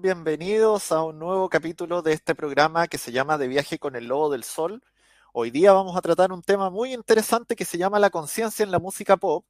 Bienvenidos 0.00 0.92
a 0.92 1.02
un 1.02 1.18
nuevo 1.18 1.48
capítulo 1.48 2.02
de 2.02 2.12
este 2.12 2.36
programa 2.36 2.86
que 2.86 2.98
se 2.98 3.10
llama 3.10 3.36
De 3.36 3.48
viaje 3.48 3.80
con 3.80 3.96
el 3.96 4.06
lobo 4.06 4.30
del 4.30 4.44
sol. 4.44 4.80
Hoy 5.32 5.50
día 5.50 5.72
vamos 5.72 5.96
a 5.96 6.00
tratar 6.00 6.30
un 6.30 6.40
tema 6.40 6.70
muy 6.70 6.94
interesante 6.94 7.56
que 7.56 7.64
se 7.64 7.78
llama 7.78 7.98
la 7.98 8.08
conciencia 8.08 8.62
en 8.62 8.70
la 8.70 8.78
música 8.78 9.16
pop, 9.16 9.44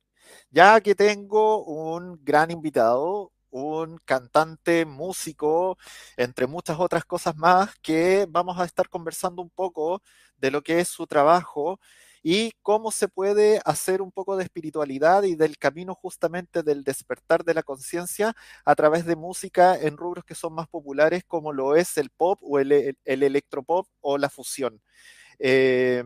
ya 0.50 0.80
que 0.80 0.94
tengo 0.94 1.64
un 1.64 2.18
gran 2.24 2.50
invitado, 2.50 3.30
un 3.50 3.98
cantante, 4.06 4.86
músico, 4.86 5.76
entre 6.16 6.46
muchas 6.46 6.80
otras 6.80 7.04
cosas 7.04 7.36
más, 7.36 7.74
que 7.82 8.26
vamos 8.30 8.58
a 8.58 8.64
estar 8.64 8.88
conversando 8.88 9.42
un 9.42 9.50
poco 9.50 10.00
de 10.38 10.50
lo 10.50 10.62
que 10.62 10.80
es 10.80 10.88
su 10.88 11.06
trabajo 11.06 11.78
y 12.22 12.52
cómo 12.62 12.90
se 12.90 13.08
puede 13.08 13.60
hacer 13.64 14.02
un 14.02 14.12
poco 14.12 14.36
de 14.36 14.44
espiritualidad 14.44 15.22
y 15.22 15.34
del 15.34 15.58
camino 15.58 15.94
justamente 15.94 16.62
del 16.62 16.84
despertar 16.84 17.44
de 17.44 17.54
la 17.54 17.62
conciencia 17.62 18.34
a 18.64 18.74
través 18.74 19.04
de 19.06 19.16
música 19.16 19.78
en 19.78 19.96
rubros 19.96 20.24
que 20.24 20.34
son 20.34 20.54
más 20.54 20.68
populares 20.68 21.24
como 21.26 21.52
lo 21.52 21.76
es 21.76 21.96
el 21.98 22.10
pop 22.10 22.38
o 22.42 22.58
el, 22.58 22.96
el, 23.04 23.22
electropop 23.22 23.86
o 24.00 24.18
la 24.18 24.30
fusión. 24.30 24.80
Eh, 25.38 26.04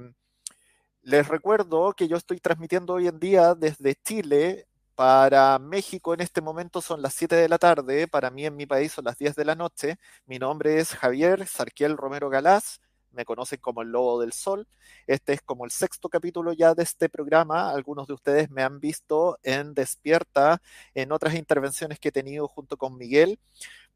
les 1.03 1.27
recuerdo 1.29 1.93
que 1.95 2.09
yo 2.09 2.17
estoy 2.17 2.39
transmitiendo 2.39 2.95
hoy 2.95 3.09
en 3.09 3.19
día 3.19 3.55
desde 3.55 3.97
Chile. 3.97 4.67
Para 4.95 5.59
México 5.59 6.13
en 6.15 6.21
este 6.21 6.43
momento 6.43 6.83
son 6.83 7.01
las 7.03 7.15
7 7.15 7.35
de 7.35 7.49
la 7.49 7.59
tarde, 7.59 8.07
para 8.07 8.31
mí 8.31 8.45
en 8.45 8.55
mi 8.55 8.67
país 8.67 8.93
son 8.93 9.07
las 9.07 9.17
10 9.19 9.35
de 9.35 9.45
la 9.45 9.55
noche. 9.55 9.97
Mi 10.27 10.39
nombre 10.39 10.79
es 10.79 10.91
Javier 10.95 11.47
Sarquiel 11.47 11.97
Romero 11.97 12.29
Galás 12.29 12.81
me 13.13 13.25
conocen 13.25 13.61
como 13.61 13.83
el 13.83 13.89
Lobo 13.89 14.21
del 14.21 14.33
Sol. 14.33 14.67
Este 15.07 15.33
es 15.35 15.43
como 15.43 15.65
el 15.65 15.71
sexto 15.71 16.09
capítulo 16.09 16.53
ya 16.53 16.75
de 16.75 16.83
este 16.83 17.09
programa. 17.09 17.71
Algunos 17.71 18.07
de 18.07 18.15
ustedes 18.15 18.51
me 18.51 18.63
han 18.63 18.81
visto 18.81 19.39
en 19.43 19.75
Despierta, 19.75 20.61
en 20.95 21.13
otras 21.13 21.35
intervenciones 21.35 21.99
que 21.99 22.09
he 22.09 22.13
tenido 22.13 22.49
junto 22.49 22.77
con 22.77 22.97
Miguel. 22.97 23.39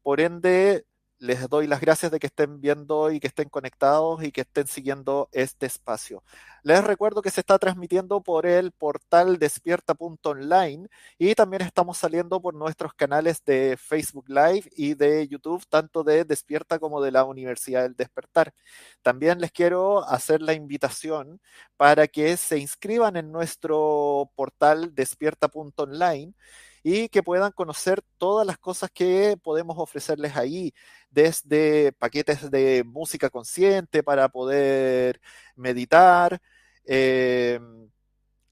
Por 0.03 0.21
ende, 0.21 0.85
les 1.19 1.47
doy 1.49 1.67
las 1.67 1.81
gracias 1.81 2.11
de 2.11 2.19
que 2.19 2.27
estén 2.27 2.61
viendo 2.61 3.11
y 3.11 3.19
que 3.19 3.27
estén 3.27 3.49
conectados 3.49 4.23
y 4.23 4.31
que 4.31 4.41
estén 4.41 4.67
siguiendo 4.67 5.29
este 5.31 5.65
espacio. 5.65 6.23
Les 6.63 6.83
recuerdo 6.83 7.21
que 7.21 7.29
se 7.29 7.39
está 7.39 7.57
transmitiendo 7.57 8.21
por 8.21 8.45
el 8.45 8.71
portal 8.71 9.39
despierta.online 9.39 10.87
y 11.17 11.33
también 11.35 11.61
estamos 11.61 11.97
saliendo 11.97 12.41
por 12.41 12.53
nuestros 12.53 12.93
canales 12.93 13.43
de 13.45 13.77
Facebook 13.77 14.25
Live 14.27 14.69
y 14.75 14.93
de 14.93 15.27
YouTube, 15.27 15.65
tanto 15.69 16.03
de 16.03 16.25
Despierta 16.25 16.79
como 16.79 17.01
de 17.01 17.11
la 17.11 17.23
Universidad 17.23 17.83
del 17.83 17.95
Despertar. 17.95 18.53
También 19.01 19.39
les 19.39 19.51
quiero 19.51 20.03
hacer 20.07 20.41
la 20.41 20.53
invitación 20.53 21.39
para 21.77 22.07
que 22.07 22.37
se 22.37 22.57
inscriban 22.59 23.15
en 23.17 23.31
nuestro 23.31 24.29
portal 24.35 24.93
despierta.online 24.93 26.33
y 26.83 27.09
que 27.09 27.23
puedan 27.23 27.51
conocer 27.51 28.01
todas 28.17 28.45
las 28.45 28.57
cosas 28.57 28.89
que 28.93 29.37
podemos 29.41 29.77
ofrecerles 29.79 30.35
ahí, 30.35 30.73
desde 31.09 31.91
paquetes 31.93 32.49
de 32.51 32.83
música 32.85 33.29
consciente 33.29 34.03
para 34.03 34.29
poder 34.29 35.21
meditar, 35.55 36.39
em, 36.85 37.89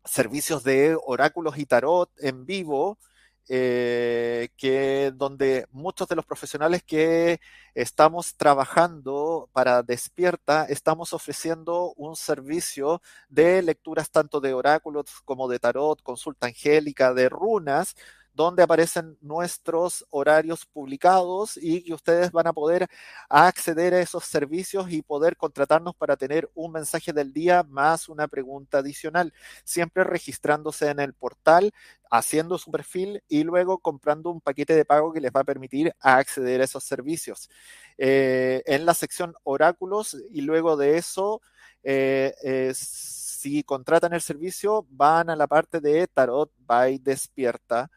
servicios 0.05 0.63
de 0.63 0.97
oráculos 1.05 1.57
y 1.57 1.65
tarot 1.65 2.09
en 2.19 2.45
vivo, 2.45 2.97
eh, 3.47 4.49
que 4.57 5.11
donde 5.15 5.67
muchos 5.71 6.07
de 6.07 6.15
los 6.15 6.25
profesionales 6.25 6.83
que 6.83 7.39
estamos 7.75 8.35
trabajando 8.35 9.49
para 9.53 9.83
Despierta 9.83 10.65
estamos 10.65 11.13
ofreciendo 11.13 11.93
un 11.95 12.15
servicio 12.15 13.01
de 13.29 13.61
lecturas 13.61 14.09
tanto 14.09 14.39
de 14.41 14.53
oráculos 14.53 15.21
como 15.25 15.47
de 15.47 15.59
tarot, 15.59 16.01
consulta 16.01 16.47
angélica, 16.47 17.13
de 17.13 17.29
runas, 17.29 17.95
donde 18.35 18.63
aparecen 18.63 19.17
nuestros 19.21 20.05
horarios 20.09 20.65
publicados 20.65 21.57
y 21.61 21.81
que 21.83 21.93
ustedes 21.93 22.31
van 22.31 22.47
a 22.47 22.53
poder 22.53 22.87
acceder 23.29 23.93
a 23.93 24.01
esos 24.01 24.25
servicios 24.25 24.91
y 24.91 25.01
poder 25.01 25.37
contratarnos 25.37 25.95
para 25.95 26.17
tener 26.17 26.49
un 26.53 26.73
mensaje 26.73 27.13
del 27.13 27.31
día 27.31 27.63
más 27.63 28.09
una 28.09 28.27
pregunta 28.27 28.79
adicional, 28.79 29.33
siempre 29.63 30.03
registrándose 30.03 30.89
en 30.89 30.99
el 30.99 31.13
portal, 31.13 31.71
haciendo 32.11 32.57
su 32.57 32.71
perfil 32.71 33.23
y 33.29 33.43
luego 33.43 33.77
comprando 33.77 34.29
un 34.29 34.41
paquete 34.41 34.75
de 34.75 34.85
pago 34.85 35.13
que 35.13 35.21
les 35.21 35.31
va 35.31 35.39
a 35.41 35.45
permitir 35.45 35.95
acceder 36.01 36.59
a 36.59 36.65
esos 36.65 36.83
servicios. 36.83 37.49
Eh, 37.97 38.63
en 38.65 38.85
la 38.85 38.93
sección 38.93 39.33
oráculos 39.43 40.17
y 40.31 40.41
luego 40.41 40.75
de 40.75 40.97
eso, 40.97 41.41
eh, 41.83 42.73
si 42.75 43.63
contratan 43.63 44.13
el 44.13 44.21
servicio, 44.21 44.85
van 44.89 45.29
a 45.29 45.37
la 45.37 45.47
parte 45.47 45.79
de 45.79 46.07
Tarot 46.07 46.51
by 46.65 46.97
Despierta 46.99 47.89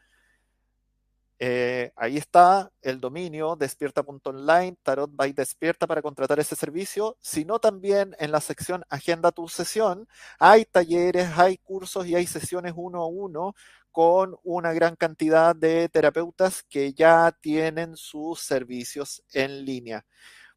eh, 1.41 1.93
ahí 1.95 2.17
está 2.17 2.69
el 2.81 2.99
dominio 2.99 3.55
despierta.online, 3.55 4.75
Tarot 4.83 5.09
by 5.13 5.31
Despierta 5.31 5.87
para 5.87 6.01
contratar 6.01 6.37
ese 6.39 6.55
servicio, 6.57 7.15
sino 7.21 7.59
también 7.59 8.13
en 8.19 8.31
la 8.31 8.41
sección 8.41 8.83
Agenda 8.89 9.31
tu 9.31 9.47
sesión 9.47 10.07
hay 10.37 10.65
talleres, 10.65 11.29
hay 11.37 11.57
cursos 11.57 12.05
y 12.07 12.15
hay 12.15 12.27
sesiones 12.27 12.73
uno 12.75 13.01
a 13.03 13.07
uno 13.07 13.55
con 13.91 14.35
una 14.43 14.73
gran 14.73 14.95
cantidad 14.97 15.55
de 15.55 15.87
terapeutas 15.89 16.63
que 16.63 16.93
ya 16.93 17.31
tienen 17.41 17.95
sus 17.95 18.41
servicios 18.41 19.23
en 19.33 19.65
línea. 19.65 20.05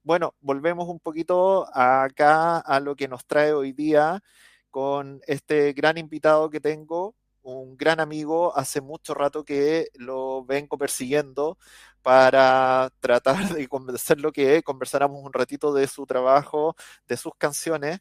Bueno, 0.02 0.34
volvemos 0.40 0.88
un 0.88 0.98
poquito 1.00 1.66
acá 1.76 2.58
a 2.58 2.80
lo 2.80 2.96
que 2.96 3.06
nos 3.08 3.24
trae 3.26 3.52
hoy 3.52 3.72
día 3.72 4.22
con 4.70 5.20
este 5.26 5.72
gran 5.74 5.98
invitado 5.98 6.50
que 6.50 6.60
tengo, 6.60 7.14
un 7.42 7.76
gran 7.76 8.00
amigo, 8.00 8.56
hace 8.56 8.80
mucho 8.80 9.14
rato 9.14 9.44
que 9.44 9.88
lo 9.94 10.44
vengo 10.44 10.78
persiguiendo 10.78 11.58
para 12.02 12.90
tratar 13.00 13.48
de 13.54 13.68
convencerlo 13.68 14.32
que 14.32 14.62
conversáramos 14.62 15.24
un 15.24 15.32
ratito 15.32 15.72
de 15.74 15.86
su 15.88 16.06
trabajo, 16.06 16.76
de 17.06 17.16
sus 17.16 17.32
canciones. 17.38 18.00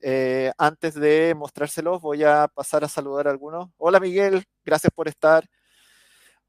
Eh, 0.00 0.52
antes 0.58 0.94
de 0.94 1.34
mostrárselos, 1.36 2.00
voy 2.00 2.24
a 2.24 2.48
pasar 2.48 2.84
a 2.84 2.88
saludar 2.88 3.28
a 3.28 3.30
algunos. 3.30 3.70
Hola 3.76 4.00
Miguel, 4.00 4.44
gracias 4.64 4.92
por 4.94 5.08
estar. 5.08 5.44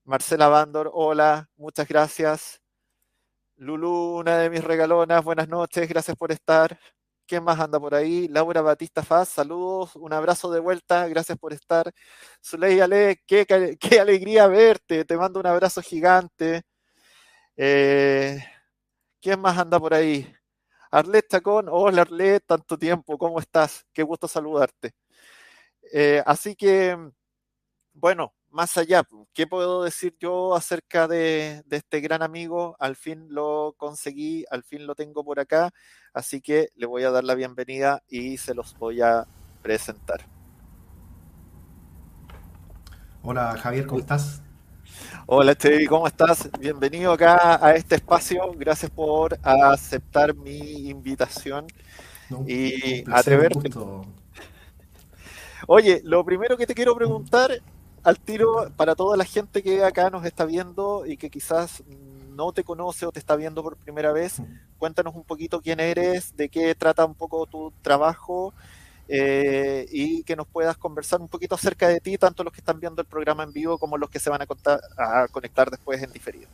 Marcela 0.03 0.47
Bandor, 0.47 0.89
hola, 0.93 1.49
muchas 1.57 1.87
gracias. 1.87 2.61
Lulu, 3.57 4.17
una 4.17 4.37
de 4.39 4.49
mis 4.49 4.63
regalonas, 4.63 5.23
buenas 5.23 5.47
noches, 5.47 5.87
gracias 5.87 6.17
por 6.17 6.31
estar. 6.31 6.79
¿Quién 7.31 7.45
más 7.45 7.61
anda 7.61 7.79
por 7.79 7.95
ahí? 7.95 8.27
Laura 8.27 8.61
Batista 8.61 9.03
Faz, 9.03 9.29
saludos, 9.29 9.95
un 9.95 10.11
abrazo 10.11 10.51
de 10.51 10.59
vuelta, 10.59 11.07
gracias 11.07 11.37
por 11.37 11.53
estar. 11.53 11.89
Zuley 12.45 12.81
Ale, 12.81 13.21
qué, 13.25 13.45
qué 13.79 13.99
alegría 14.01 14.47
verte, 14.47 15.05
te 15.05 15.15
mando 15.15 15.39
un 15.39 15.47
abrazo 15.47 15.81
gigante. 15.81 16.63
Eh, 17.55 18.37
¿Quién 19.21 19.39
más 19.41 19.57
anda 19.57 19.79
por 19.79 19.93
ahí? 19.93 20.29
Arlet 20.91 21.27
Chacón, 21.29 21.67
hola 21.69 22.01
Arlet, 22.01 22.43
tanto 22.45 22.77
tiempo, 22.77 23.17
¿cómo 23.17 23.39
estás? 23.39 23.85
Qué 23.93 24.03
gusto 24.03 24.27
saludarte. 24.27 24.91
Eh, 25.93 26.21
así 26.25 26.55
que, 26.55 26.97
bueno, 27.93 28.33
más 28.51 28.77
allá, 28.77 29.03
¿qué 29.33 29.47
puedo 29.47 29.83
decir 29.83 30.15
yo 30.19 30.55
acerca 30.55 31.07
de, 31.07 31.63
de, 31.65 31.77
este 31.77 32.01
gran 32.01 32.21
amigo? 32.21 32.75
Al 32.79 32.95
fin 32.95 33.27
lo 33.29 33.73
conseguí, 33.77 34.45
al 34.51 34.63
fin 34.63 34.85
lo 34.85 34.95
tengo 34.95 35.23
por 35.23 35.39
acá, 35.39 35.71
así 36.13 36.41
que 36.41 36.69
le 36.75 36.85
voy 36.85 37.03
a 37.03 37.11
dar 37.11 37.23
la 37.23 37.35
bienvenida 37.35 38.03
y 38.09 38.37
se 38.37 38.53
los 38.53 38.77
voy 38.77 39.01
a 39.01 39.25
presentar. 39.61 40.21
Hola 43.23 43.55
Javier, 43.57 43.85
¿cómo 43.85 43.99
estás? 43.99 44.41
Hola 45.27 45.55
Chevy, 45.55 45.85
¿cómo 45.85 46.07
estás? 46.07 46.49
Bienvenido 46.59 47.13
acá 47.13 47.63
a 47.63 47.75
este 47.75 47.95
espacio. 47.95 48.51
Gracias 48.57 48.91
por 48.91 49.37
aceptar 49.43 50.35
mi 50.35 50.89
invitación 50.89 51.67
No, 52.29 52.43
y 52.47 53.03
atreverte. 53.11 53.69
Oye, 55.67 56.01
lo 56.03 56.25
primero 56.25 56.57
que 56.57 56.65
te 56.65 56.73
quiero 56.73 56.95
preguntar 56.95 57.61
al 58.03 58.19
tiro 58.19 58.71
para 58.75 58.95
toda 58.95 59.17
la 59.17 59.25
gente 59.25 59.61
que 59.63 59.83
acá 59.83 60.09
nos 60.09 60.25
está 60.25 60.45
viendo 60.45 61.05
y 61.05 61.17
que 61.17 61.29
quizás 61.29 61.83
no 61.87 62.51
te 62.53 62.63
conoce 62.63 63.05
o 63.05 63.11
te 63.11 63.19
está 63.19 63.35
viendo 63.35 63.63
por 63.63 63.77
primera 63.77 64.11
vez, 64.11 64.43
cuéntanos 64.77 65.15
un 65.15 65.23
poquito 65.23 65.61
quién 65.61 65.79
eres, 65.79 66.35
de 66.35 66.49
qué 66.49 66.75
trata 66.75 67.05
un 67.05 67.15
poco 67.15 67.45
tu 67.47 67.73
trabajo 67.81 68.53
eh, 69.07 69.87
y 69.91 70.23
que 70.23 70.35
nos 70.35 70.47
puedas 70.47 70.77
conversar 70.77 71.21
un 71.21 71.29
poquito 71.29 71.55
acerca 71.55 71.87
de 71.89 72.01
ti, 72.01 72.17
tanto 72.17 72.43
los 72.43 72.53
que 72.53 72.61
están 72.61 72.79
viendo 72.79 73.01
el 73.01 73.07
programa 73.07 73.43
en 73.43 73.53
vivo 73.53 73.77
como 73.79 73.97
los 73.97 74.09
que 74.09 74.19
se 74.19 74.29
van 74.29 74.41
a, 74.41 74.47
contar- 74.47 74.81
a 74.97 75.27
conectar 75.29 75.69
después 75.71 76.01
en 76.03 76.11
diferido. 76.11 76.49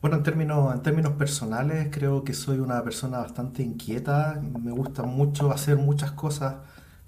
Bueno, 0.00 0.16
en 0.16 0.22
términos, 0.24 0.74
en 0.74 0.82
términos 0.82 1.12
personales, 1.14 1.88
creo 1.92 2.24
que 2.24 2.34
soy 2.34 2.58
una 2.58 2.82
persona 2.82 3.18
bastante 3.18 3.62
inquieta. 3.62 4.40
Me 4.42 4.72
gusta 4.72 5.04
mucho 5.04 5.52
hacer 5.52 5.76
muchas 5.76 6.12
cosas 6.12 6.56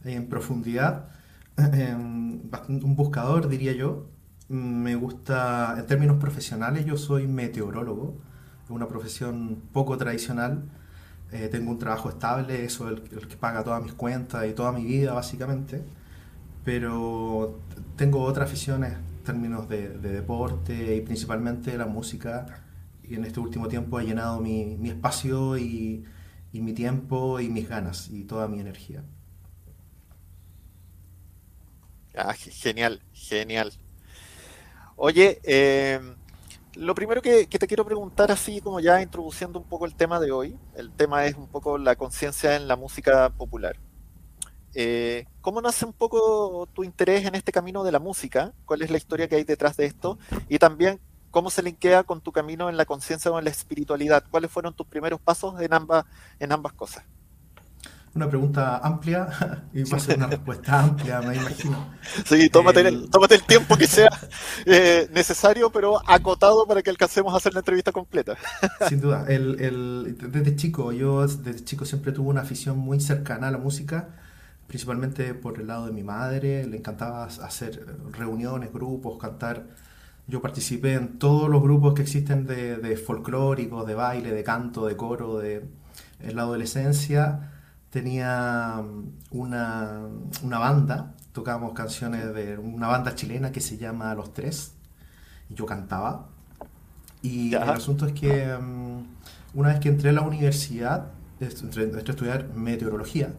en 0.05 0.29
profundidad. 0.29 1.09
Em, 1.73 2.41
Un 2.69 2.97
buscador, 2.97 3.49
diría 3.49 3.73
yo. 3.73 4.07
Me 4.49 4.95
gusta, 4.97 5.77
en 5.79 5.87
términos 5.87 6.19
profesionales, 6.19 6.85
yo 6.87 6.97
soy 6.97 7.27
meteorólogo. 7.27 8.19
Una 8.69 8.89
profesión 8.89 9.63
poco 9.73 9.97
tradicional. 9.99 10.65
Eh, 11.33 11.49
tengo 11.49 11.71
un 11.71 11.79
trabajo 11.79 12.09
estable, 12.11 12.65
eso 12.65 12.91
es 12.91 13.01
el, 13.13 13.29
que 13.29 13.37
paga 13.37 13.65
todas 13.65 13.83
mis 13.83 13.95
cuentas 13.95 14.47
y 14.47 14.53
toda 14.55 14.73
mi 14.73 14.85
vida, 14.85 15.13
básicamente. 15.15 15.83
Pero 16.65 17.61
tengo 17.97 18.23
otras 18.23 18.49
aficiones 18.49 18.95
en 18.95 19.25
términos 19.25 19.69
de, 19.69 19.91
de 19.99 20.11
deporte 20.11 20.97
y 20.97 21.01
principalmente 21.03 21.77
la 21.79 21.87
música. 21.87 22.47
Y 23.03 23.17
en 23.17 23.25
este 23.25 23.41
último 23.41 23.69
tiempo 23.69 23.99
ha 23.99 24.03
llenado 24.03 24.41
mi, 24.41 24.79
espacio 24.89 25.59
y 25.59 26.05
mi 26.53 26.73
tiempo 26.73 27.41
y 27.41 27.49
mis 27.49 27.69
ganas 27.69 28.11
y 28.11 28.25
toda 28.25 28.49
mi 28.49 28.61
energía. 28.61 29.05
Ah, 32.17 32.33
ge- 32.35 32.51
genial, 32.51 33.01
genial. 33.13 33.71
Oye, 34.97 35.41
eh, 35.45 36.01
lo 36.77 36.95
primero 36.95 37.23
que, 37.23 37.47
que 37.49 37.59
te 37.59 37.67
quiero 37.67 37.85
preguntar, 37.85 38.31
así 38.33 38.61
como 38.61 38.81
ya 38.81 39.03
introduciendo 39.03 39.59
un 39.59 39.69
poco 39.69 39.87
el 39.87 39.95
tema 39.97 40.21
de 40.21 40.33
hoy, 40.33 40.57
el 40.77 40.93
tema 40.93 41.27
es 41.27 41.37
un 41.37 41.49
poco 41.49 41.79
la 41.79 41.97
conciencia 41.97 42.57
en 42.57 42.69
la 42.69 42.77
música 42.77 43.31
popular. 43.31 43.77
Eh, 44.75 45.27
¿cómo 45.41 45.61
nace 45.63 45.85
un 45.87 45.93
poco 45.93 46.69
tu 46.75 46.85
interés 46.85 47.27
en 47.27 47.35
este 47.37 47.53
camino 47.53 47.85
de 47.85 47.93
la 47.93 48.01
música? 48.01 48.55
¿Cuál 48.67 48.83
es 48.83 48.91
la 48.91 48.99
historia 48.99 49.29
que 49.29 49.37
hay 49.37 49.45
detrás 49.45 49.77
de 49.77 49.87
esto? 49.87 50.19
Y 50.49 50.59
también, 50.59 51.01
¿cómo 51.31 51.51
se 51.51 51.63
linkea 51.63 52.05
con 52.05 52.21
tu 52.23 52.33
camino 52.33 52.69
en 52.71 52.77
la 52.77 52.87
conciencia 52.87 53.31
o 53.31 53.39
en 53.39 53.45
la 53.45 53.51
espiritualidad? 53.51 54.25
¿Cuáles 54.31 54.51
fueron 54.51 54.75
tus 54.75 54.87
primeros 54.87 55.21
pasos 55.21 55.61
en 55.61 55.73
ambas, 55.75 56.07
en 56.41 56.53
ambas 56.53 56.73
cosas? 56.75 57.05
Una 58.15 58.29
pregunta 58.29 58.79
amplia 58.79 59.27
y 59.73 59.83
va 59.85 59.97
a 59.97 60.01
ser 60.01 60.17
una 60.19 60.29
respuesta 60.29 60.81
amplia, 60.81 61.21
me 61.21 61.35
imagino. 61.35 61.99
Sí, 62.25 62.49
tómate 62.49 62.81
el, 62.81 62.87
El- 62.87 63.11
tómate 63.11 63.35
el 63.35 63.43
tiempo 63.43 63.77
que 63.77 63.89
sea 63.89 64.09
eh, 64.67 65.09
necesario, 65.13 65.71
pero 65.71 66.01
acotado 66.09 66.65
para 66.67 66.81
que 66.83 66.91
alcancemos 66.91 67.35
a 67.35 67.39
hacer 67.39 67.55
la 67.55 67.61
entrevista 67.61 67.91
completa. 67.91 68.37
Sin 68.89 69.01
duda, 69.01 69.25
el, 69.29 69.61
el- 69.61 70.17
desde 70.31 70.55
chico, 70.55 70.93
yo 70.93 71.27
desde 71.27 71.65
chico 71.65 71.85
siempre 71.85 72.13
tuve 72.13 72.29
una 72.29 72.43
afición 72.43 72.79
muy 72.79 73.01
cercana 73.01 73.49
a 73.49 73.51
la 73.51 73.59
música, 73.59 74.11
principalmente 74.69 75.35
por 75.35 75.61
el 75.61 75.67
lado 75.67 75.87
de 75.87 75.93
mi 75.93 76.05
madre, 76.05 76.65
le 76.67 76.77
encantaba 76.77 77.25
hacer 77.25 77.85
reuniones, 78.13 78.73
grupos, 78.73 79.19
cantar. 79.21 79.65
Yo 80.29 80.41
participé 80.41 80.95
en 80.95 81.19
todos 81.19 81.51
los 81.51 81.61
grupos 81.63 81.95
que 81.95 82.03
existen 82.03 82.47
de, 82.47 82.77
de 82.77 82.97
folclóricos, 82.97 83.87
de 83.87 83.95
baile, 83.95 84.31
de 84.31 84.45
canto, 84.45 84.87
de 84.87 84.97
coro, 84.97 85.39
de, 85.39 85.65
en 86.21 86.37
la 86.37 86.43
adolescencia. 86.43 87.51
Tenía 87.95 88.83
una, 89.31 90.01
una 90.43 90.59
banda, 90.59 91.15
tocábamos 91.33 91.75
canciones 91.75 92.35
de 92.35 92.59
una 92.59 92.89
banda 92.89 93.15
chilena 93.15 93.53
que 93.53 93.61
se 93.61 93.79
llama 93.79 94.13
Los 94.17 94.33
Tres, 94.33 94.75
y 95.49 95.55
yo 95.55 95.65
cantaba. 95.65 96.27
Y 97.23 97.57
el 97.61 97.65
Ya. 97.67 97.73
asunto 97.75 98.07
es 98.07 98.13
que 98.13 98.57
mm, 98.59 99.59
una 99.59 99.69
vez 99.71 99.81
que 99.81 99.91
entré 99.91 100.11
a 100.11 100.13
la 100.13 100.23
universidad, 100.23 101.13
entré, 101.41 101.85
entré 101.85 102.01
a 102.01 102.11
estudiar 102.11 102.49
meteorología. 102.55 103.35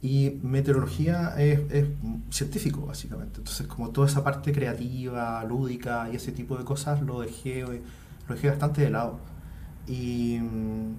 Y 0.00 0.40
meteorología 0.42 1.34
es, 1.38 1.60
es 1.72 1.86
científico, 2.30 2.86
básicamente. 2.86 3.38
Entonces, 3.40 3.66
como 3.68 3.90
toda 3.90 4.08
esa 4.08 4.24
parte 4.24 4.52
creativa, 4.52 5.44
lúdica 5.44 6.08
y 6.12 6.16
ese 6.16 6.32
tipo 6.32 6.58
de 6.58 6.64
cosas, 6.64 7.02
lo 7.02 7.20
dejé, 7.20 7.62
lo 7.62 8.34
dejé 8.34 8.50
bastante 8.50 8.82
de 8.82 8.90
lado. 8.90 9.20
Y 9.86 10.38
mm, 10.40 10.94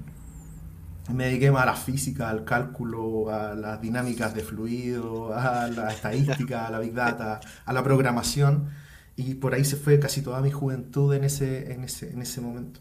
me 1.12 1.26
dediqué 1.26 1.52
más 1.52 1.64
a 1.64 1.66
la 1.68 1.76
física, 1.76 2.30
al 2.30 2.46
cálculo, 2.46 3.30
a 3.30 3.56
las 3.56 3.82
dinámicas 3.82 4.34
de 4.34 4.42
fluido, 4.44 5.34
a 5.36 5.68
la 5.68 5.92
estadística, 5.92 6.68
a 6.68 6.72
la 6.72 6.80
big 6.80 6.94
data, 6.94 7.40
a 7.66 7.74
la 7.74 7.84
programación. 7.84 8.70
Y 9.16 9.36
por 9.36 9.54
ahí 9.54 9.66
se 9.66 9.76
fue 9.76 10.00
casi 10.00 10.22
toda 10.22 10.42
mi 10.42 10.52
juventud 10.52 11.14
en 11.14 11.24
ese, 11.24 11.74
en 11.74 11.84
ese, 11.84 12.12
en 12.12 12.22
ese 12.22 12.42
momento. 12.42 12.80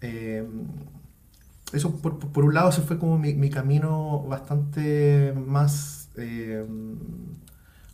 Eh, 0.00 0.46
eso 1.72 1.96
por, 2.00 2.18
por 2.18 2.44
un 2.44 2.54
lado 2.54 2.70
se 2.72 2.82
fue 2.82 2.98
como 2.98 3.18
mi, 3.18 3.34
mi 3.34 3.50
camino 3.50 4.22
bastante 4.22 5.34
más 5.34 6.10
eh, 6.16 6.64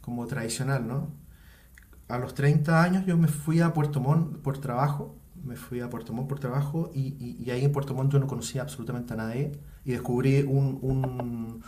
como 0.00 0.26
tradicional, 0.26 0.86
¿no? 0.86 1.10
A 2.08 2.18
los 2.18 2.34
30 2.34 2.82
años 2.82 3.06
yo 3.06 3.16
me 3.16 3.28
fui 3.28 3.60
a 3.60 3.72
Puerto 3.72 4.00
Montt 4.00 4.38
por 4.38 4.58
trabajo, 4.58 5.16
me 5.44 5.56
fui 5.56 5.80
a 5.80 5.88
Puerto 5.90 6.12
Montt 6.12 6.28
por 6.28 6.38
trabajo 6.40 6.90
y, 6.94 7.16
y- 7.18 7.42
y 7.44 7.50
ahí 7.50 7.64
en 7.64 7.72
Puerto 7.72 7.94
Montt 7.94 8.12
yo 8.12 8.18
no 8.18 8.26
conocía 8.26 8.62
absolutamente 8.62 9.14
a 9.14 9.16
nadie 9.16 9.52
y 9.84 9.92
descubrí 9.92 10.42
un... 10.42 10.78
un- 10.82 11.64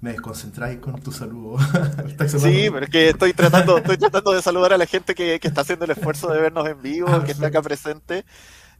me 0.00 0.10
desconcentráis 0.12 0.78
con 0.78 1.00
tu 1.00 1.10
saludo. 1.10 1.56
¿Estás 2.06 2.34
Sí, 2.34 2.68
pero 2.70 2.84
es 2.84 2.90
que 2.90 3.08
estoy 3.10 3.32
tratando, 3.32 3.78
estoy 3.78 3.96
tratando 3.96 4.32
de 4.32 4.42
saludar 4.42 4.72
a 4.74 4.78
la 4.78 4.86
gente 4.86 5.14
que, 5.14 5.40
que 5.40 5.48
está 5.48 5.62
haciendo 5.62 5.86
el 5.86 5.92
esfuerzo 5.92 6.28
de 6.30 6.40
vernos 6.40 6.68
en 6.68 6.82
vivo, 6.82 7.08
Ah, 7.08 7.22
que 7.22 7.32
está 7.32 7.46
acá 7.46 7.62
presente. 7.62 8.24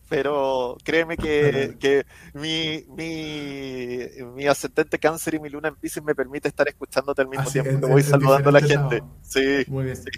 Pero 0.09 0.77
créeme 0.85 1.19
que, 1.19 1.77
que 1.81 2.07
mi, 2.35 2.85
mi, 2.89 4.01
mi 4.35 4.47
ascendente 4.47 4.99
cáncer 4.99 5.35
y 5.35 5.41
mi 5.41 5.51
luna 5.51 5.69
en 5.69 5.77
Piscis 5.77 6.03
me 6.03 6.15
permite 6.15 6.49
estar 6.49 6.69
escuchándote 6.69 7.23
al 7.23 7.29
mismo 7.29 7.51
Así, 7.51 7.61
tiempo 7.61 7.81
voy 7.89 8.03
en 8.03 8.03
saludando 8.03 8.51
a 8.51 8.53
la 8.53 8.63
gente. 8.63 9.05
Sí, 9.23 9.65
Muy 9.67 9.85
bien. 9.85 9.97
sí. 10.03 10.11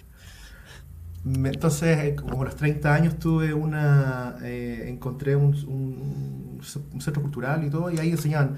Entonces, 1.24 1.98
eh, 1.98 2.14
como 2.16 2.42
a 2.42 2.44
los 2.46 2.56
30 2.56 2.94
años 2.94 3.18
tuve 3.18 3.52
una, 3.52 4.36
eh, 4.42 4.86
encontré 4.88 5.36
un, 5.36 5.54
un- 5.66 6.60
un 6.92 7.00
centro 7.00 7.22
cultural 7.22 7.64
y 7.64 7.70
todo, 7.70 7.90
y 7.90 7.98
ahí 7.98 8.10
enseñaban 8.10 8.56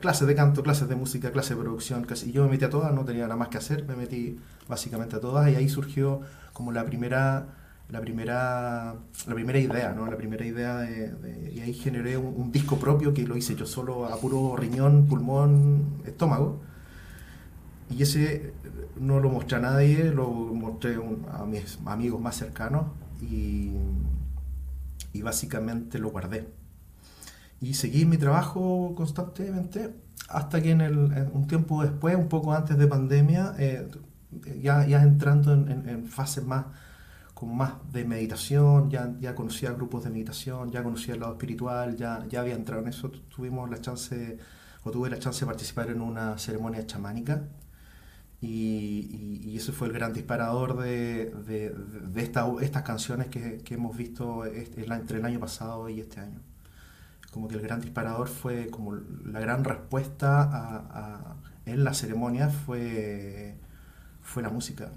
clases 0.00 0.26
de 0.26 0.34
canto, 0.34 0.62
clases 0.62 0.88
de 0.88 0.96
música, 0.96 1.30
clases 1.30 1.56
de 1.56 1.62
producción, 1.62 2.04
casi. 2.04 2.30
Y 2.30 2.32
yo 2.32 2.44
me 2.44 2.50
metí 2.50 2.64
a 2.64 2.70
todas, 2.70 2.92
no 2.94 3.04
tenía 3.04 3.22
nada 3.24 3.36
más 3.36 3.48
que 3.48 3.58
hacer, 3.58 3.84
me 3.86 3.94
metí 3.96 4.38
básicamente 4.68 5.16
a 5.16 5.20
todas 5.20 5.48
y 5.50 5.54
ahí 5.54 5.68
surgió 5.68 6.20
como 6.52 6.72
la 6.72 6.84
primera 6.84 7.46
la 7.88 8.00
primera 8.00 8.94
la 9.28 9.34
primera 9.34 9.58
idea, 9.60 9.92
¿no? 9.92 10.06
La 10.10 10.16
primera 10.16 10.44
idea 10.44 10.78
de, 10.78 11.52
y 11.54 11.60
ahí 11.60 11.72
generé 11.72 12.16
un, 12.16 12.50
disco 12.50 12.78
propio 12.78 13.14
que 13.14 13.22
lo 13.26 13.36
hice 13.36 13.54
yo 13.54 13.64
solo 13.66 14.06
a 14.06 14.18
puro 14.20 14.56
riñón, 14.56 15.06
pulmón, 15.06 16.02
estómago. 16.04 16.60
Y 17.88 18.02
ese 18.02 18.52
no 18.98 19.20
lo 19.20 19.30
mostré 19.30 19.58
a 19.58 19.60
nadie, 19.60 20.10
lo 20.12 20.28
mostré 20.28 20.96
a 21.30 21.44
mis 21.44 21.78
amigos 21.86 22.20
más 22.20 22.36
cercanos 22.36 22.86
y, 23.20 23.70
y 25.12 25.22
básicamente 25.22 25.98
lo 25.98 26.10
guardé. 26.10 26.48
Y 27.60 27.74
seguí 27.74 28.04
mi 28.04 28.18
trabajo 28.18 28.94
constantemente 28.96 29.94
hasta 30.28 30.60
que 30.60 30.72
en, 30.72 30.80
el, 30.80 30.98
un 31.32 31.46
tiempo 31.46 31.82
después, 31.82 32.16
un 32.16 32.28
poco 32.28 32.52
antes 32.52 32.76
de 32.76 32.86
pandemia, 32.86 33.54
eh, 33.58 33.88
ya, 34.60 34.86
ya 34.86 35.02
entrando 35.02 35.52
en, 35.54 35.88
en, 35.88 36.06
fases 36.06 36.44
más, 36.44 36.66
con 37.34 37.56
más 37.56 37.74
de 37.92 38.04
meditación, 38.04 38.90
ya, 38.90 39.14
ya 39.20 39.34
conocía 39.34 39.72
grupos 39.72 40.04
de 40.04 40.10
meditación, 40.10 40.70
ya 40.72 40.82
conocía 40.82 41.14
el 41.14 41.20
lado 41.20 41.34
espiritual, 41.34 41.96
ya, 41.96 42.24
ya 42.28 42.40
había 42.40 42.54
entrado 42.54 42.82
en 42.82 42.88
eso, 42.88 43.10
tuvimos 43.10 43.70
la 43.70 43.80
chance, 43.80 44.38
o 44.82 44.90
tuve 44.90 45.08
la 45.10 45.18
chance 45.18 45.40
de 45.40 45.46
participar 45.46 45.90
en 45.90 46.00
una 46.00 46.38
ceremonia 46.38 46.86
chamánica 46.86 47.42
y, 48.40 49.40
y, 49.44 49.56
ese 49.56 49.72
fue 49.72 49.88
el 49.88 49.94
gran 49.94 50.12
disparador 50.12 50.78
de, 50.78 51.30
de, 51.46 51.70
de 51.70 52.22
esta, 52.22 52.46
estas 52.60 52.82
canciones 52.82 53.28
que, 53.28 53.58
que 53.58 53.74
hemos 53.74 53.96
visto 53.96 54.44
entre 54.44 55.18
el 55.18 55.24
año 55.24 55.40
pasado 55.40 55.88
y 55.88 56.00
este 56.00 56.20
año 56.20 56.40
como 57.36 57.48
que 57.48 57.54
el 57.56 57.60
gran 57.60 57.82
disparador 57.82 58.28
fue 58.28 58.70
como 58.70 58.94
la 58.94 59.40
gran 59.40 59.62
respuesta 59.62 60.40
a, 60.42 61.36
en 61.66 61.84
la 61.84 61.92
ceremonia 61.92 62.48
fue, 62.48 63.54
fue 64.22 64.42
la 64.42 64.48
música. 64.48 64.88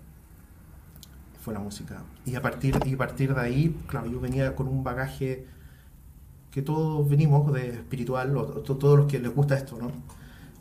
Fue 1.41 1.53
la 1.53 1.59
música. 1.59 2.01
Y 2.25 2.35
a 2.35 2.41
partir, 2.41 2.79
y 2.85 2.93
a 2.93 2.97
partir 2.97 3.35
de 3.35 3.41
ahí, 3.41 3.77
claro, 3.87 4.09
yo 4.09 4.21
venía 4.21 4.55
con 4.55 4.69
un 4.69 4.85
bagaje 4.85 5.47
que 6.49 6.61
todos 6.61 7.09
venimos 7.09 7.51
de 7.51 7.71
espiritual, 7.71 8.37
o, 8.37 8.45
todos 8.61 8.97
los 8.97 9.07
que 9.07 9.19
les 9.19 9.35
gusta 9.35 9.57
esto, 9.57 9.77
¿no? 9.77 9.91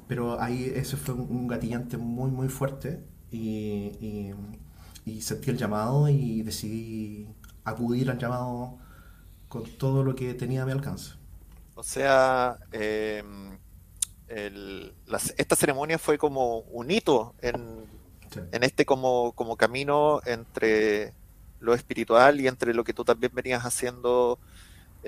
Pero 0.08 0.40
ahí 0.40 0.72
ese 0.74 0.96
fue 0.96 1.14
un, 1.14 1.46
gatillante 1.46 1.96
muy, 1.96 2.30
muy 2.30 2.48
fuerte 2.48 3.04
y, 3.30 4.32
y 5.04 5.20
sentí 5.20 5.50
el 5.50 5.58
llamado 5.58 6.08
y 6.08 6.42
decidí 6.42 7.28
acudir 7.64 8.10
al 8.10 8.18
llamado 8.18 8.78
con 9.48 9.64
todo 9.64 10.02
lo 10.02 10.14
que 10.14 10.34
tenía 10.34 10.62
a 10.62 10.66
mi 10.66 10.72
alcance. 10.72 11.12
O 11.74 11.82
sea, 11.82 12.58
eh, 12.72 13.22
esta 15.36 15.56
ceremonia 15.56 15.98
fue 15.98 16.18
como 16.18 16.58
un 16.58 16.90
hito 16.90 17.34
en, 17.40 17.86
este 18.50 18.84
como, 18.84 19.32
como 19.32 19.56
camino 19.56 20.20
entre 20.26 21.14
lo 21.60 21.74
espiritual 21.74 22.40
y 22.40 22.48
entre 22.48 22.74
lo 22.74 22.84
que 22.84 22.92
tú 22.92 23.04
también 23.04 23.32
venías 23.34 23.64
haciendo 23.64 24.38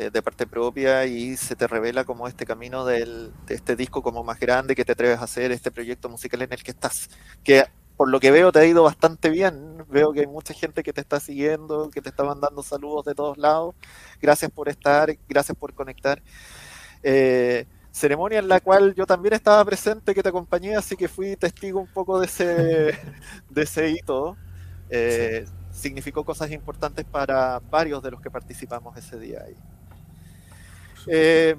eh, 0.01 0.11
de 0.11 0.23
parte 0.23 0.47
propia 0.47 1.05
y 1.05 1.37
se 1.37 1.55
te 1.57 1.67
revela 1.67 2.05
como 2.05 2.27
este 2.27 2.47
camino 2.47 2.87
del, 2.87 3.35
de 3.45 3.55
este 3.55 3.77
disco 3.77 4.03
como 4.03 4.25
más 4.25 4.41
grande 4.41 4.75
que 4.75 4.83
te 4.83 4.93
atreves 4.93 5.19
a 5.19 5.25
hacer, 5.25 5.53
este 5.53 5.71
proyecto 5.71 6.09
musical 6.09 6.41
en 6.41 6.55
el 6.55 6.63
que 6.63 6.71
estás, 6.71 7.11
que 7.45 7.67
por 7.99 8.09
lo 8.09 8.19
que 8.19 8.31
veo 8.31 8.51
te 8.51 8.61
ha 8.61 8.65
ido 8.65 8.83
bastante 8.83 9.29
bien, 9.29 9.85
veo 9.91 10.15
que 10.15 10.21
hay 10.21 10.27
mucha 10.27 10.55
gente 10.55 10.83
que 10.83 10.95
te 10.95 11.03
está 11.03 11.21
siguiendo, 11.21 11.91
que 11.91 12.01
te 12.01 12.09
está 12.09 12.25
mandando 12.25 12.63
saludos 12.63 13.05
de 13.05 13.15
todos 13.15 13.37
lados, 13.37 13.75
gracias 14.23 14.51
por 14.51 14.71
estar, 14.71 15.15
gracias 15.29 15.55
por 15.59 15.75
conectar. 15.75 16.23
Eh, 17.03 17.67
ceremonia 17.93 18.39
en 18.39 18.49
la 18.49 18.61
cual 18.61 18.95
yo 18.95 19.05
también 19.05 19.35
estaba 19.35 19.63
presente, 19.67 20.15
que 20.15 20.23
te 20.23 20.31
acompañé, 20.31 20.77
así 20.77 20.97
que 20.97 21.09
fui 21.09 21.37
testigo 21.37 21.79
un 21.79 21.93
poco 21.93 22.19
de 22.21 22.25
ese, 22.27 22.99
de 23.51 23.63
ese 23.63 23.91
hito. 23.91 24.35
Eh, 24.89 25.45
significó 25.71 26.25
cosas 26.25 26.51
importantes 26.53 27.05
para 27.05 27.59
varios 27.59 28.03
de 28.03 28.13
los 28.13 28.21
que 28.23 28.31
participamos 28.31 28.97
ese 28.97 29.19
día 29.19 29.43
ahí. 29.47 29.57
Eh, 31.07 31.55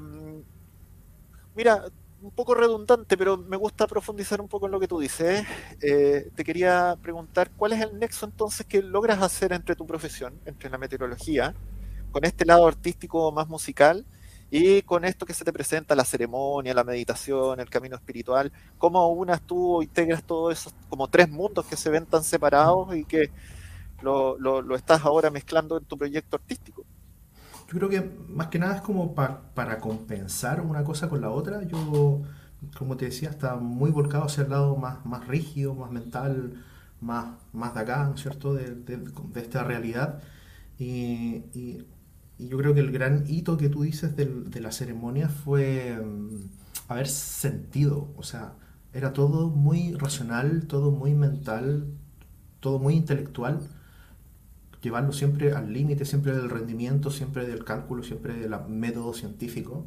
mira, 1.56 1.84
un 2.22 2.32
poco 2.32 2.54
redundante, 2.54 3.18
pero 3.18 3.38
me 3.38 3.58
gusta 3.58 3.88
profundizar 3.88 4.42
un 4.42 4.48
poco 4.48 4.68
en 4.68 4.72
lo 4.72 4.80
que 4.80 4.88
tú 4.88 5.00
dices. 5.00 5.46
te 5.80 6.44
quería 6.44 6.98
preguntar, 7.02 7.52
¿cuál 7.58 7.74
es 7.74 7.82
el 7.82 7.98
nexo 8.00 8.26
entonces 8.26 8.66
que 8.66 8.82
logras 8.82 9.22
hacer 9.22 9.54
entre 9.54 9.76
tu 9.76 9.88
profesión, 9.88 10.40
entre 10.46 10.70
la 10.70 10.78
meteorología, 10.78 11.56
con 12.12 12.26
este 12.26 12.46
lado 12.46 12.68
artístico 12.68 13.32
más 13.32 13.48
musical? 13.48 14.06
Y 14.54 14.82
con 14.82 15.06
esto 15.06 15.26
que 15.26 15.34
se 15.34 15.46
te 15.46 15.54
presenta, 15.54 15.96
la 15.96 16.04
ceremonia, 16.04 16.74
la 16.74 16.84
meditación, 16.84 17.62
el 17.62 17.70
camino 17.70 17.96
espiritual, 17.96 18.52
¿cómo 18.78 19.08
unas 19.10 19.42
tú 19.42 19.82
integras 19.82 20.24
todos 20.24 20.52
esos 20.60 20.74
como 20.90 21.08
tres 21.08 21.30
mundos 21.30 21.66
que 21.66 21.78
se 21.78 21.90
ven 21.90 22.06
tan 22.06 22.22
separados 22.26 22.94
y 22.94 23.06
que 23.06 23.32
lo, 24.02 24.76
estás 24.76 25.06
ahora 25.06 25.30
mezclando 25.32 25.78
en 25.78 25.86
tu 25.86 25.98
proyecto 25.98 26.36
artístico? 26.36 26.86
Yo 27.72 27.78
creo 27.78 27.90
que 27.90 28.02
más 28.28 28.48
que 28.48 28.60
nada 28.60 28.76
es 28.76 28.82
como 28.82 29.16
para 29.16 29.80
compensar 29.80 30.62
una 30.62 30.84
cosa 30.84 31.10
con 31.10 31.22
la 31.22 31.30
otra. 31.30 31.64
Yo, 31.64 32.22
como 32.78 32.98
te 32.98 33.06
decía, 33.06 33.30
está 33.30 33.56
muy 33.56 33.92
volcado 33.92 34.26
hacia 34.26 34.44
el 34.44 34.50
lado 34.50 34.76
más, 34.76 35.06
más 35.06 35.28
rígido, 35.28 35.74
más 35.76 35.92
mental, 35.92 36.64
más, 37.00 37.36
más 37.54 37.74
de 37.74 37.80
acá, 37.82 38.06
¿no 38.06 38.16
es 38.16 38.22
cierto?, 38.22 38.54
de, 38.54 38.76
de, 38.76 39.42
esta 39.42 39.64
realidad. 39.64 40.22
Y, 40.78 41.46
y 41.54 41.86
y 42.42 42.48
yo 42.48 42.58
creo 42.58 42.74
que 42.74 42.80
el 42.80 42.92
gran 42.92 43.26
hito 43.28 43.56
que 43.56 43.70
tú 43.70 43.84
dices 43.84 44.16
de, 44.16 44.62
la 44.62 44.72
ceremonia 44.72 45.30
fue 45.30 45.96
mm, 46.04 46.50
haber 46.88 47.08
sentido, 47.08 48.12
o 48.18 48.24
sea, 48.24 48.56
era 48.94 49.14
todo 49.14 49.50
muy 49.50 49.94
racional, 49.94 50.66
todo 50.66 50.90
muy 50.90 51.14
mental, 51.14 51.86
todo 52.60 52.80
muy 52.80 52.96
intelectual, 52.96 53.60
llevarlo 54.82 55.14
siempre 55.14 55.54
al 55.54 55.72
límite, 55.74 56.06
siempre 56.06 56.36
del 56.36 56.50
rendimiento, 56.50 57.12
siempre 57.12 57.46
del 57.46 57.64
cálculo, 57.64 58.04
siempre 58.04 58.34
del 58.34 58.56
método 58.68 59.14
científico. 59.14 59.86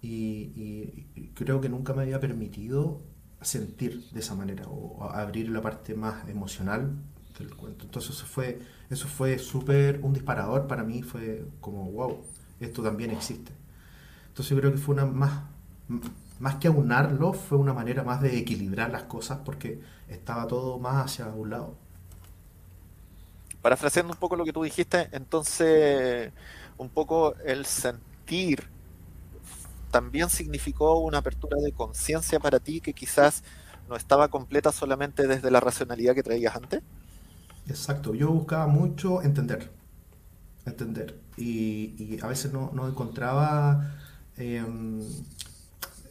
Y, 0.00 1.06
creo 1.34 1.60
que 1.60 1.68
nunca 1.68 1.92
me 1.94 2.02
había 2.02 2.20
permitido 2.20 3.00
sentir 3.40 4.10
de 4.10 4.20
esa 4.20 4.34
manera 4.34 4.66
o 4.68 5.04
abrir 5.10 5.48
la 5.48 5.62
parte 5.62 5.94
más 5.94 6.28
emocional 6.28 6.96
del 7.38 7.54
cuento. 7.54 7.84
Entonces 7.84 8.16
eso 8.16 8.26
fue 8.26 8.60
eso 8.90 9.06
fue 9.06 9.38
súper 9.38 10.00
un 10.02 10.14
disparador 10.14 10.66
para 10.66 10.82
mí, 10.82 11.02
fue 11.02 11.46
como, 11.60 11.90
wow, 11.90 12.22
esto 12.60 12.82
también 12.82 13.10
existe. 13.10 13.52
Entonces 14.28 14.50
yo 14.50 14.58
creo 14.58 14.72
que 14.72 14.78
fue 14.78 14.94
una 14.94 15.04
más, 15.06 15.42
más 16.38 16.56
que 16.56 16.68
aunarlo, 16.68 17.32
fue 17.32 17.58
una 17.58 17.74
manera 17.74 18.02
más 18.02 18.22
de 18.22 18.38
equilibrar 18.38 18.90
las 18.90 19.04
cosas 19.04 19.40
porque 19.44 19.80
estaba 20.08 20.46
todo 20.46 20.78
más 20.78 21.04
hacia 21.04 21.26
un 21.28 21.50
lado. 21.50 21.76
Parafraseando 23.62 24.12
un 24.12 24.18
poco 24.18 24.36
lo 24.36 24.44
que 24.44 24.52
tú 24.52 24.62
dijiste, 24.62 25.08
entonces 25.12 26.32
un 26.76 26.88
poco 26.88 27.34
el 27.44 27.66
sentir 27.66 28.68
también 29.90 30.28
significó 30.28 30.98
una 30.98 31.18
apertura 31.18 31.56
de 31.60 31.72
conciencia 31.72 32.38
para 32.38 32.60
ti 32.60 32.80
que 32.80 32.92
quizás 32.92 33.42
no 33.88 33.96
estaba 33.96 34.28
completa 34.28 34.70
solamente 34.70 35.26
desde 35.26 35.50
la 35.50 35.60
racionalidad 35.60 36.14
que 36.14 36.22
traías 36.22 36.54
antes. 36.54 36.82
Exacto, 37.66 38.14
yo 38.14 38.30
buscaba 38.30 38.66
mucho 38.66 39.22
entender, 39.22 39.70
entender. 40.66 41.18
Y, 41.36 42.18
a 42.22 42.26
veces 42.26 42.52
no, 42.52 42.88
encontraba 42.88 43.94
em, 44.36 45.00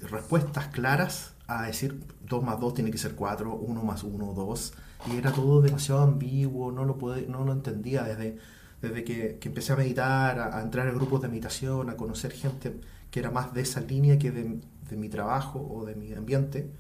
respuestas 0.02 0.68
claras 0.68 1.34
a 1.48 1.64
decir 1.64 2.04
2 2.28 2.44
más 2.44 2.60
2 2.60 2.74
tiene 2.74 2.92
que 2.92 2.98
ser 2.98 3.16
4, 3.16 3.56
1 3.56 3.84
más 3.84 4.04
1, 4.04 4.34
2. 4.34 4.74
Y 5.12 5.18
era 5.18 5.32
todo 5.32 5.62
demasiado 5.62 6.02
ambiguo, 6.02 6.72
no 6.72 6.86
lo, 6.86 6.98
pude, 6.98 7.28
no 7.28 7.46
lo 7.46 7.54
entendía 7.54 8.04
desde, 8.04 8.38
desde 8.82 9.04
que, 9.04 9.40
empecé 9.42 9.74
a 9.74 9.76
meditar, 9.76 10.40
a, 10.40 10.62
entrar 10.62 10.88
en 10.88 10.96
grupos 10.96 11.22
de 11.22 11.30
meditación, 11.30 11.90
a 11.90 11.96
conocer 11.96 12.32
gente 12.32 12.80
que 13.12 13.20
era 13.20 13.32
más 13.32 13.54
de 13.54 13.62
esa 13.62 13.82
línea 13.82 14.20
que 14.20 14.32
de, 14.32 14.60
mi 14.96 15.10
trabajo 15.10 15.60
o 15.60 15.86
de 15.86 15.96
mi 15.96 16.14
ambiente. 16.14 16.72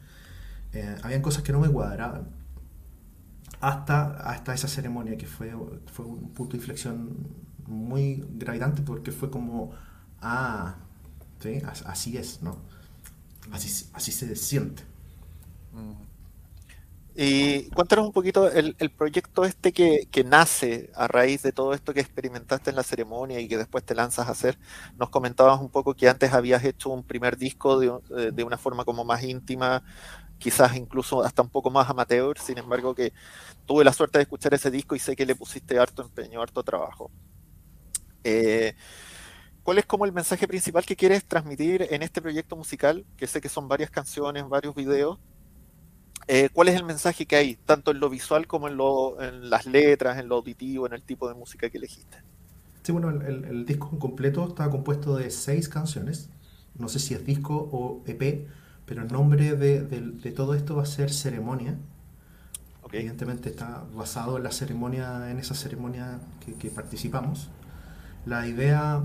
Eh, 0.74 0.95
habían 1.03 1.21
cosas 1.21 1.43
que 1.43 1.51
no 1.51 1.59
me 1.59 1.69
cuadraban 1.69 2.27
hasta, 3.62 4.17
hasta 4.17 4.53
esa 4.53 4.67
ceremonia 4.67 5.17
que 5.17 5.25
fue, 5.25 5.53
fue 5.91 6.05
un 6.05 6.29
punto 6.33 6.53
de 6.53 6.57
inflexión 6.57 7.17
muy 7.65 8.25
gravitante 8.36 8.81
porque 8.81 9.12
fue 9.12 9.29
como, 9.29 9.71
ah, 10.21 10.75
¿sí? 11.39 11.62
así 11.86 12.17
es, 12.17 12.41
¿no? 12.41 12.57
Así, 13.51 13.85
así 13.93 14.11
se 14.11 14.35
siente. 14.35 14.83
Mm. 15.73 16.07
Y 17.19 17.69
cuéntanos 17.71 18.05
un 18.05 18.11
poquito 18.11 18.51
el, 18.51 18.75
el 18.77 18.91
proyecto 18.91 19.43
este 19.43 19.71
que, 19.73 20.07
que, 20.11 20.23
nace 20.23 20.91
a 20.93 21.07
raíz 21.07 21.41
de 21.41 21.51
todo 21.51 21.73
esto 21.73 21.91
que 21.91 21.99
experimentaste 21.99 22.69
en 22.69 22.75
la 22.75 22.83
ceremonia 22.83 23.39
y 23.39 23.47
que 23.47 23.57
después 23.57 23.83
te 23.83 23.95
lanzas 23.95 24.27
a 24.27 24.31
hacer. 24.31 24.59
Nos 24.97 25.09
comentabas 25.09 25.59
un 25.59 25.69
poco 25.69 25.95
que 25.95 26.07
antes 26.09 26.31
habías 26.33 26.63
hecho 26.63 26.91
un 26.91 27.03
primer 27.03 27.37
disco 27.37 27.79
de, 27.79 28.31
de 28.31 28.43
una 28.43 28.59
forma 28.59 28.85
como 28.85 29.03
más 29.03 29.23
íntima, 29.23 29.83
quizás 30.37 30.75
incluso 30.75 31.23
hasta 31.23 31.41
un 31.41 31.49
poco 31.49 31.71
más 31.71 31.89
amateur, 31.89 32.37
sin 32.37 32.59
embargo 32.59 32.93
que 32.93 33.13
tuve 33.65 33.83
la 33.83 33.93
suerte 33.93 34.19
de 34.19 34.23
escuchar 34.23 34.53
ese 34.53 34.69
disco 34.69 34.95
y 34.95 34.99
sé 34.99 35.15
que 35.15 35.25
le 35.25 35.35
pusiste 35.35 35.79
harto 35.79 36.03
empeño, 36.03 36.41
harto 36.41 36.61
trabajo. 36.63 37.09
Eh, 38.23 38.75
¿cuál 39.67 39.79
es 39.79 39.86
como 39.86 40.05
el 40.05 40.13
mensaje 40.13 40.47
principal 40.47 40.86
que 40.86 40.95
quieres 40.95 41.25
transmitir 41.25 41.86
en 41.91 42.01
este 42.01 42.21
proyecto 42.21 42.55
musical? 42.55 43.03
Que 43.17 43.27
sé 43.27 43.41
que 43.41 43.50
son 43.50 43.67
varias 43.67 43.91
canciones, 43.91 44.47
varios 44.47 44.74
videos. 44.74 45.19
Eh, 46.29 46.47
¿Cuál 46.53 46.69
es 46.69 46.75
el 46.75 46.86
mensaje 46.86 47.25
que 47.25 47.36
hay, 47.36 47.55
tanto 47.55 47.91
en 47.91 48.00
lo 48.00 48.09
visual 48.09 48.47
como 48.47 48.69
en, 48.69 48.77
lo, 48.77 49.21
en 49.21 49.50
las 49.50 49.65
letras, 49.65 50.17
en 50.19 50.29
lo 50.29 50.36
auditivo, 50.36 50.88
en 50.88 50.93
el 50.93 51.03
tipo 51.03 51.27
de 51.27 51.36
música 51.36 51.69
que 51.69 51.77
elegiste? 51.77 52.17
Sí, 52.83 52.93
bueno, 52.93 53.09
el, 53.09 53.43
el 53.43 53.65
disco 53.65 54.00
completo 54.00 54.47
está 54.47 54.69
compuesto 54.69 55.17
de 55.17 55.29
seis 55.29 55.67
canciones. 55.67 56.29
No 56.77 56.88
sé 56.88 57.00
si 57.00 57.13
es 57.13 57.25
disco 57.25 57.69
o 57.71 58.03
EP, 58.05 58.47
pero 58.86 59.01
el 59.01 59.12
nombre 59.12 59.55
de, 59.55 59.81
de 59.81 60.31
todo 60.31 60.53
esto 60.53 60.77
va 60.77 60.83
a 60.83 60.86
ser 60.86 61.12
Ceremonia 61.12 61.77
Evidentemente 62.91 63.50
está 63.50 63.83
basado 63.93 64.38
en 64.38 64.43
la 64.43 64.51
ceremonia, 64.51 65.29
en 65.29 65.39
esa 65.39 65.55
ceremonia 65.55 66.19
que, 66.59 66.69
participamos. 66.69 67.50
La 68.25 68.47
idea, 68.47 69.03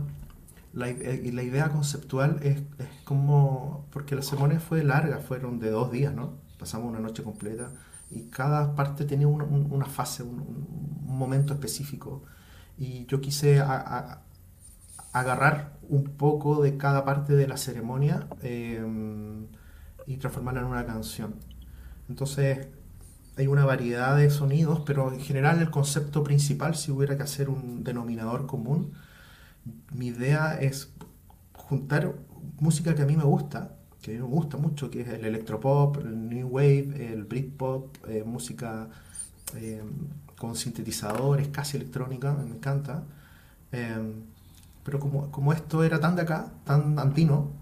la, 0.72 0.88
eh, 0.88 1.30
la 1.32 1.42
idea 1.42 1.68
conceptual 1.70 2.38
es, 2.42 2.58
es, 2.78 2.88
como, 3.04 3.86
porque 3.92 4.14
la 4.14 4.22
ceremonia 4.22 4.60
fue 4.60 4.82
larga, 4.82 5.18
fueron 5.18 5.58
de 5.58 5.70
dos 5.70 5.92
días, 5.92 6.14
¿no? 6.14 6.34
Pasamos 6.58 6.88
una 6.88 7.00
noche 7.00 7.22
completa 7.22 7.70
y 8.14 8.24
cada 8.24 8.74
parte 8.74 9.04
tenía 9.04 9.26
una 9.26 9.86
fase, 9.86 10.22
un, 10.22 10.92
momento 11.06 11.54
específico. 11.54 12.22
Y 12.78 13.06
yo 13.06 13.20
quise 13.20 13.60
agarrar 15.12 15.78
un 15.88 16.04
poco 16.04 16.62
de 16.62 16.76
cada 16.76 17.04
parte 17.04 17.34
de 17.34 17.46
la 17.46 17.56
ceremonia 17.56 18.26
eh, 18.42 18.82
y 20.06 20.16
transformarla 20.16 20.60
en 20.60 20.66
una 20.66 20.86
canción. 20.86 21.34
Entonces, 22.08 22.68
hay 23.36 23.46
una 23.46 23.64
variedad 23.64 24.16
de 24.16 24.30
sonidos, 24.30 24.82
pero 24.84 25.12
en 25.12 25.20
general 25.20 25.60
el 25.60 25.70
concepto 25.70 26.22
principal, 26.24 26.74
si 26.74 26.90
hubiera 26.90 27.16
que 27.16 27.22
hacer 27.22 27.48
un 27.48 27.84
denominador 27.84 28.46
común, 28.46 28.92
mi 29.92 30.08
idea 30.08 30.58
es 30.60 30.92
juntar 31.54 32.14
música 32.60 32.94
que 32.94 33.02
a 33.02 33.06
mí 33.06 33.16
me 33.16 33.24
gusta, 33.24 33.76
que 34.00 34.12
a 34.12 34.14
mí 34.14 34.20
me 34.20 34.26
gusta 34.26 34.56
mucho, 34.56 34.90
que 34.90 35.02
es 35.02 35.08
el 35.08 35.24
electropop, 35.24 35.98
el 35.98 36.28
new 36.28 36.48
wave, 36.48 37.12
el 37.12 37.24
britpop, 37.24 37.96
eh, 38.08 38.24
música 38.24 38.88
eh, 39.56 39.82
con 40.38 40.56
sintetizadores, 40.56 41.48
casi 41.48 41.76
electrónica, 41.76 42.32
me 42.32 42.50
encanta. 42.50 43.04
Eh, 43.70 44.14
pero 44.84 44.98
como, 44.98 45.30
como, 45.30 45.52
esto 45.52 45.84
era 45.84 46.00
tan 46.00 46.16
de 46.16 46.22
acá, 46.22 46.52
tan 46.64 46.98
antino, 46.98 47.52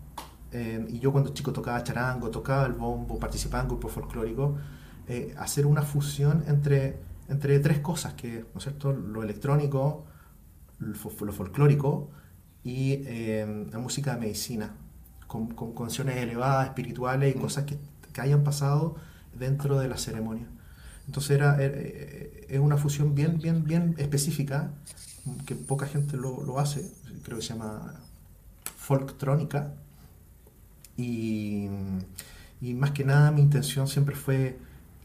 y 0.88 0.98
yo 0.98 1.12
cuando 1.12 1.32
chico 1.32 1.52
tocaba 1.52 1.84
charango, 1.84 2.28
tocaba 2.30 2.66
el 2.66 2.72
bombo, 2.72 3.20
participaba 3.20 3.62
en 3.62 3.68
grupos 3.68 3.92
folclóricos, 3.92 4.58
eh, 5.10 5.34
hacer 5.38 5.66
una 5.66 5.82
fusión 5.82 6.44
entre, 6.46 7.00
entre 7.28 7.58
tres 7.58 7.80
cosas, 7.80 8.14
que 8.14 8.44
¿no 8.54 8.58
es 8.58 8.62
cierto? 8.62 8.92
lo 8.92 9.24
electrónico, 9.24 10.04
lo, 10.80 11.32
folclórico 11.32 12.10
y 12.64 13.02
eh, 13.06 13.66
la 13.70 13.78
música 13.78 14.14
de 14.14 14.20
medicina, 14.20 14.74
con, 15.26 15.48
con 15.48 15.74
canciones 15.74 16.16
elevadas, 16.16 16.68
espirituales 16.68 17.34
y 17.34 17.38
mm. 17.38 17.40
cosas 17.40 17.64
que, 17.64 17.78
que, 18.12 18.20
hayan 18.20 18.42
pasado 18.42 18.96
dentro 19.38 19.78
de 19.78 19.88
la 19.88 19.96
ceremonia. 19.96 20.46
Entonces 21.06 21.32
era, 21.32 21.56
eh, 21.60 22.46
es 22.48 22.58
una 22.58 22.76
fusión 22.76 23.14
bien, 23.14 23.38
bien, 23.38 23.64
bien 23.64 23.94
específica, 23.98 24.72
que 25.46 25.54
poca 25.54 25.86
gente 25.86 26.16
lo, 26.16 26.42
lo 26.42 26.58
hace, 26.58 26.90
creo 27.22 27.38
que 27.38 27.44
se 27.44 27.54
llama 27.54 27.94
folktrónica, 28.76 29.74
y, 30.96 31.68
y 32.60 32.74
más 32.74 32.90
que 32.90 33.04
nada 33.04 33.30
mi 33.30 33.40
intención 33.40 33.86
siempre 33.88 34.14
fue 34.14 34.58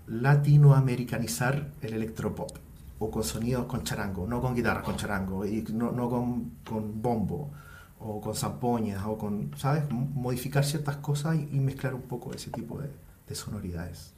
latinoamericanizar 0.08 1.72
el 1.82 1.94
electropop 1.94 2.65
o 3.00 3.12
con 3.12 3.24
sonidos 3.24 3.66
con 3.66 3.84
charango, 3.84 4.26
no 4.28 4.42
con 4.42 4.56
guitarras 4.56 4.84
con 4.84 4.96
charango 4.96 5.46
y 5.46 5.62
no, 5.74 5.92
no 5.92 6.10
con, 6.10 6.52
con, 6.68 7.02
bombo 7.02 7.52
o 8.00 8.22
con 8.22 8.36
zampoñas 8.36 9.04
o 9.06 9.18
con, 9.18 9.52
¿sabes? 9.58 9.84
Modificar 9.92 10.64
ciertas 10.64 10.98
cosas 10.98 11.36
y, 11.36 11.60
mezclar 11.60 11.94
un 11.94 12.04
poco 12.04 12.34
ese 12.34 12.52
tipo 12.52 12.80
de, 12.80 12.90
de, 13.28 13.36
sonoridades. 13.36 14.14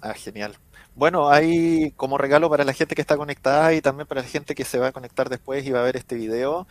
Ah, 0.00 0.14
genial. 0.14 0.56
Bueno, 0.94 1.28
hay 1.30 1.92
como 1.92 2.18
regalo 2.18 2.50
para 2.50 2.64
la 2.64 2.72
gente 2.72 2.94
que 2.94 3.02
está 3.02 3.16
conectada 3.16 3.72
y 3.74 3.80
también 3.80 4.06
para 4.06 4.22
la 4.22 4.28
gente 4.28 4.54
que 4.54 4.64
se 4.64 4.78
va 4.78 4.88
a 4.88 4.92
conectar 4.92 5.28
después 5.28 5.64
y 5.64 5.70
va 5.70 5.80
a 5.80 5.84
ver 5.84 5.96
este 5.96 6.16
video. 6.16 6.66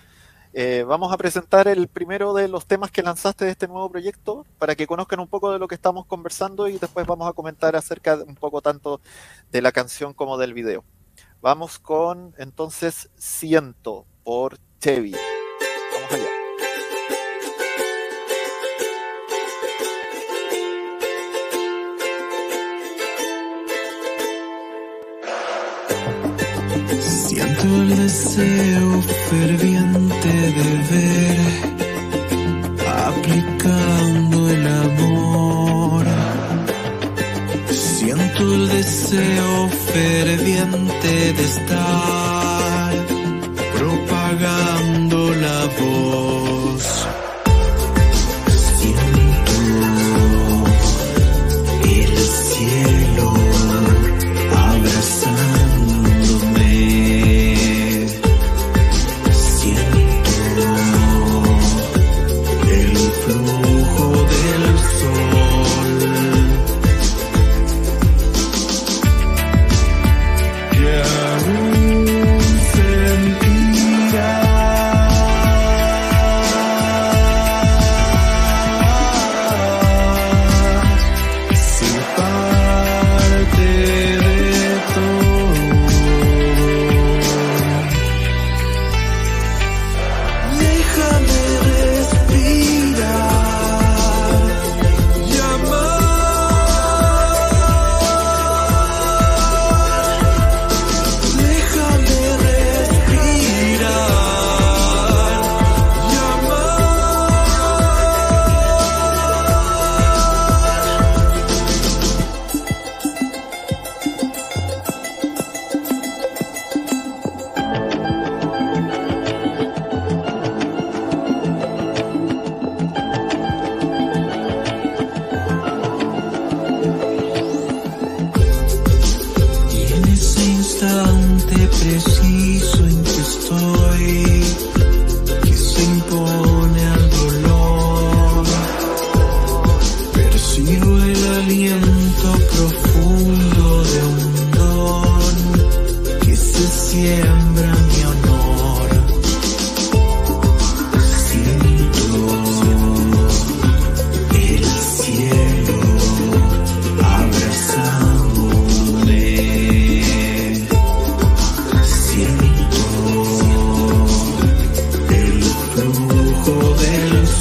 Eh, 0.57 0.85
vamos 0.87 1.11
a 1.11 1.17
presentar 1.17 1.67
el 1.67 1.89
primero 1.89 2.33
de 2.33 2.47
los 2.47 2.65
temas 2.65 2.89
que 2.89 3.03
lanzaste 3.03 3.43
de 3.43 3.51
este 3.51 3.67
nuevo 3.67 3.89
proyecto 3.89 4.45
para 4.57 4.75
que 4.75 4.87
conozcan 4.87 5.19
un 5.19 5.27
poco 5.27 5.51
de 5.51 5.59
lo 5.59 5.67
que 5.67 5.75
estamos 5.75 6.05
conversando 6.05 6.69
y 6.69 6.77
después 6.77 7.05
vamos 7.05 7.29
a 7.29 7.33
comentar 7.33 7.75
acerca 7.75 8.15
un 8.15 8.35
poco 8.35 8.61
tanto 8.61 9.01
de 9.51 9.61
la 9.61 9.73
canción 9.73 10.13
como 10.13 10.37
del 10.37 10.53
video. 10.53 10.85
Vamos 11.45 11.77
con 11.77 12.33
entonces 12.39 13.11
Siento 13.17 14.07
por 14.23 14.57
Chevy. 14.79 15.11
Vamos 15.93 16.11
allá. 16.11 16.31
Siento 26.99 27.63
el 27.63 27.95
deseo 27.95 29.01
ferviente 29.29 30.31
de 30.57 30.69
ver 30.89 31.39
aplicando 32.87 34.49
el 34.49 34.65
amor. 34.65 35.14
Deseo 38.85 39.69
ferviente 39.91 41.33
de 41.33 41.43
estar 41.43 43.04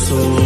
soul. 0.05 0.44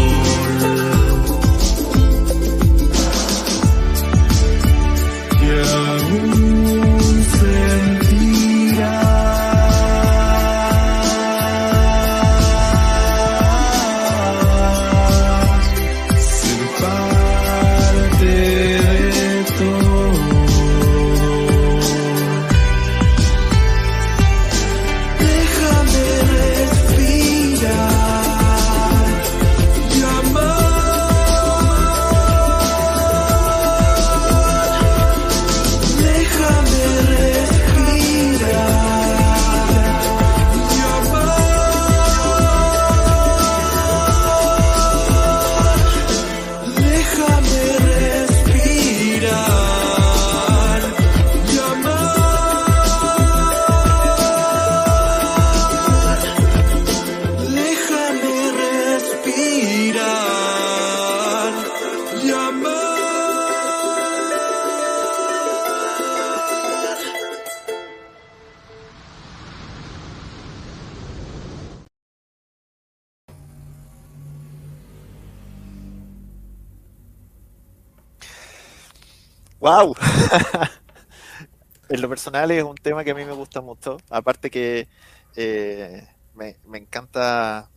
Es 82.59 82.65
un 82.65 82.77
tema 82.77 83.05
que 83.05 83.11
a 83.13 83.15
mí 83.15 83.25
me 83.25 83.33
gusta 83.33 83.61
mucho. 83.61 83.99
Aparte 84.11 84.51
que 84.51 84.89
eh, 85.35 86.07
me, 86.35 86.57
me 86.67 86.79
encanta 86.79 87.71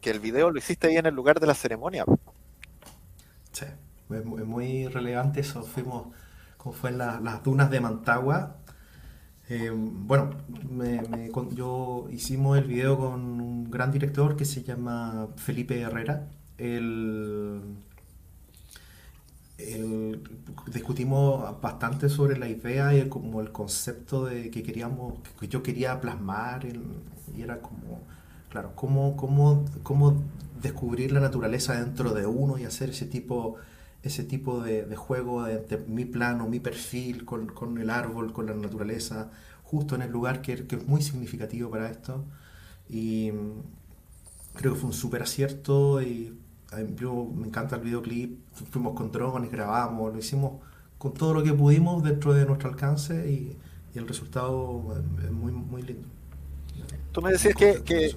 que 0.00 0.10
el 0.10 0.20
video 0.20 0.50
lo 0.50 0.58
hiciste 0.58 0.88
ahí 0.88 0.96
en 0.96 1.06
el 1.06 1.14
lugar 1.14 1.40
de 1.40 1.46
la 1.46 1.54
ceremonia. 1.54 2.04
Sí, 3.52 3.66
es 4.10 4.24
muy, 4.24 4.42
relevante 4.88 5.40
eso. 5.40 5.62
Fuimos, 5.62 6.08
como 6.56 6.74
fue 6.74 6.90
en 6.90 6.98
la- 6.98 7.20
las 7.20 7.42
dunas 7.42 7.70
de 7.70 7.80
Mantagua. 7.80 8.58
Eh, 9.48 9.70
bueno, 9.74 10.30
me- 10.70 11.30
yo 11.52 12.08
hicimos 12.10 12.58
el 12.58 12.64
video 12.66 12.98
con 12.98 13.20
un 13.40 13.70
gran 13.70 13.92
director 13.92 14.36
que 14.36 14.44
se 14.46 14.62
llama 14.64 15.28
Felipe 15.36 15.80
Herrera. 15.80 16.30
Él, 16.58 17.60
él- 19.58 20.22
discutimos 20.72 21.60
bastante 21.60 22.08
sobre 22.08 22.38
la 22.38 22.48
idea 22.48 22.94
y 22.94 22.98
el- 23.00 23.08
como 23.08 23.40
el 23.40 23.52
concepto 23.52 24.24
de 24.26 24.50
que 24.50 24.62
queríamos, 24.62 25.14
que 25.40 25.48
yo 25.48 25.62
quería 25.62 26.00
plasmar 26.00 26.66
en- 26.66 27.02
y 27.36 27.42
era 27.42 27.60
como, 27.60 28.02
claro, 28.50 28.72
cómo, 28.74 29.16
cómo, 29.16 29.64
cómo 29.82 30.22
descubrir 30.60 31.12
la 31.12 31.20
naturaleza 31.20 31.74
dentro 31.80 32.12
de 32.14 32.26
uno 32.26 32.58
y 32.58 32.64
hacer 32.64 32.90
ese 32.90 33.06
tipo, 33.06 33.56
ese 34.02 34.24
tipo 34.24 34.60
de, 34.62 34.84
de 34.84 34.96
juego 34.96 35.46
entre 35.46 35.78
mi 35.78 36.04
plano, 36.04 36.48
mi 36.48 36.60
perfil 36.60 37.24
con, 37.24 37.46
con 37.48 37.78
el 37.78 37.90
árbol, 37.90 38.32
con 38.32 38.46
la 38.46 38.54
naturaleza, 38.54 39.30
justo 39.64 39.94
en 39.94 40.02
el 40.02 40.10
lugar 40.10 40.42
que, 40.42 40.66
que 40.66 40.76
es 40.76 40.86
muy 40.86 41.02
significativo 41.02 41.70
para 41.70 41.90
esto. 41.90 42.24
Y 42.88 43.32
mm, 43.32 43.62
creo 44.54 44.74
que 44.74 44.80
fue 44.80 44.88
un 44.90 44.94
súper 44.94 45.22
acierto 45.22 46.02
y 46.02 46.38
yo 46.96 47.26
me 47.34 47.46
encanta 47.48 47.76
el 47.76 47.82
videoclip, 47.82 48.40
fuimos 48.70 48.94
con 48.94 49.10
drones, 49.12 49.50
grabamos, 49.50 50.12
lo 50.12 50.18
hicimos 50.18 50.60
con 50.98 51.14
todo 51.14 51.34
lo 51.34 51.42
que 51.42 51.52
pudimos 51.52 52.02
dentro 52.02 52.32
de 52.34 52.46
nuestro 52.46 52.70
alcance 52.70 53.30
y, 53.30 53.58
y 53.94 53.98
el 53.98 54.06
resultado 54.08 54.94
es 55.24 55.30
muy, 55.32 55.52
muy 55.52 55.82
lindo. 55.82 56.08
Tú 57.12 57.22
me 57.22 57.30
decías 57.30 57.54
que, 57.54 57.82
que- 57.84 58.16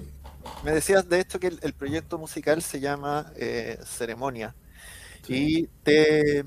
me 0.62 0.72
decías 0.72 1.08
de 1.08 1.20
hecho 1.20 1.40
que 1.40 1.48
el, 1.48 1.58
el 1.62 1.74
proyecto 1.74 2.18
musical 2.18 2.62
se 2.62 2.80
llama 2.80 3.32
eh, 3.36 3.78
Ceremonia. 3.84 4.56
Sí. 5.22 5.36
Y 5.38 5.68
te, 5.84 6.44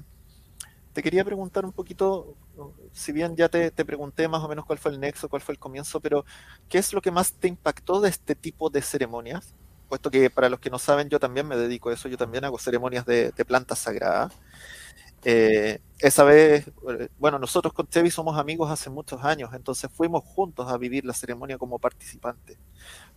te 0.93 1.03
quería 1.03 1.25
preguntar 1.25 1.65
un 1.65 1.73
poquito, 1.73 2.37
si 2.93 3.11
bien 3.13 3.35
ya 3.35 3.49
te, 3.49 3.71
te 3.71 3.85
pregunté 3.85 4.27
más 4.29 4.43
o 4.43 4.49
menos 4.49 4.65
cuál 4.65 4.79
fue 4.79 4.91
el 4.91 4.99
nexo, 5.01 5.29
cuál 5.29 5.41
fue 5.43 5.53
el 5.53 5.59
comienzo, 5.59 6.01
pero 6.01 6.25
¿qué 6.69 6.79
es 6.79 6.93
lo 6.93 7.01
que 7.01 7.11
más 7.11 7.33
te 7.35 7.47
impactó 7.49 8.01
de 8.01 8.09
este 8.09 8.35
tipo 8.35 8.69
de 8.71 8.81
ceremonias? 8.83 9.55
Puesto 9.89 10.11
que 10.11 10.29
para 10.29 10.49
los 10.49 10.59
que 10.61 10.69
no 10.69 10.79
saben, 10.79 11.09
yo 11.09 11.19
también 11.19 11.47
me 11.47 11.57
dedico 11.57 11.89
a 11.89 11.93
eso, 11.95 12.07
yo 12.09 12.17
también 12.17 12.45
hago 12.45 12.59
ceremonias 12.59 13.05
de, 13.05 13.31
de 13.31 13.45
plantas 13.45 13.79
sagradas. 13.79 14.33
Eh, 15.23 15.79
esa 15.99 16.23
vez, 16.23 16.71
bueno, 17.17 17.39
nosotros 17.39 17.73
con 17.73 17.87
Chevy 17.87 18.11
somos 18.11 18.37
amigos 18.37 18.71
hace 18.71 18.89
muchos 18.89 19.23
años, 19.23 19.51
entonces 19.53 19.89
fuimos 19.93 20.23
juntos 20.25 20.69
a 20.71 20.77
vivir 20.77 21.05
la 21.05 21.13
ceremonia 21.13 21.57
como 21.57 21.79
participantes. 21.79 22.57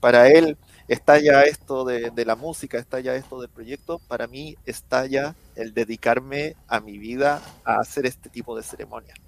Para 0.00 0.28
él 0.30 0.58
está 0.88 1.18
ya 1.20 1.42
esto 1.44 1.84
de, 1.84 2.10
de 2.10 2.24
la 2.26 2.36
música, 2.36 2.78
está 2.78 3.00
ya 3.00 3.14
esto 3.16 3.40
del 3.40 3.50
proyecto, 3.50 4.00
para 4.08 4.26
mí 4.28 4.56
está 4.66 5.06
ya 5.06 5.36
el 5.56 5.74
dedicarme 5.74 6.56
a 6.68 6.80
mi 6.80 6.98
vida 6.98 7.42
a 7.64 7.76
hacer 7.76 8.06
este 8.06 8.30
tipo 8.30 8.56
de 8.56 8.62
ceremonias. 8.64 9.18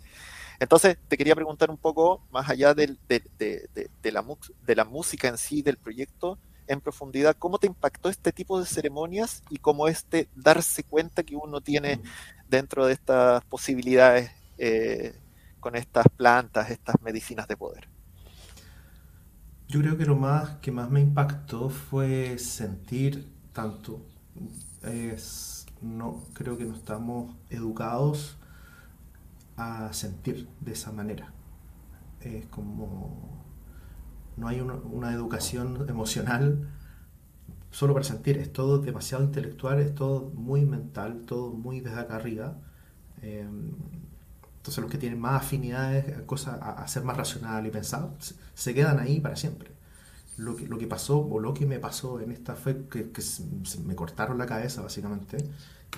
Entonces, 0.60 0.98
te 1.08 1.16
quería 1.16 1.34
preguntar 1.34 1.70
un 1.70 1.78
poco, 1.78 2.22
más 2.30 2.48
allá 2.50 2.74
de, 2.74 2.96
de- 3.08 4.12
la, 4.12 4.24
de 4.66 4.74
la 4.76 4.84
música 4.84 5.28
en 5.28 5.38
sí, 5.38 5.62
del 5.62 5.76
proyecto, 5.78 6.38
en 6.66 6.80
profundidad, 6.80 7.36
¿cómo 7.38 7.58
te 7.58 7.66
impactó 7.66 8.08
este 8.08 8.32
tipo 8.32 8.58
de 8.58 8.66
ceremonias 8.66 9.42
y 9.50 9.58
cómo 9.58 9.88
este 9.88 10.28
darse 10.34 10.82
cuenta 10.84 11.22
que 11.22 11.36
uno 11.36 11.60
tiene 11.60 12.00
dentro 12.48 12.86
de 12.86 12.94
estas 12.94 13.44
posibilidades 13.44 14.30
eh, 14.58 15.18
con 15.60 15.76
estas 15.76 16.06
plantas, 16.08 16.70
estas 16.70 17.00
medicinas 17.02 17.48
de 17.48 17.56
poder? 17.56 17.88
Yo 19.68 19.80
creo 19.80 19.96
que 19.96 20.06
lo 20.06 20.16
más 20.16 20.56
que 20.56 20.70
más 20.70 20.90
me 20.90 21.00
impactó 21.00 21.70
fue 21.70 22.38
sentir 22.38 23.28
tanto. 23.52 24.06
Es, 24.82 25.66
no, 25.80 26.24
creo 26.34 26.58
que 26.58 26.64
no 26.64 26.74
estamos 26.74 27.34
educados 27.50 28.36
a 29.56 29.92
sentir 29.92 30.48
de 30.60 30.72
esa 30.72 30.92
manera. 30.92 31.32
Es 32.20 32.46
como 32.46 33.43
no 34.36 34.48
hay 34.48 34.60
una, 34.60 35.12
educación 35.12 35.86
emocional 35.88 36.68
solo 37.70 37.92
para 37.94 38.04
sentir, 38.04 38.38
es 38.38 38.52
todo 38.52 38.78
demasiado 38.78 39.24
intelectual, 39.24 39.80
es 39.80 39.94
todo 39.94 40.30
muy 40.34 40.64
mental, 40.64 41.22
todo 41.26 41.50
muy 41.50 41.80
desde 41.80 42.00
acá 42.00 42.16
arriba. 42.16 42.56
Eh, 43.22 43.48
entonces 44.58 44.82
los 44.82 44.90
que 44.90 44.98
tienen 44.98 45.20
más 45.20 45.42
afinidades 45.42 46.16
a 46.16 46.26
cosas 46.26 46.58
a, 46.60 46.86
ser 46.88 47.04
más 47.04 47.16
racional 47.16 47.66
y 47.66 47.70
pensado 47.70 48.14
se, 48.54 48.74
quedan 48.74 48.98
ahí 48.98 49.20
para 49.20 49.36
siempre. 49.36 49.70
Lo 50.36 50.56
que, 50.56 50.66
lo 50.66 50.78
que 50.78 50.86
pasó 50.86 51.18
o 51.20 51.38
lo 51.38 51.54
que 51.54 51.66
me 51.66 51.78
pasó 51.78 52.20
en 52.20 52.32
esta 52.32 52.54
fue 52.54 52.86
que, 52.88 53.10
que 53.10 53.22
me 53.84 53.94
cortaron 53.94 54.38
la 54.38 54.46
cabeza 54.46 54.82
básicamente 54.82 55.36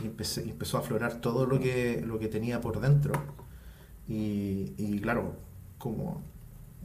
y 0.03 0.07
empezó 0.07 0.77
a 0.77 0.81
aflorar 0.81 1.21
todo 1.21 1.47
lo 1.47 1.59
que, 1.59 2.03
lo 2.05 2.19
que 2.19 2.29
tenía 2.29 2.61
por 2.61 2.81
dentro. 2.81 3.15
Y, 4.09 4.75
y 4.77 5.01
claro, 5.01 5.37
como 5.79 6.23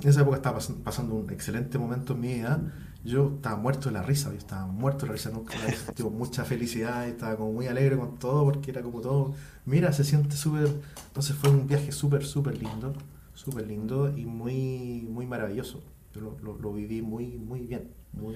en 0.01 0.09
esa 0.09 0.21
época 0.21 0.37
estaba 0.37 0.59
pas- 0.59 0.73
pasando 0.83 1.15
un 1.15 1.29
excelente 1.31 1.77
momento 1.77 2.13
en 2.13 2.19
mi 2.21 2.33
vida, 2.35 2.61
yo 3.03 3.33
estaba 3.35 3.55
muerto 3.57 3.89
de 3.89 3.93
la 3.93 4.03
risa, 4.03 4.31
yo 4.31 4.37
estaba 4.37 4.65
muerto 4.67 5.01
de 5.01 5.07
la 5.07 5.13
risa, 5.13 5.29
nunca 5.31 5.53
había 5.55 5.71
sentido 5.77 6.09
mucha 6.09 6.45
felicidad, 6.45 7.07
y 7.07 7.11
estaba 7.11 7.35
como 7.37 7.53
muy 7.53 7.67
alegre 7.67 7.97
con 7.97 8.17
todo, 8.19 8.43
porque 8.45 8.71
era 8.71 8.81
como 8.81 9.01
todo, 9.01 9.33
mira, 9.65 9.91
se 9.93 10.03
siente 10.03 10.35
súper, 10.35 10.69
entonces 11.07 11.35
fue 11.35 11.49
un 11.49 11.67
viaje 11.67 11.91
súper, 11.91 12.25
súper 12.25 12.57
lindo, 12.57 12.93
súper 13.33 13.67
lindo 13.67 14.15
y 14.15 14.25
muy, 14.25 15.07
muy 15.09 15.25
maravilloso, 15.27 15.81
yo 16.13 16.21
lo, 16.21 16.37
lo- 16.43 16.57
lo 16.57 16.73
viví 16.73 17.01
muy, 17.01 17.37
muy 17.37 17.61
bien, 17.61 17.89
muy, 18.13 18.35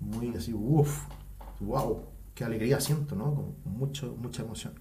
muy 0.00 0.34
así, 0.36 0.52
uff, 0.54 1.04
wow, 1.60 2.02
qué 2.34 2.44
alegría 2.44 2.80
siento, 2.80 3.14
¿no? 3.16 3.34
Con 3.34 3.54
mucho, 3.78 4.16
mucha 4.20 4.42
emoción. 4.42 4.74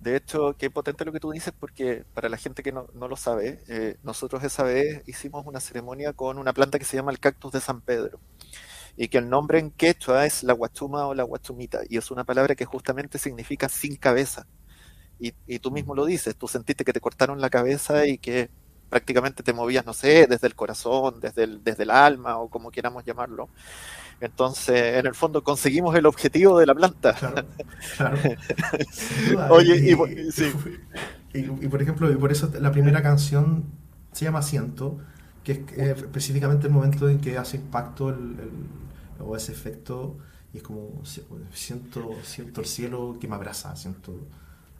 De 0.00 0.14
hecho, 0.14 0.56
qué 0.56 0.70
potente 0.70 1.04
lo 1.04 1.10
que 1.12 1.18
tú 1.18 1.32
dices, 1.32 1.52
porque 1.58 2.04
para 2.14 2.28
la 2.28 2.36
gente 2.36 2.62
que 2.62 2.70
no, 2.70 2.86
no 2.94 3.08
lo 3.08 3.16
sabe, 3.16 3.60
eh, 3.68 3.96
nosotros 4.04 4.44
esa 4.44 4.62
vez 4.62 5.02
hicimos 5.06 5.44
una 5.44 5.58
ceremonia 5.58 6.12
con 6.12 6.38
una 6.38 6.52
planta 6.52 6.78
que 6.78 6.84
se 6.84 6.96
llama 6.96 7.10
el 7.10 7.18
cactus 7.18 7.50
de 7.52 7.60
San 7.60 7.80
Pedro, 7.80 8.20
y 8.96 9.08
que 9.08 9.18
el 9.18 9.28
nombre 9.30 9.58
en 9.60 9.70
quechua 9.72 10.26
es 10.26 10.42
la 10.44 10.54
guachuma 10.54 11.06
o 11.08 11.14
la 11.14 11.24
guachumita, 11.24 11.80
y 11.88 11.98
es 11.98 12.10
una 12.10 12.24
palabra 12.24 12.54
que 12.56 12.64
justamente 12.66 13.18
significa 13.18 13.68
sin 13.68 13.96
cabeza. 13.96 14.46
Y, 15.18 15.34
y 15.46 15.58
tú 15.60 15.70
mismo 15.72 15.94
lo 15.94 16.06
dices, 16.06 16.36
tú 16.36 16.48
sentiste 16.48 16.84
que 16.84 16.92
te 16.92 17.00
cortaron 17.00 17.40
la 17.40 17.50
cabeza 17.50 18.06
y 18.06 18.18
que 18.18 18.50
prácticamente 18.90 19.42
te 19.42 19.52
movías, 19.52 19.86
no 19.86 19.94
sé, 19.94 20.26
desde 20.28 20.46
el 20.48 20.54
corazón, 20.56 21.20
desde 21.20 21.44
el, 21.44 21.64
desde 21.64 21.84
el 21.84 21.90
alma 21.90 22.38
o 22.38 22.50
como 22.50 22.70
queramos 22.70 23.04
llamarlo. 23.04 23.50
Entonces, 24.20 24.96
en 24.96 25.06
el 25.06 25.14
fondo 25.14 25.42
conseguimos 25.44 25.94
el 25.96 26.06
objetivo 26.06 26.58
de 26.58 26.66
la 26.66 26.74
planta. 26.74 27.14
Claro, 27.14 27.46
claro. 27.96 28.18
Sin 28.90 29.24
duda. 29.24 29.50
Oye, 29.50 29.76
y 29.92 29.94
por- 29.94 30.08
sí. 30.32 30.52
y, 31.34 31.38
y 31.40 31.68
por 31.68 31.82
ejemplo, 31.82 32.10
y 32.10 32.16
por 32.16 32.32
eso 32.32 32.50
la 32.60 32.72
primera 32.72 33.02
canción 33.02 33.64
se 34.12 34.24
llama 34.24 34.42
Siento, 34.42 34.98
que 35.44 35.52
es 35.52 35.58
eh, 35.76 35.94
específicamente 35.96 36.66
el 36.66 36.72
momento 36.72 37.08
en 37.08 37.20
que 37.20 37.38
hace 37.38 37.58
impacto 37.58 38.10
el, 38.10 38.16
el- 38.40 39.20
o 39.20 39.36
ese 39.36 39.52
efecto, 39.52 40.18
y 40.52 40.58
es 40.58 40.62
como 40.62 41.04
si- 41.04 41.22
siento, 41.52 42.20
siento 42.22 42.60
el 42.60 42.66
cielo 42.66 43.16
que 43.20 43.28
me 43.28 43.34
abraza, 43.36 43.74
siento. 43.76 44.28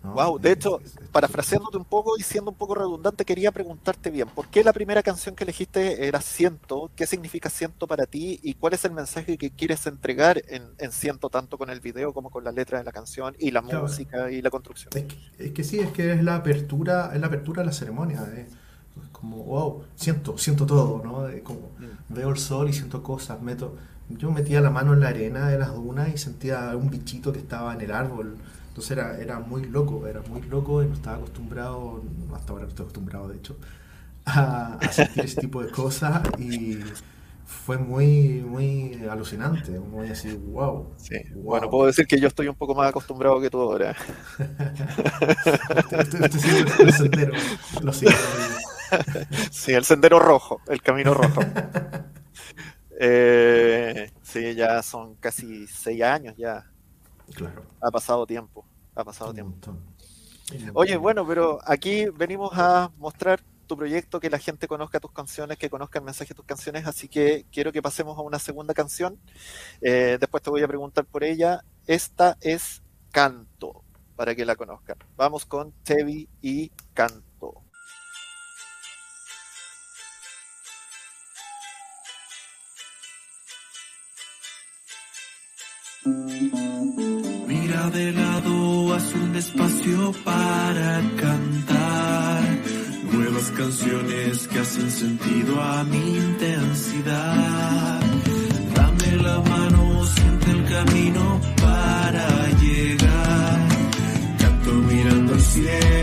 ¿No? 0.03 0.15
Wow, 0.15 0.39
de 0.39 0.53
Eh, 0.53 0.53
hecho, 0.53 0.83
parafraseándote 1.13 1.77
un 1.77 1.85
poco 1.85 2.17
y 2.19 2.23
siendo 2.23 2.51
un 2.51 2.57
poco 2.57 2.75
redundante, 2.75 3.25
quería 3.27 3.53
preguntarte 3.53 4.11
bien, 4.11 4.31
¿por 4.31 4.49
qué 4.49 4.65
la 4.65 4.73
primera 4.73 5.03
canción 5.03 5.37
que 5.37 5.45
elegiste 5.45 6.07
era 6.09 6.21
Ciento? 6.23 6.91
¿Qué 6.97 7.07
significa 7.07 7.51
Ciento 7.51 7.87
para 7.87 8.07
ti? 8.07 8.41
¿Y 8.43 8.55
cuál 8.55 8.73
es 8.75 8.85
el 8.87 8.93
mensaje 8.93 9.37
que 9.37 9.51
quieres 9.55 9.87
entregar 9.87 10.43
en, 10.49 10.75
en 10.79 10.93
Ciento, 10.93 11.29
tanto 11.31 11.59
con 11.59 11.69
el 11.71 11.81
video 11.81 12.15
como 12.15 12.31
con 12.31 12.43
la 12.43 12.53
letra 12.53 12.79
de 12.79 12.85
la 12.85 12.93
canción 12.93 13.37
y 13.39 13.51
la 13.51 13.61
Claro. 13.67 13.87
música 13.87 14.31
y 14.31 14.41
la 14.41 14.51
construcción? 14.51 14.95
Es 14.95 15.05
que, 15.05 15.17
es 15.39 15.53
que 15.53 15.65
sí, 15.65 15.81
es 15.81 15.93
que 15.93 16.13
es 16.15 16.23
la 16.23 16.37
apertura, 16.37 17.13
es 17.15 17.21
la 17.21 17.27
apertura 17.29 17.63
de 17.63 17.67
la 17.67 17.73
ceremonia. 17.73 18.23
Es 18.35 19.09
como, 19.13 19.45
wow, 19.45 19.85
siento, 19.97 20.39
siento 20.39 20.67
todo, 20.67 21.03
¿no? 21.05 21.29
Como, 21.45 21.73
Mm. 21.81 21.99
veo 22.09 22.31
el 22.31 22.39
sol 22.39 22.69
y 22.71 22.73
siento 22.73 23.03
cosas, 23.03 23.41
meto, 23.43 23.77
yo 24.09 24.31
metía 24.33 24.61
la 24.61 24.71
mano 24.71 24.95
en 24.95 25.01
la 25.01 25.09
arena 25.09 25.49
de 25.49 25.59
las 25.59 25.75
dunas 25.75 26.09
y 26.15 26.19
sentía 26.19 26.75
un 26.77 26.91
bichito 26.91 27.33
que 27.33 27.39
estaba 27.41 27.75
en 27.75 27.83
el 27.83 27.93
árbol. 27.93 28.39
Entonces 28.79 28.93
era, 28.97 29.19
era 29.21 29.41
muy 29.41 29.65
loco, 29.65 30.07
era 30.07 30.23
muy 30.23 30.43
loco 30.43 30.83
y 30.83 30.87
no 30.87 30.95
estaba 30.95 31.17
acostumbrado, 31.17 32.03
hasta 32.35 32.53
ahora 32.53 32.65
no 32.65 32.69
estoy 32.71 32.85
acostumbrado 32.85 33.29
de 33.29 33.37
hecho, 33.39 33.57
a, 34.27 34.75
a 34.77 34.93
sentir 34.93 35.25
ese 35.25 35.37
tipo 35.39 35.63
de 35.63 35.71
cosas 35.71 36.23
y 36.39 36.79
fue 37.47 37.79
muy, 37.79 38.43
muy 38.47 38.95
alucinante, 39.11 39.79
muy 39.81 40.09
así, 40.11 40.33
wow. 40.35 40.89
Sí. 40.97 41.17
wow. 41.31 41.45
Bueno, 41.45 41.71
puedo 41.71 41.87
decir 41.87 42.07
que 42.07 42.21
yo 42.21 42.29
estoy 42.29 42.49
un 42.49 42.55
poco 42.57 42.75
más 42.75 42.89
acostumbrado 42.91 43.41
que 43.41 43.51
tú 43.51 43.61
ahora. 43.61 43.97
Usted, 45.77 45.99
usted- 46.01 46.21
usted 46.25 46.39
sigue 46.41 46.65
el 46.83 46.93
sendero, 46.93 47.33
lo 47.83 47.93
sigue. 47.93 48.15
Sí, 49.51 49.73
el 49.73 49.85
sendero 49.85 50.19
rojo, 50.19 50.61
el 50.69 50.83
camino 50.83 51.15
rojo. 51.15 51.49
Eh, 53.01 54.11
sí, 54.23 54.55
ya 54.55 54.83
son 54.83 55.17
casi 55.17 55.67
seis 55.67 56.03
años 56.03 56.35
ya. 56.37 56.65
Claro. 57.35 57.63
Ha 57.81 57.91
pasado 57.91 58.27
tiempo, 58.27 58.68
ha 59.01 59.05
pasado 59.05 59.33
tiempo. 59.33 59.77
Oye, 60.75 60.97
bueno, 60.97 61.27
pero 61.27 61.61
aquí 61.65 62.07
venimos 62.07 62.53
a 62.55 62.91
mostrar 62.97 63.41
tu 63.67 63.77
proyecto, 63.77 64.19
que 64.19 64.31
la 64.31 64.39
gente 64.39 64.67
conozca 64.67 64.99
tus 64.99 65.13
canciones, 65.13 65.59
que 65.59 65.69
conozca 65.69 65.99
el 65.99 66.05
mensaje 66.05 66.31
de 66.31 66.35
tus 66.35 66.47
canciones, 66.47 66.87
así 66.87 67.07
que 67.07 67.45
quiero 67.53 67.71
que 67.71 67.83
pasemos 67.83 68.17
a 68.19 68.23
una 68.23 68.39
segunda 68.39 68.73
canción. 68.73 69.19
Eh, 69.83 70.17
después 70.19 70.43
te 70.43 70.51
voy 70.51 70.63
a 70.63 70.69
preguntar 70.69 71.05
por 71.05 71.23
ella. 71.23 71.63
Esta 71.87 72.39
es 72.41 72.83
Canto, 73.13 73.85
para 74.17 74.35
que 74.35 74.45
la 74.45 74.57
conozcan. 74.57 74.97
Vamos 75.17 75.45
con 75.45 75.73
Tevi 75.85 76.29
y 76.41 76.71
Canto. 76.95 77.28
De 87.93 88.13
lado, 88.13 88.95
haz 88.95 89.15
un 89.15 89.35
espacio 89.35 90.13
para 90.23 91.01
cantar 91.17 92.43
nuevas 93.11 93.51
canciones 93.53 94.47
que 94.47 94.59
hacen 94.59 94.91
sentido 94.91 95.59
a 95.59 95.85
mi 95.85 96.19
intensidad. 96.19 98.01
Dame 98.75 99.23
la 99.23 99.41
mano, 99.41 100.05
siente 100.05 100.51
el 100.51 100.65
camino 100.67 101.41
para 101.63 102.29
llegar. 102.61 103.69
Canto 104.39 104.73
mirando 104.75 105.33
al 105.33 105.41
cielo, 105.41 105.98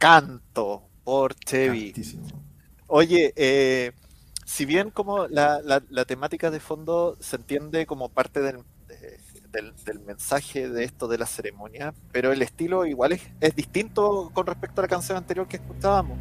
Canto 0.00 0.90
por. 1.04 1.34
Altísimo. 1.72 2.26
Oye, 2.86 3.32
eh, 3.36 3.92
si 4.46 4.64
bien 4.64 4.90
como 4.90 5.28
la, 5.28 5.60
la- 5.62 5.82
la 5.90 6.04
temática 6.06 6.50
de 6.50 6.60
fondo 6.60 7.16
se 7.20 7.36
entiende 7.36 7.86
como 7.86 8.08
parte 8.08 8.40
del, 8.40 8.64
de- 8.88 9.20
del, 9.50 9.74
del 9.84 10.00
mensaje 10.00 10.68
de 10.68 10.84
esto 10.84 11.08
de 11.08 11.18
la 11.18 11.26
ceremonia, 11.26 11.94
pero 12.12 12.32
el 12.32 12.42
estilo 12.42 12.86
igual 12.86 13.12
es, 13.12 13.22
es 13.40 13.54
distinto 13.54 14.30
con 14.34 14.46
respecto 14.46 14.80
a 14.80 14.84
la 14.84 14.88
canción 14.88 15.18
anterior 15.18 15.48
que 15.48 15.58
escuchábamos. 15.58 16.18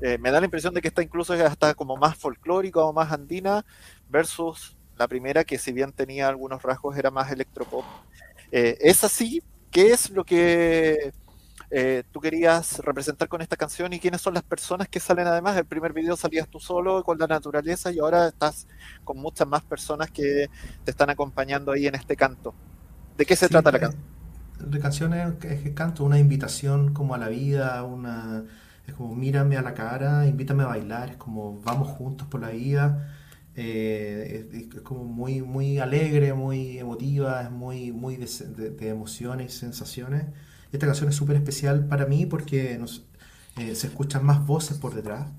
Eh, 0.00 0.18
me 0.18 0.30
da 0.30 0.40
la 0.40 0.46
impresión 0.46 0.74
de 0.74 0.82
que 0.82 0.88
esta 0.88 1.02
incluso 1.02 1.34
es 1.34 1.40
hasta 1.42 1.74
como 1.74 1.96
más 1.96 2.16
folclórica 2.18 2.80
o 2.80 2.92
más 2.92 3.12
andina 3.12 3.64
versus 4.08 4.76
la 4.96 5.08
primera 5.08 5.44
que 5.44 5.58
si 5.58 5.72
bien 5.72 5.92
tenía 5.92 6.28
algunos 6.28 6.62
rasgos 6.62 6.96
era 6.98 7.10
más 7.10 7.30
electropop. 7.32 7.84
Eh, 8.50 8.76
¿Es 8.80 9.04
así? 9.04 9.42
¿Qué 9.70 9.92
es 9.92 10.10
lo 10.10 10.24
que 10.24 11.12
eh, 11.70 12.04
tú 12.12 12.20
querías 12.20 12.78
representar 12.80 13.28
con 13.28 13.42
esta 13.42 13.56
canción 13.56 13.92
y 13.92 14.00
quiénes 14.00 14.20
son 14.22 14.34
las 14.34 14.44
personas 14.44 14.88
que 14.88 15.00
salen 15.00 15.26
además. 15.26 15.56
El 15.56 15.66
primer 15.66 15.92
video 15.92 16.16
salías 16.16 16.48
tú 16.48 16.60
solo 16.60 17.02
con 17.04 17.18
la 17.18 17.26
naturaleza 17.26 17.92
y 17.92 17.98
ahora 17.98 18.28
estás 18.28 18.66
con 19.04 19.18
muchas 19.18 19.48
más 19.48 19.64
personas 19.64 20.10
que 20.10 20.50
te 20.84 20.90
están 20.90 21.10
acompañando 21.10 21.72
ahí 21.72 21.86
en 21.86 21.94
este 21.96 22.16
canto. 22.16 22.56
¿De 23.14 23.26
qué 23.26 23.36
se 23.36 23.48
Sí, 23.48 23.50
trata 23.50 23.72
la 23.72 23.78
eh, 23.78 23.80
canción? 23.80 24.02
De 24.58 24.80
canciones 24.80 25.34
que, 25.36 25.62
que 25.62 25.74
canto, 25.74 26.04
una 26.04 26.18
invitación 26.18 26.94
como 26.94 27.14
a 27.14 27.18
la 27.18 27.28
vida, 27.28 27.82
una 27.84 28.44
es 28.86 28.94
como 28.94 29.14
mírame 29.16 29.56
a 29.56 29.62
la 29.62 29.74
cara, 29.74 30.26
invítame 30.26 30.62
a 30.64 30.66
bailar, 30.68 31.10
es 31.10 31.16
como 31.18 31.60
vamos 31.62 31.88
juntos 31.88 32.28
por 32.28 32.40
la 32.40 32.50
vida. 32.50 33.14
eh, 33.56 34.48
es, 34.52 34.74
es 34.76 34.82
como 34.82 35.04
muy, 35.04 35.42
muy 35.42 35.78
alegre, 35.78 36.34
muy 36.34 36.78
emotiva, 36.78 37.42
es 37.42 37.50
muy, 37.50 37.92
muy 37.92 38.16
de, 38.16 38.26
de- 38.56 38.70
de 38.70 38.88
emociones 38.90 39.54
y 39.54 39.58
sensaciones. 39.58 40.26
Esta 40.76 40.84
canción 40.86 41.08
es 41.08 41.16
súper 41.16 41.36
especial 41.36 41.86
para 41.86 42.04
mí 42.06 42.26
porque 42.26 42.76
nos, 42.78 43.06
eh, 43.56 43.74
se 43.74 43.86
escuchan 43.86 44.24
más 44.26 44.46
voces 44.46 44.76
por 44.78 44.94
detrás. 44.94 45.30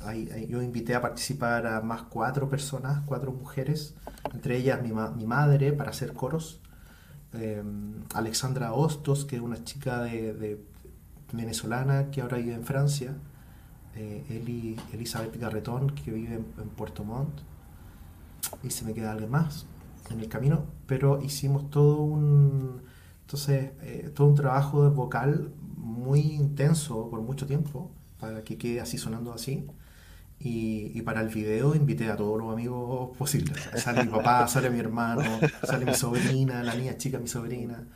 Ahí- 0.00 0.28
ahí 0.34 0.48
yo 0.48 0.60
invité 0.60 0.96
a 0.96 1.00
participar 1.00 1.66
a 1.68 1.80
más 1.82 2.02
cuatro 2.02 2.48
personas, 2.48 3.02
cuatro 3.06 3.30
mujeres, 3.32 3.94
entre 4.34 4.56
ellas 4.56 4.82
mi, 4.82 4.90
ma- 4.90 5.10
mi 5.12 5.24
madre 5.26 5.72
para 5.72 5.90
hacer 5.90 6.12
coros 6.14 6.60
eh, 7.34 7.62
Alexandra 8.14 8.72
Hostos, 8.74 9.24
que 9.24 9.36
es 9.36 9.42
una 9.42 9.62
chica 9.64 10.02
de, 10.02 10.34
de 10.34 10.60
venezolana 11.32 12.10
que 12.10 12.20
ahora 12.22 12.38
vive 12.38 12.54
en 12.54 12.64
Francia, 12.64 13.14
eh, 13.94 14.24
Eli, 14.30 14.76
Elizabeth 14.92 15.36
Garretón, 15.36 15.90
que 15.90 16.10
vive 16.10 16.34
en, 16.34 16.46
en 16.60 16.68
Puerto 16.70 17.04
Montt, 17.04 17.40
y 18.62 18.70
se 18.70 18.84
me 18.84 18.94
queda 18.94 19.12
alguien 19.12 19.30
más 19.30 19.66
en 20.10 20.20
el 20.20 20.28
camino, 20.28 20.64
pero 20.86 21.22
hicimos 21.22 21.70
todo 21.70 22.02
un, 22.02 22.82
entonces, 23.22 23.72
eh, 23.82 24.10
todo 24.14 24.28
un 24.28 24.34
trabajo 24.34 24.90
vocal 24.90 25.52
muy 25.76 26.20
intenso 26.20 27.08
por 27.10 27.20
mucho 27.22 27.46
tiempo 27.46 27.90
para 28.18 28.42
que 28.44 28.58
quede 28.58 28.80
así 28.80 28.98
sonando 28.98 29.32
así. 29.32 29.66
Y, 30.38 30.90
y 30.98 31.02
para 31.02 31.20
el 31.20 31.28
video 31.28 31.74
invité 31.76 32.10
a 32.10 32.16
todos 32.16 32.38
los 32.38 32.52
amigos 32.52 33.16
posibles. 33.16 33.70
Sale 33.76 34.04
mi 34.04 34.10
papá, 34.10 34.48
sale 34.48 34.70
mi 34.70 34.80
hermano, 34.80 35.22
sale 35.62 35.86
mi 35.86 35.94
sobrina, 35.94 36.62
la 36.64 36.74
niña 36.74 36.96
chica, 36.96 37.18
mi 37.18 37.28
sobrina. 37.28 37.86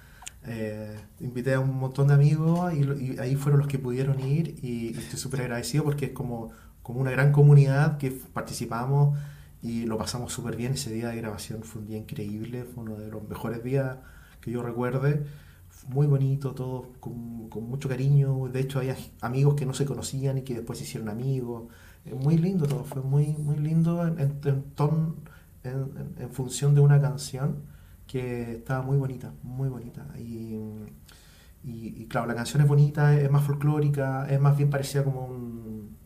Eh, 0.45 0.97
invité 1.21 1.55
a 1.55 1.61
un 1.61 1.77
montón 1.77 2.09
de 2.09 2.15
amigos 2.15 2.73
y, 2.75 3.15
y 3.15 3.19
ahí 3.19 3.35
fueron 3.37 3.59
los 3.61 3.69
que 3.69 3.79
pudieron 3.81 4.21
ir 4.21 4.57
y, 4.63 4.95
y 4.95 4.99
estoy 4.99 5.19
súper 5.19 5.41
agradecido 5.43 5.83
porque 5.85 6.07
es 6.07 6.13
como, 6.13 6.53
como 6.83 7.01
una 7.01 7.11
gran 7.11 7.33
comunidad 7.33 7.99
que 7.99 8.13
participamos 8.13 9.19
y 9.63 9.87
lo 9.87 9.99
pasamos 9.99 10.33
súper 10.33 10.57
bien. 10.57 10.73
Ese 10.75 10.93
día 10.93 11.09
de 11.09 11.17
grabación 11.17 11.63
fue 11.65 11.83
un 11.83 11.89
día 11.89 11.99
increíble, 11.99 12.65
fue 12.65 12.85
uno 12.85 12.97
de 12.97 13.09
los 13.11 13.29
mejores 13.29 13.65
días 13.65 13.97
que 14.47 14.53
yo 14.53 14.63
recuerde. 14.63 15.27
Muy 15.89 16.07
bonito, 16.09 16.55
todo 16.55 16.93
con, 17.01 17.51
mucho 17.69 17.89
cariño. 17.89 18.49
De 18.49 18.61
hecho, 18.61 18.81
había 18.81 18.97
amigos 19.23 19.55
que 19.57 19.67
no 19.67 19.75
se 19.75 19.87
conocían 19.87 20.39
y 20.39 20.43
que 20.43 20.55
después 20.57 20.79
se 20.79 20.85
hicieron 20.87 21.09
amigos. 21.11 21.65
Eh, 22.07 22.15
Muy 22.15 22.39
lindo 22.39 22.67
todo, 22.67 22.85
fue 22.85 23.03
muy, 23.03 23.29
muy 23.39 23.57
lindo 23.59 24.07
en, 24.07 24.17
función 26.33 26.75
de 26.75 26.81
una 26.81 27.01
canción 27.01 27.63
que 28.07 28.53
estaba 28.57 28.83
muy 28.83 28.97
bonita, 28.99 29.33
muy 29.43 29.69
bonita. 29.69 30.07
Y, 30.19 30.59
y- 31.65 32.07
claro, 32.07 32.27
la 32.27 32.35
canción 32.35 32.63
es 32.63 32.69
bonita, 32.69 33.19
es 33.19 33.31
más 33.31 33.45
folclórica, 33.45 34.27
es 34.29 34.41
más 34.41 34.57
bien 34.57 34.71
parecida 34.71 35.05
como 35.05 35.27
un, 35.27 35.97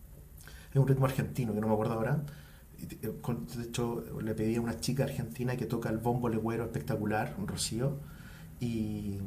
es 0.72 0.76
un 0.76 0.88
ritmo 0.88 1.06
argentino, 1.06 1.54
que 1.54 1.60
no 1.60 1.68
me 1.68 1.74
acuerdo 1.74 1.94
ahora. 1.94 2.22
Eh, 2.80 2.98
De 3.56 3.64
hecho, 3.64 4.04
le 4.22 4.34
pedí 4.34 4.56
a 4.56 4.60
una 4.60 4.80
chica 4.80 5.04
argentina 5.04 5.56
que 5.56 5.66
toca 5.66 5.90
el 5.90 5.98
bombo 5.98 6.28
legüero 6.28 6.64
espectacular, 6.64 7.34
un 7.38 7.48
Rocío, 7.48 7.98
y, 8.60 9.18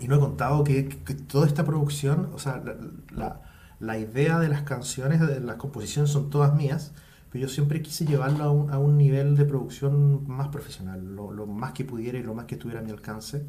y 0.00 0.08
no 0.08 0.16
he 0.16 0.20
contado 0.20 0.64
que, 0.64 0.88
que 0.88 1.14
toda 1.14 1.46
esta 1.46 1.64
producción, 1.64 2.30
o 2.34 2.38
sea, 2.38 2.58
la, 2.64 2.76
la- 3.16 3.40
la 3.80 3.98
idea 3.98 4.38
de 4.38 4.48
las 4.48 4.62
canciones, 4.62 5.20
de 5.20 5.40
las 5.40 5.56
composiciones 5.56 6.10
son 6.10 6.30
todas 6.30 6.54
mías, 6.54 6.92
pero 7.30 7.42
yo 7.42 7.48
siempre 7.48 7.82
quise 7.82 8.06
llevarlo 8.06 8.44
a 8.44 8.50
un, 8.50 8.70
a 8.70 8.78
un 8.78 8.96
nivel 8.96 9.36
de 9.36 9.44
producción 9.44 10.26
más 10.28 10.48
profesional, 10.48 11.14
lo, 11.14 11.32
lo 11.32 11.46
más 11.46 11.72
que 11.72 11.84
pudiera 11.84 12.16
y 12.18 12.22
lo 12.22 12.34
más 12.34 12.46
que 12.46 12.54
estuviera 12.54 12.80
a 12.80 12.84
mi 12.84 12.90
alcance. 12.92 13.44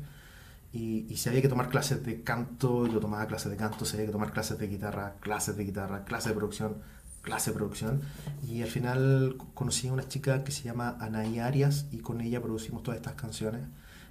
Y, 0.74 1.08
y 1.10 1.18
si 1.18 1.30
había 1.30 1.42
que 1.42 1.50
tomar 1.50 1.70
clases 1.70 2.06
de 2.06 2.24
canto, 2.24 2.88
yo 2.88 3.00
tomaba 3.00 3.28
clases 3.28 3.52
de 3.52 3.58
canto, 3.58 3.86
si 3.86 3.96
había 3.96 4.08
que 4.08 4.14
tomar 4.14 4.34
clases 4.34 4.60
de 4.60 4.68
guitarra, 4.68 5.16
clases 5.22 5.58
de 5.58 5.66
guitarra, 5.66 6.06
clases 6.06 6.30
de 6.32 6.36
producción, 6.36 6.78
clase 7.22 7.52
de 7.52 7.58
producción. 7.58 8.02
Y 8.48 8.62
al 8.64 8.70
final 8.70 9.38
conocí 9.56 9.88
a 9.90 9.94
una 9.94 10.08
chica 10.08 10.44
que 10.44 10.52
se 10.52 10.64
llama 10.64 10.98
Anaí 11.02 11.40
Arias 11.40 11.88
y 11.92 12.00
con 12.00 12.22
ella 12.22 12.42
producimos 12.42 12.84
todas 12.84 12.98
estas 13.00 13.16
canciones. 13.16 13.64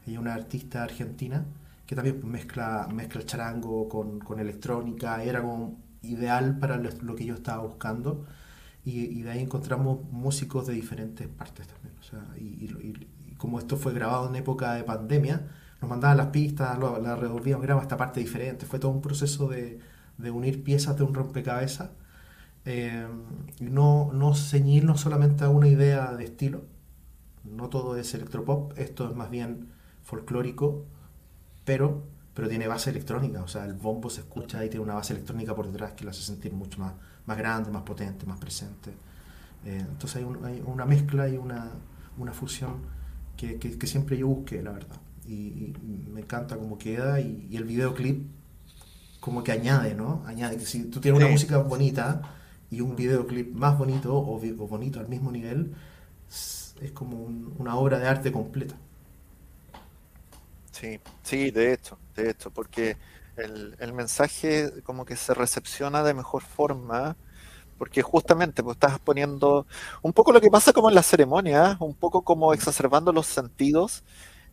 Ella 0.06 0.14
es 0.16 0.18
una 0.20 0.34
artista 0.34 0.82
argentina 0.84 1.44
que 1.86 1.94
también 1.94 2.26
mezcla, 2.28 2.88
mezcla 2.92 3.20
el 3.20 3.26
charango 3.26 3.88
con, 3.88 4.18
con 4.20 4.40
electrónica, 4.40 5.22
era 5.22 5.42
como 5.42 5.78
ideal 6.02 6.58
para 6.58 6.76
lo, 6.78 7.14
que 7.14 7.24
yo 7.26 7.34
estaba 7.34 7.62
buscando. 7.62 8.24
Y, 8.84 9.00
y 9.18 9.22
de 9.22 9.30
ahí 9.30 9.40
encontramos 9.40 10.00
músicos 10.12 10.66
de 10.66 10.74
diferentes 10.74 11.26
partes 11.28 11.66
también. 11.68 11.94
O 12.00 12.02
sea, 12.02 12.24
y, 12.38 12.44
y- 12.44 13.08
y 13.32 13.34
como 13.36 13.58
esto 13.58 13.76
fue 13.76 13.92
grabado 13.94 14.28
en 14.28 14.36
época 14.36 14.74
de 14.74 14.84
pandemia, 14.84 15.46
nos 15.80 15.90
mandaban 15.90 16.16
las 16.18 16.28
pistas, 16.28 16.78
lo- 16.78 16.98
las 17.00 17.18
revolvíamos, 17.18 17.62
grabamos 17.64 17.84
esta 17.84 17.96
parte 17.96 18.20
diferente. 18.20 18.66
Fue 18.66 18.78
todo 18.78 18.90
un 18.92 19.00
proceso 19.02 19.48
de, 19.48 19.80
de 20.18 20.30
unir 20.30 20.62
piezas 20.64 20.96
de 20.96 21.04
un 21.04 21.14
rompecabezas. 21.14 21.90
Eh, 22.64 23.06
no, 23.60 24.10
no 24.12 24.34
ceñirnos 24.34 25.00
solamente 25.00 25.44
a 25.44 25.50
una 25.50 25.68
idea 25.68 26.12
de 26.14 26.24
estilo. 26.24 26.62
No 27.44 27.68
todo 27.68 27.96
es 27.96 28.14
electropop, 28.14 28.78
esto 28.78 29.08
es 29.10 29.16
más 29.16 29.30
bien 29.30 29.68
folclórico, 30.04 30.84
pero, 31.64 32.04
pero 32.34 32.48
tiene 32.48 32.66
base 32.68 32.90
electrónica. 32.90 33.42
O 33.42 33.48
sea, 33.48 33.64
el 33.64 33.74
bombo 33.74 34.10
se 34.10 34.20
escucha 34.20 34.64
y 34.64 34.68
tiene 34.70 34.84
una 34.84 34.94
base 34.94 35.12
electrónica 35.14 35.54
por 35.54 35.66
detrás 35.66 35.92
que 35.92 36.04
lo 36.04 36.10
hace 36.10 36.22
sentir 36.22 36.52
mucho 36.52 36.78
más, 36.80 36.92
más 37.26 37.36
grande, 37.38 37.70
más 37.70 37.82
potente, 37.82 38.26
más 38.26 38.38
presente. 38.38 38.90
Eh, 39.64 39.78
entonces 39.80 40.16
hay, 40.16 40.24
un- 40.24 40.44
hay 40.44 40.62
una 40.66 40.84
mezcla 40.84 41.28
y 41.28 41.36
una, 41.38 41.70
una 42.18 42.32
fusión 42.32 42.76
que, 43.36 43.58
que- 43.58 43.78
que 43.78 43.86
siempre 43.86 44.16
yo 44.18 44.28
busqué, 44.28 44.62
la 44.62 44.72
verdad. 44.72 44.96
Y, 45.26 45.32
y 45.34 46.06
me 46.12 46.20
encanta 46.20 46.56
cómo 46.58 46.76
queda 46.78 47.20
y, 47.20 47.46
y 47.50 47.56
el 47.56 47.64
videoclip 47.64 48.26
como 49.20 49.42
que 49.42 49.52
añade, 49.52 49.94
¿no? 49.94 50.22
Añade 50.26 50.58
que 50.58 50.66
si 50.66 50.84
tú 50.84 51.00
tienes 51.00 51.18
una 51.18 51.28
Sí. 51.28 51.32
música 51.32 51.58
bonita 51.58 52.20
y 52.70 52.82
un 52.82 52.94
videoclip 52.94 53.54
más 53.54 53.78
bonito 53.78 54.14
o, 54.14 54.38
bonito 54.68 55.00
al 55.00 55.08
mismo 55.08 55.32
nivel, 55.32 55.72
es, 56.28 56.74
es 56.82 56.92
como 56.92 57.16
un- 57.22 57.54
una 57.58 57.76
obra 57.76 57.98
de 57.98 58.06
arte 58.06 58.30
completa. 58.32 58.74
Sí, 60.74 61.00
sí, 61.22 61.50
de 61.52 61.72
hecho, 61.72 61.98
de 62.16 62.30
hecho, 62.30 62.50
porque 62.50 62.96
el, 63.36 63.76
el 63.78 63.92
mensaje 63.92 64.82
como 64.82 65.04
que 65.04 65.14
se 65.16 65.32
recepciona 65.32 66.02
de 66.02 66.14
mejor 66.14 66.42
forma, 66.42 67.16
porque 67.78 68.02
justamente 68.02 68.62
pues 68.62 68.76
estás 68.76 68.98
poniendo 69.00 69.66
un 70.02 70.12
poco 70.12 70.32
lo 70.32 70.40
que 70.40 70.50
pasa 70.50 70.72
como 70.72 70.88
en 70.90 70.96
la 70.96 71.02
ceremonia, 71.04 71.76
un 71.80 71.94
poco 71.94 72.22
como 72.24 72.52
exacerbando 72.54 73.12
los 73.12 73.26
sentidos. 73.26 74.04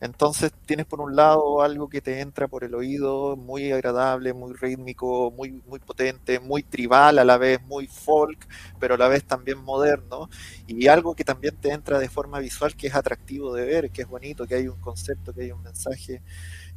Entonces 0.02 0.52
tienes 0.66 0.86
por 0.86 1.00
un 1.00 1.16
lado 1.16 1.62
algo 1.62 1.88
que 1.88 2.00
te 2.02 2.20
entra 2.20 2.48
por 2.48 2.64
el 2.64 2.74
oído, 2.74 3.36
muy 3.36 3.72
agradable, 3.72 4.32
muy 4.34 4.52
rítmico, 4.54 5.30
muy, 5.30 5.52
muy 5.66 5.78
potente, 5.78 6.40
muy 6.40 6.64
tribal 6.64 7.20
a 7.20 7.24
la 7.24 7.38
vez, 7.38 7.62
muy 7.62 7.86
folk, 7.86 8.48
pero 8.80 8.96
a 8.96 8.98
la 8.98 9.08
vez 9.08 9.24
también 9.24 9.58
moderno, 9.58 10.28
y 10.66 10.88
algo 10.88 11.14
que 11.14 11.24
también 11.24 11.56
te 11.60 11.70
entra 11.72 12.00
de 12.00 12.08
forma 12.08 12.40
visual 12.40 12.74
que 12.76 12.88
es 12.88 12.94
atractivo 12.96 13.54
de 13.54 13.64
ver, 13.64 13.90
que 13.92 14.02
es 14.02 14.08
bonito, 14.08 14.46
que 14.46 14.56
hay 14.56 14.68
un 14.68 14.80
concepto, 14.80 15.32
que 15.32 15.42
hay 15.42 15.52
un 15.52 15.62
mensaje, 15.62 16.22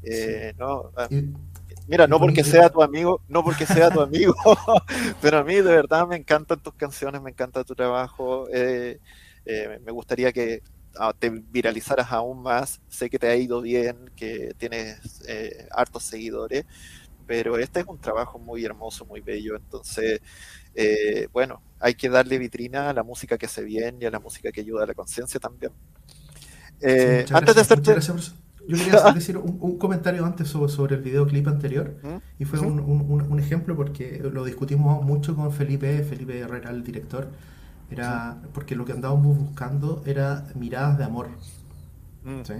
eh, 0.03 0.53
¿no? 0.57 0.91
Ah, 0.97 1.09
Mira, 1.87 2.07
no 2.07 2.17
por 2.17 2.27
porque 2.27 2.43
sea 2.43 2.69
tu 2.69 2.81
amigo, 2.81 3.21
no 3.27 3.43
porque 3.43 3.67
sea 3.67 3.91
tu 3.91 4.01
amigo, 4.01 4.33
pero 5.21 5.37
a 5.39 5.43
mí 5.43 5.55
de 5.55 5.61
verdad 5.63 6.07
me 6.07 6.15
encantan 6.15 6.59
tus 6.61 6.73
canciones, 6.73 7.21
me 7.21 7.29
encanta 7.31 7.63
tu 7.63 7.75
trabajo. 7.75 8.47
eh, 8.51 8.99
eh, 9.45 9.79
me 9.85 9.91
gustaría 9.91 10.31
que 10.33 10.63
te 11.19 11.29
viralizaras 11.29 12.11
aún 12.11 12.41
más. 12.43 12.81
Sé 12.87 13.09
que 13.09 13.19
te 13.19 13.27
ha 13.27 13.35
ido 13.35 13.61
bien, 13.61 14.11
que 14.15 14.53
tienes 14.57 15.23
eh, 15.27 15.67
hartos 15.71 16.03
seguidores, 16.03 16.65
pero 17.27 17.57
este 17.57 17.81
es 17.81 17.87
un 17.87 17.99
trabajo 17.99 18.39
muy 18.39 18.65
hermoso, 18.65 19.05
muy 19.05 19.21
bello. 19.21 19.55
Entonces, 19.57 20.21
eh, 20.75 21.27
bueno, 21.33 21.63
hay 21.79 21.95
que 21.95 22.09
darle 22.09 22.37
vitrina 22.39 22.89
a 22.89 22.93
la 22.93 23.03
música 23.03 23.37
que 23.37 23.47
hace 23.47 23.63
bien 23.63 23.97
y 24.01 24.05
a 24.05 24.11
la 24.11 24.19
música 24.19 24.51
que 24.51 24.61
ayuda 24.61 24.83
a 24.85 24.87
la 24.87 24.95
conciencia 24.95 25.39
también. 25.39 25.73
Eh, 26.81 27.25
Sí, 27.25 27.33
antes 27.33 27.55
de 27.55 27.61
gracias, 27.61 27.61
hacerte... 27.61 27.91
por 27.91 27.97
eso. 27.97 28.15
Yo 28.67 28.77
quería 28.79 28.97
decir 29.13 29.37
un, 29.37 29.57
un 29.61 29.77
comentario 29.77 30.25
antes 30.25 30.47
sobre, 30.47 30.71
sobre 30.71 30.95
el 30.95 31.01
videoclip 31.03 31.47
anterior 31.47 31.97
¿Mm? 32.01 32.17
y 32.39 32.45
fue 32.45 32.59
un- 32.59 32.79
un- 32.79 33.21
un 33.29 33.39
ejemplo 33.39 33.75
porque 33.75 34.19
lo 34.19 34.43
discutimos 34.43 35.03
mucho 35.05 35.35
con 35.35 35.51
Felipe, 35.51 36.03
Felipe 36.03 36.39
Herrera, 36.39 36.71
el 36.71 36.83
director, 36.83 37.31
era 37.89 38.37
porque 38.53 38.75
lo 38.75 38.85
que 38.85 38.93
andábamos 38.93 39.37
buscando 39.37 40.01
era 40.05 40.45
miradas 40.55 40.97
de 40.97 41.03
amor. 41.03 41.29
Mm. 42.23 42.41
¿sí? 42.43 42.53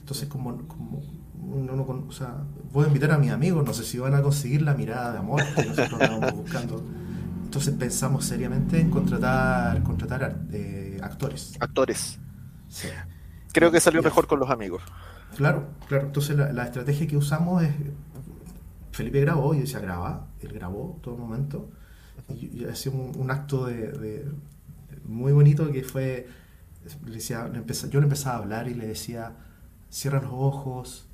Entonces, 0.00 0.28
como, 0.28 0.56
como 0.68 1.02
uno 1.42 1.76
no 1.76 1.82
o 2.08 2.12
sea, 2.12 2.36
voy 2.72 2.84
a 2.84 2.88
invitar 2.88 3.10
a 3.12 3.18
mis 3.18 3.30
amigos, 3.30 3.64
no 3.64 3.74
sé 3.74 3.84
si 3.84 3.98
van 3.98 4.14
a 4.14 4.22
conseguir 4.22 4.62
la 4.62 4.74
mirada 4.74 5.12
de 5.12 5.18
amor 5.18 5.42
que 5.54 5.64
nosotros 5.64 6.00
andábamos 6.00 6.32
buscando. 6.42 6.82
Entonces 7.44 7.74
pensamos 7.74 8.24
seriamente 8.24 8.80
en 8.80 8.90
contratar, 8.90 9.82
contratar 9.82 10.24
ar- 10.24 10.40
eh, 10.52 10.98
actores. 11.02 11.54
Actores. 11.60 12.18
Sí. 12.68 12.88
Creo 13.52 13.70
que 13.70 13.80
salió 13.80 14.02
mejor 14.02 14.26
con 14.26 14.40
los 14.40 14.50
amigos. 14.50 14.82
Claro, 15.36 15.68
claro. 15.88 16.06
Entonces 16.06 16.36
la, 16.36 16.52
la 16.52 16.64
estrategia 16.64 17.06
que 17.06 17.16
usamos 17.16 17.62
es, 17.62 17.72
Felipe 18.92 19.20
grabó, 19.20 19.54
y 19.54 19.60
decía 19.60 19.80
graba, 19.80 20.26
él 20.40 20.52
grabó 20.52 20.98
todo 21.02 21.14
el 21.14 21.20
momento, 21.20 21.68
y, 22.28 22.62
y 22.62 22.64
hacía 22.64 22.92
un, 22.92 23.12
un 23.16 23.30
acto 23.30 23.66
de, 23.66 23.88
de- 23.92 24.32
muy 25.04 25.32
bonito 25.32 25.70
que 25.72 25.82
fue, 25.82 26.28
le 27.06 27.12
decía, 27.14 27.48
le 27.48 27.62
yo 27.90 28.00
le 28.00 28.06
empezaba 28.06 28.36
a 28.36 28.38
hablar 28.40 28.68
y 28.68 28.74
le 28.74 28.86
decía, 28.88 29.36
cierra 29.90 30.20
los 30.22 30.32
ojos, 30.32 31.08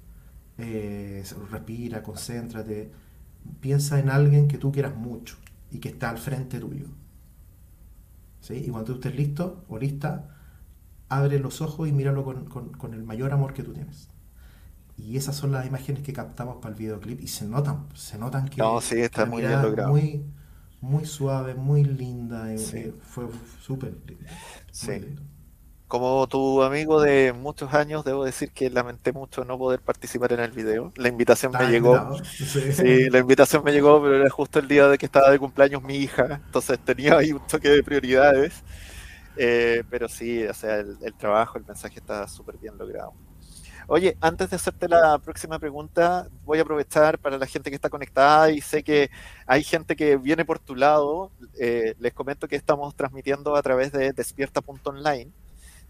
eh, 0.59 1.24
respira, 1.51 2.03
concéntrate, 2.03 2.93
piensa 3.61 4.01
en 4.01 4.11
alguien 4.11 4.49
que 4.49 4.59
tú 4.59 4.72
quieras 4.72 4.97
mucho 4.97 5.36
y 5.72 5.80
que 5.80 5.91
está 5.91 6.11
al 6.11 6.18
frente 6.18 6.61
tuyo. 6.61 6.86
¿Sí? 8.41 8.55
Y 8.55 8.68
cuando 8.70 8.86
tú 8.86 8.95
estés 8.95 9.14
listo 9.14 9.64
o 9.68 9.78
lista, 9.78 10.36
abre 11.09 11.38
los 11.41 11.61
ojos 11.62 11.88
y 11.88 11.93
míralo 11.93 12.24
con, 12.24 12.47
con- 12.47 12.70
con 12.72 12.95
el 12.95 13.05
mayor 13.05 13.32
amor 13.32 13.55
que 13.55 13.62
tú 13.62 13.72
tienes. 13.72 14.11
Y 14.99 15.16
esas 15.16 15.36
son 15.36 15.53
las 15.53 15.66
imágenes 15.66 16.03
que 16.03 16.12
captamos 16.14 16.57
para 16.59 16.70
el 16.74 16.80
videoclip 16.80 17.20
y 17.22 17.28
se 17.28 17.47
notan, 17.47 17.88
se 17.95 18.18
notan 18.18 18.49
que 18.49 18.62
No, 18.62 18.80
sí, 18.80 19.01
está 19.01 19.26
muy 19.26 19.43
bien 19.43 19.61
logrado. 19.61 19.99
muy, 19.99 20.24
muy 20.80 21.04
suave, 21.06 21.54
muy 21.54 21.84
linda, 21.84 22.54
y, 22.54 22.58
Sí. 22.58 22.78
y 22.78 22.90
fue 22.92 23.26
súper 23.60 23.94
lindo. 24.06 24.30
Sí. 24.70 25.16
Como 25.86 26.28
tu 26.28 26.62
amigo 26.62 27.00
de 27.00 27.32
muchos 27.32 27.74
años, 27.74 28.04
debo 28.04 28.24
decir 28.24 28.52
que 28.52 28.70
lamenté 28.70 29.12
mucho 29.12 29.44
no 29.44 29.58
poder 29.58 29.80
participar 29.82 30.32
en 30.32 30.40
el 30.40 30.52
video. 30.52 30.92
La 30.96 31.08
invitación 31.08 31.56
me 31.56 31.66
llegó. 31.66 32.06
Sí, 32.70 33.10
la 33.10 33.18
invitación 33.18 33.64
me 33.64 33.72
llegó, 33.72 34.00
pero 34.02 34.16
era 34.16 34.30
justo 34.30 34.58
el 34.60 34.68
día 34.68 34.88
de 34.88 34.98
que 34.98 35.06
estaba 35.06 35.30
de 35.30 35.38
cumpleaños 35.40 35.82
mi 35.82 35.96
hija, 35.96 36.42
entonces 36.46 36.78
tenía 36.84 37.16
ahí 37.18 37.32
un 37.32 37.44
toque 37.46 37.68
de 37.70 37.82
prioridades. 37.82 38.64
Eh, 39.36 39.84
pero 39.90 40.08
sí, 40.08 40.44
o 40.46 40.54
sea, 40.54 40.76
el, 40.78 40.98
el 41.02 41.16
trabajo, 41.16 41.58
el 41.58 41.64
mensaje 41.66 42.00
está 42.00 42.26
súper 42.28 42.58
bien 42.58 42.76
logrado. 42.78 43.14
Oye, 43.93 44.16
antes 44.20 44.49
de 44.49 44.55
hacerte 44.55 44.86
la 44.86 45.18
próxima 45.18 45.59
pregunta, 45.59 46.28
voy 46.45 46.61
a 46.61 46.62
aprovechar 46.62 47.18
para 47.18 47.36
la 47.38 47.47
gente 47.47 47.70
que 47.70 47.74
está 47.74 47.91
conectada 47.91 48.53
y 48.53 48.61
sé 48.61 48.84
que 48.84 49.11
hay 49.49 49.64
gente 49.64 49.97
que 49.97 50.16
viene 50.16 50.45
por 50.45 50.61
tu 50.61 50.76
lado. 50.76 51.32
Eh, 51.59 51.97
les 51.99 52.14
comento 52.14 52.47
que 52.47 52.55
estamos 52.55 52.95
transmitiendo 52.95 53.57
a 53.57 53.62
través 53.62 53.91
de 53.91 54.12
despierta.online. 54.12 55.32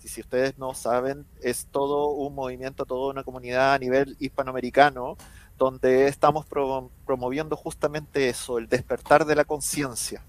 Y 0.02 0.08
si 0.08 0.22
ustedes 0.22 0.56
no 0.56 0.72
saben, 0.72 1.26
es 1.42 1.66
todo 1.70 2.12
un 2.12 2.34
movimiento, 2.34 2.86
toda 2.86 3.10
una 3.10 3.22
comunidad 3.22 3.74
a 3.74 3.78
nivel 3.78 4.16
hispanoamericano 4.18 5.18
donde 5.58 6.08
estamos 6.08 6.46
pro 6.46 6.90
promoviendo 7.04 7.54
justamente 7.54 8.30
eso, 8.30 8.56
el 8.56 8.66
despertar 8.66 9.26
de 9.26 9.34
la 9.34 9.44
conciencia. 9.44 10.24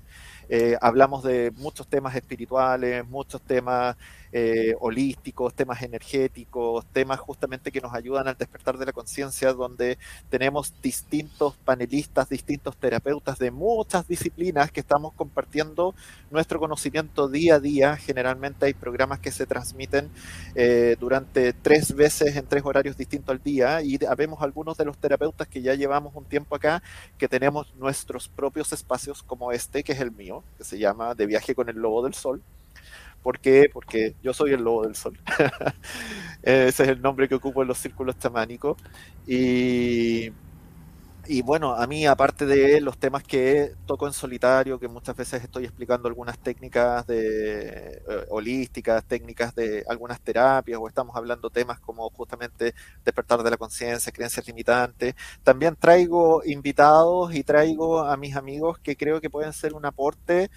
Eh, 0.50 0.76
hablamos 0.82 1.24
de 1.24 1.52
muchos 1.56 1.88
temas 1.88 2.14
espirituales, 2.18 3.08
muchos 3.08 3.42
temas 3.42 3.96
eh, 4.34 4.76
holísticos, 4.80 5.54
temas 5.54 5.82
energéticos, 5.82 6.86
temas 6.94 7.20
justamente 7.20 7.72
que 7.72 7.82
nos 7.82 7.94
ayudan 7.94 8.28
al 8.28 8.38
despertar 8.38 8.78
de 8.78 8.86
la 8.86 8.94
conciencia, 8.94 9.54
donde 9.54 9.98
tenemos 10.30 10.74
distintos 10.82 11.56
panelistas, 11.66 12.30
distintos 12.30 12.78
terapeutas 12.78 13.40
de 13.40 13.52
muchas 13.52 14.08
disciplinas 14.08 14.72
que 14.72 14.80
estamos 14.80 15.14
compartiendo 15.14 15.94
nuestro 16.30 16.60
conocimiento 16.60 17.28
día 17.28 17.56
a 17.56 17.60
día. 17.60 17.98
Generalmente 17.98 18.66
hay 18.66 18.74
programas 18.74 19.20
que 19.20 19.32
se 19.32 19.46
transmiten 19.46 20.10
eh, 20.56 20.96
durante 21.00 21.54
tres 21.54 21.94
veces 21.94 22.36
en 22.36 22.46
tres 22.46 22.64
horarios 22.66 22.98
distintos 22.98 23.34
al 23.34 23.44
día 23.44 23.82
y 23.82 24.00
habemos 24.06 24.42
algunos 24.42 24.78
de 24.78 24.86
los 24.86 24.98
terapeutas 24.98 25.48
que 25.48 25.62
ya 25.62 25.76
llevamos 25.76 26.16
un 26.16 26.26
tiempo 26.26 26.56
acá 26.56 26.82
que 27.18 27.28
tenemos 27.28 27.74
nuestros 27.76 28.28
propios 28.28 28.72
espacios 28.72 29.24
como 29.24 29.52
este, 29.52 29.84
que 29.84 29.92
es 29.92 30.00
el 30.00 30.12
mío, 30.12 30.44
que 30.58 30.64
se 30.64 30.78
llama 30.78 31.16
De 31.16 31.26
viaje 31.26 31.56
con 31.56 31.70
el 31.70 31.78
lobo 31.78 32.04
del 32.04 32.14
sol 32.14 32.42
¿Por 33.22 33.40
qué? 33.40 33.70
Porque 33.72 34.16
yo 34.24 34.34
soy 34.34 34.54
el 34.54 34.64
lobo 34.64 34.84
del 34.84 34.96
sol. 34.96 35.20
Ese 36.42 36.84
es 36.84 36.90
el 36.90 37.02
nombre 37.02 37.28
que 37.30 37.36
ocupo 37.36 37.62
en 37.62 37.68
los 37.68 37.78
círculos 37.78 38.18
chamánicos. 38.18 38.78
Y, 39.28 40.32
y 41.28 41.44
bueno, 41.44 41.76
a 41.76 41.86
mí, 41.88 42.06
aparte 42.08 42.46
de 42.48 42.82
los 42.82 42.98
temas 42.98 43.24
que 43.24 43.74
toco 43.86 44.08
en 44.08 44.14
solitario, 44.14 44.80
que 44.80 44.88
muchas 44.88 45.16
veces 45.16 45.44
estoy 45.44 45.66
explicando 45.66 46.08
algunas 46.08 46.40
técnicas 46.40 47.06
de 47.06 48.02
eh, 48.10 48.26
holísticas, 48.30 49.06
técnicas 49.06 49.54
de 49.54 49.86
algunas 49.88 50.20
terapias, 50.20 50.80
o 50.82 50.88
estamos 50.88 51.16
hablando 51.16 51.52
temas 51.52 51.80
como 51.80 52.10
justamente 52.10 52.74
despertar 53.06 53.44
de 53.44 53.52
la 53.52 53.58
conciencia, 53.58 54.12
creencias 54.12 54.48
limitantes, 54.48 55.14
también 55.44 55.76
traigo 55.76 56.42
invitados 56.44 57.36
y 57.36 57.44
traigo 57.44 58.00
a 58.00 58.18
mis 58.18 58.36
amigos 58.36 58.80
que 58.80 58.98
creo 58.98 59.22
que 59.22 59.30
pueden 59.30 59.54
ser 59.54 59.74
un 59.76 59.86
aporte 59.86 60.50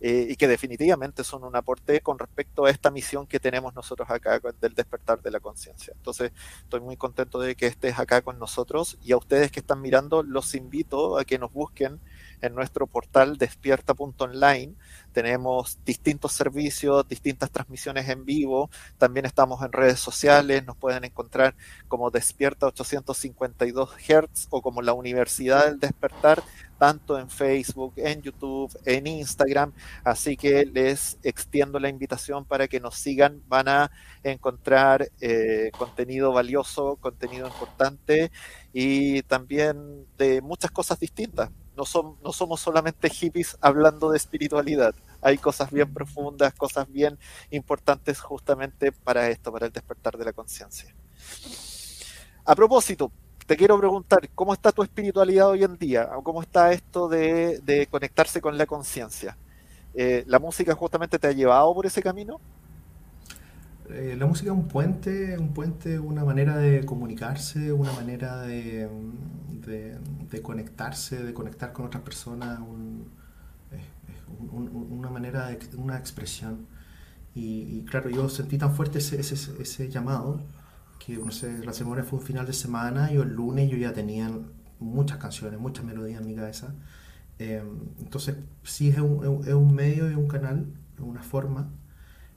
eh, 0.00 0.28
y 0.30 0.36
que 0.36 0.46
definitivamente 0.46 1.24
son 1.24 1.44
un 1.44 1.56
aporte 1.56 2.00
con 2.00 2.18
respecto 2.18 2.64
a 2.64 2.70
esta 2.70 2.90
misión 2.90 3.26
que 3.26 3.40
tenemos 3.40 3.74
nosotros 3.74 4.08
acá 4.10 4.40
del 4.60 4.74
despertar 4.74 5.20
de 5.22 5.30
la 5.30 5.40
conciencia. 5.40 5.92
Entonces, 5.96 6.32
estoy 6.62 6.80
muy 6.80 6.96
contento 6.96 7.40
de 7.40 7.56
que 7.56 7.66
estés 7.66 7.98
acá 7.98 8.22
con 8.22 8.38
nosotros 8.38 8.98
y 9.02 9.12
a 9.12 9.16
ustedes 9.16 9.50
que 9.50 9.60
están 9.60 9.80
mirando, 9.80 10.22
los 10.22 10.54
invito 10.54 11.18
a 11.18 11.24
que 11.24 11.38
nos 11.38 11.52
busquen 11.52 12.00
en 12.40 12.54
nuestro 12.54 12.86
portal 12.86 13.36
despierta.online. 13.36 14.74
Tenemos 15.12 15.78
distintos 15.84 16.32
servicios, 16.32 17.08
distintas 17.08 17.50
transmisiones 17.50 18.08
en 18.08 18.24
vivo. 18.24 18.70
También 18.98 19.26
estamos 19.26 19.62
en 19.62 19.72
redes 19.72 19.98
sociales. 19.98 20.64
Nos 20.64 20.76
pueden 20.76 21.04
encontrar 21.04 21.56
como 21.88 22.10
Despierta 22.10 22.66
852 22.66 23.90
Hz 23.96 24.46
o 24.50 24.62
como 24.62 24.82
la 24.82 24.92
Universidad 24.92 25.66
del 25.66 25.80
Despertar 25.80 26.42
tanto 26.78 27.18
en 27.18 27.28
Facebook, 27.28 27.94
en 27.96 28.22
YouTube, 28.22 28.70
en 28.84 29.06
Instagram. 29.06 29.72
Así 30.04 30.36
que 30.36 30.64
les 30.64 31.18
extiendo 31.22 31.78
la 31.78 31.88
invitación 31.88 32.44
para 32.44 32.68
que 32.68 32.80
nos 32.80 32.94
sigan. 32.94 33.42
Van 33.48 33.68
a 33.68 33.90
encontrar 34.22 35.10
eh, 35.20 35.70
contenido 35.76 36.32
valioso, 36.32 36.96
contenido 36.96 37.46
importante 37.46 38.30
y 38.72 39.22
también 39.22 40.06
de 40.16 40.40
muchas 40.40 40.70
cosas 40.70 40.98
distintas. 41.00 41.50
No, 41.76 41.84
son, 41.84 42.16
no 42.24 42.32
somos 42.32 42.60
solamente 42.60 43.08
hippies 43.08 43.56
hablando 43.60 44.10
de 44.10 44.16
espiritualidad. 44.16 44.94
Hay 45.20 45.38
cosas 45.38 45.70
bien 45.70 45.92
profundas, 45.92 46.52
cosas 46.54 46.90
bien 46.90 47.18
importantes 47.50 48.20
justamente 48.20 48.90
para 48.90 49.28
esto, 49.30 49.52
para 49.52 49.66
el 49.66 49.72
despertar 49.72 50.16
de 50.16 50.24
la 50.24 50.32
conciencia. 50.32 50.92
A 52.44 52.54
propósito, 52.56 53.12
te 53.48 53.56
quiero 53.56 53.78
preguntar, 53.78 54.28
¿cómo 54.34 54.52
está 54.52 54.72
tu 54.72 54.82
espiritualidad 54.82 55.48
hoy 55.48 55.64
en 55.64 55.78
día? 55.78 56.06
¿Cómo 56.22 56.42
está 56.42 56.70
esto 56.70 57.08
de, 57.08 57.88
conectarse 57.90 58.42
con 58.42 58.58
la 58.58 58.66
conciencia? 58.66 59.38
Eh, 59.94 60.22
¿La 60.26 60.38
música 60.38 60.74
justamente 60.74 61.18
te 61.18 61.28
ha 61.28 61.32
llevado 61.32 61.72
por 61.72 61.86
ese 61.86 62.02
camino? 62.02 62.38
Eh, 63.88 64.16
la 64.18 64.26
música 64.26 64.50
es 64.50 64.56
un 64.56 64.68
puente, 64.68 65.38
un 65.38 65.54
puente, 65.54 65.98
una 65.98 66.26
manera 66.26 66.58
de 66.58 66.84
comunicarse, 66.84 67.72
una 67.72 67.90
manera 67.92 68.42
de, 68.42 68.86
conectarse, 70.42 71.24
de 71.24 71.32
conectar 71.32 71.72
con 71.72 71.86
otras 71.86 72.02
personas, 72.02 72.60
un, 72.60 73.06
un, 74.52 74.88
una 74.90 75.08
manera, 75.08 75.46
de, 75.48 75.58
una 75.78 75.96
expresión. 75.96 76.66
Y, 77.34 77.78
y, 77.78 77.84
claro, 77.86 78.10
yo 78.10 78.28
sentí 78.28 78.58
tan 78.58 78.74
fuerte 78.74 78.98
ese, 78.98 79.18
ese, 79.18 79.34
ese 79.34 79.88
llamado 79.88 80.42
que 81.16 81.24
no 81.24 81.30
sé, 81.32 81.58
la 81.64 81.72
semana 81.72 82.04
fue 82.04 82.18
un 82.18 82.24
final 82.24 82.46
de 82.46 82.52
semana 82.52 83.12
y 83.12 83.16
el 83.16 83.28
lunes 83.34 83.70
yo 83.70 83.76
ya 83.76 83.92
tenía 83.92 84.30
muchas 84.80 85.18
canciones, 85.18 85.58
muchas 85.60 85.84
melodías 85.84 86.20
en 86.20 86.26
mi 86.28 86.34
cabeza. 86.34 86.74
Eh, 87.38 87.62
entonces, 88.00 88.36
sí 88.64 88.88
es 88.90 88.98
un, 88.98 89.44
es 89.46 89.54
un 89.54 89.74
medio, 89.74 90.08
es 90.08 90.16
un 90.16 90.28
canal, 90.28 90.66
es 90.96 91.00
una 91.02 91.22
forma, 91.22 91.70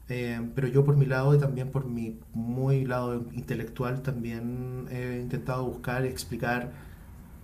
eh, 0.09 0.41
pero 0.55 0.67
yo 0.67 0.83
por 0.85 0.97
mi 0.97 1.05
lado 1.05 1.35
y 1.35 1.39
también 1.39 1.71
por 1.71 1.85
mi 1.85 2.19
muy 2.33 2.85
lado 2.85 3.25
intelectual 3.33 4.01
también 4.03 4.87
he 4.91 5.19
intentado 5.21 5.65
buscar 5.65 6.05
y 6.05 6.09
explicar 6.09 6.73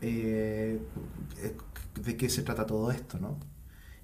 eh, 0.02 0.80
de 2.04 2.18
qué 2.18 2.30
se 2.30 2.44
trata 2.44 2.66
todo 2.66 2.92
esto, 2.92 3.20
¿no? 3.20 3.38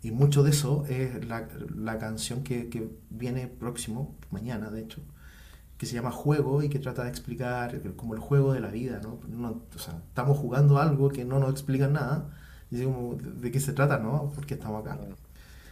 Y 0.04 0.12
mucho 0.12 0.44
de 0.44 0.52
eso 0.52 0.86
es 0.90 1.26
la, 1.28 1.48
la 1.76 1.98
canción 2.00 2.44
que, 2.44 2.70
que 2.70 2.90
viene 3.10 3.48
próximo, 3.48 4.16
mañana 4.32 4.70
de 4.72 4.82
hecho, 4.82 5.02
que 5.84 5.90
se 5.90 5.96
llama 5.96 6.12
Juego 6.12 6.64
y 6.64 6.70
que 6.70 6.80
trata 6.80 7.04
de 7.04 7.10
explicar 7.10 7.82
como 7.98 8.14
el 8.14 8.22
juego 8.22 8.54
de 8.54 8.62
la 8.62 8.70
vida, 8.70 9.02
¿no? 9.04 9.20
no 9.28 9.64
o 9.76 9.80
sea, 9.80 10.02
estamos 10.08 10.38
jugando 10.38 10.80
algo 10.80 11.10
que 11.10 11.26
no 11.26 11.40
nos 11.40 11.52
explica 11.52 11.90
nada, 11.90 12.30
y 12.72 12.84
como, 12.86 13.16
¿de 13.16 13.52
qué 13.52 13.60
se 13.60 13.74
trata, 13.74 14.00
no? 14.00 14.30
¿Por 14.30 14.46
qué 14.46 14.54
estamos 14.54 14.82
acá? 14.82 14.98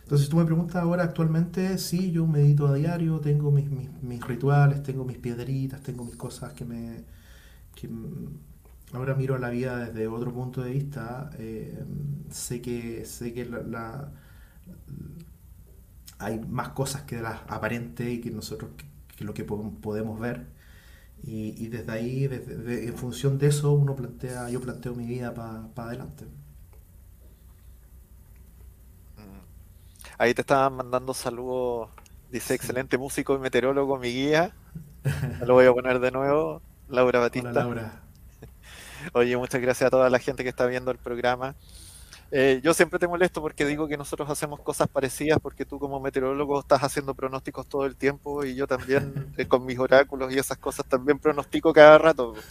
Entonces 0.04 0.28
tú 0.28 0.36
me 0.36 0.44
preguntas 0.44 0.76
ahora 0.76 1.04
actualmente, 1.04 1.78
sí, 1.78 2.12
yo 2.12 2.28
medito 2.28 2.68
a 2.68 2.74
diario, 2.74 3.22
tengo 3.22 3.52
mis, 3.52 3.70
mis, 3.70 3.90
mis 4.04 4.22
rituales, 4.22 4.84
tengo 4.84 5.06
mis 5.06 5.18
piedritas, 5.18 5.82
tengo 5.82 6.04
mis 6.04 6.18
cosas 6.18 6.52
que 6.54 6.66
me... 6.66 7.06
Que 7.74 7.90
ahora 8.92 9.16
miro 9.16 9.38
la 9.38 9.50
vida 9.50 9.78
desde 9.78 10.08
otro 10.08 10.34
punto 10.34 10.62
de 10.62 10.72
vista, 10.72 11.30
eh, 11.40 11.86
sé 12.30 12.62
que, 12.62 13.06
sé 13.06 13.34
que 13.34 13.46
la, 13.46 13.62
la, 13.62 14.12
hay 16.20 16.40
más 16.40 16.70
cosas 16.70 17.04
que 17.04 17.22
las 17.22 17.40
aparentes 17.48 18.08
y 18.10 18.20
que 18.20 18.30
nosotros 18.30 18.72
que 19.16 19.24
lo 19.26 19.34
que 19.34 19.44
podemos 19.46 20.20
ver. 20.20 20.48
Y, 21.24 21.56
y 21.64 21.68
desde 21.70 21.92
ahí, 21.92 22.28
desde, 22.28 22.58
de, 22.58 22.88
en 22.88 22.98
función 22.98 23.38
de 23.38 23.48
eso, 23.48 23.74
uno 23.74 23.96
plantea, 23.96 24.50
yo 24.50 24.62
planteo 24.62 24.96
mi 24.96 25.06
vida 25.06 25.34
para 25.34 25.74
pa 25.74 25.86
adelante. 25.86 26.26
Ahí 30.18 30.34
te 30.34 30.42
estaban 30.42 30.74
mandando 30.74 31.14
saludos, 31.14 31.90
dice 32.30 32.54
excelente 32.54 32.98
músico 32.98 33.36
y 33.36 33.40
meteorólogo, 33.40 33.98
mi 33.98 34.10
guía. 34.10 34.54
Lo 35.46 35.56
voy 35.56 35.66
a 35.66 35.74
poner 35.74 36.00
de 36.00 36.12
nuevo, 36.12 36.62
Laura 36.90 37.20
Batista. 37.20 37.50
Hola, 37.50 37.64
Laura. 37.64 38.04
Oye, 39.14 39.38
muchas 39.38 39.62
gracias 39.62 39.88
a 39.88 39.92
toda 39.92 40.10
la 40.10 40.20
gente 40.20 40.44
que 40.44 40.50
está 40.50 40.66
viendo 40.68 40.92
el 40.92 40.98
programa. 40.98 41.56
Eh, 42.34 42.62
yo 42.64 42.74
siempre 42.74 42.98
te 42.98 43.08
molesto 43.10 43.42
porque 43.42 43.66
digo 43.66 43.90
que 43.90 43.98
nosotros 43.98 44.30
hacemos 44.30 44.62
cosas 44.62 44.88
parecidas 44.88 45.38
porque 45.42 45.66
tú 45.66 45.80
como 45.80 46.00
meteorólogo 46.00 46.62
estás 46.62 46.82
haciendo 46.82 47.14
pronósticos 47.14 47.68
todo 47.68 47.86
el 47.86 47.98
tiempo 47.98 48.46
y 48.46 48.56
yo 48.56 48.68
también 48.68 49.34
eh, 49.38 49.48
con 49.48 49.66
mis 49.66 49.78
oráculos 49.80 50.34
y 50.34 50.40
esas 50.40 50.58
cosas 50.58 50.86
también 50.86 51.20
pronostico 51.20 51.74
cada 51.74 51.98
rato. 51.98 52.34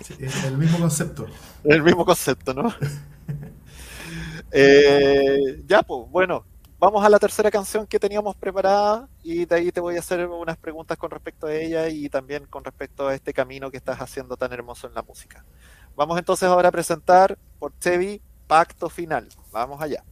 Sí, 0.00 0.14
es 0.18 0.44
el 0.44 0.58
mismo 0.58 0.78
concepto. 0.78 1.26
El 1.62 1.82
mismo 1.82 2.04
concepto, 2.04 2.52
¿no? 2.54 2.74
eh, 4.50 5.62
ya, 5.66 5.82
pues, 5.82 6.10
bueno, 6.10 6.44
vamos 6.82 7.04
a 7.04 7.08
la 7.08 7.20
tercera 7.20 7.48
canción 7.48 7.86
que 7.86 8.00
teníamos 8.00 8.34
preparada 8.34 9.08
y 9.22 9.44
de 9.44 9.54
ahí 9.54 9.70
te 9.70 9.78
voy 9.78 9.94
a 9.94 10.00
hacer 10.00 10.26
unas 10.26 10.56
preguntas 10.56 10.98
con 10.98 11.12
respecto 11.12 11.46
a 11.46 11.54
ella 11.54 11.88
y 11.88 12.08
también 12.08 12.44
con 12.46 12.64
respecto 12.64 13.06
a 13.06 13.14
este 13.14 13.32
camino 13.32 13.70
que 13.70 13.76
estás 13.76 14.00
haciendo 14.00 14.36
tan 14.36 14.52
hermoso 14.52 14.88
en 14.88 14.94
la 14.94 15.02
música. 15.02 15.44
Vamos 15.94 16.18
entonces 16.18 16.48
ahora 16.48 16.70
a 16.70 16.72
presentar 16.72 17.38
por 17.60 17.72
Chevy 17.78 18.20
Pacto 18.48 18.88
Final. 18.88 19.28
Vamos 19.52 19.80
allá. 19.80 20.02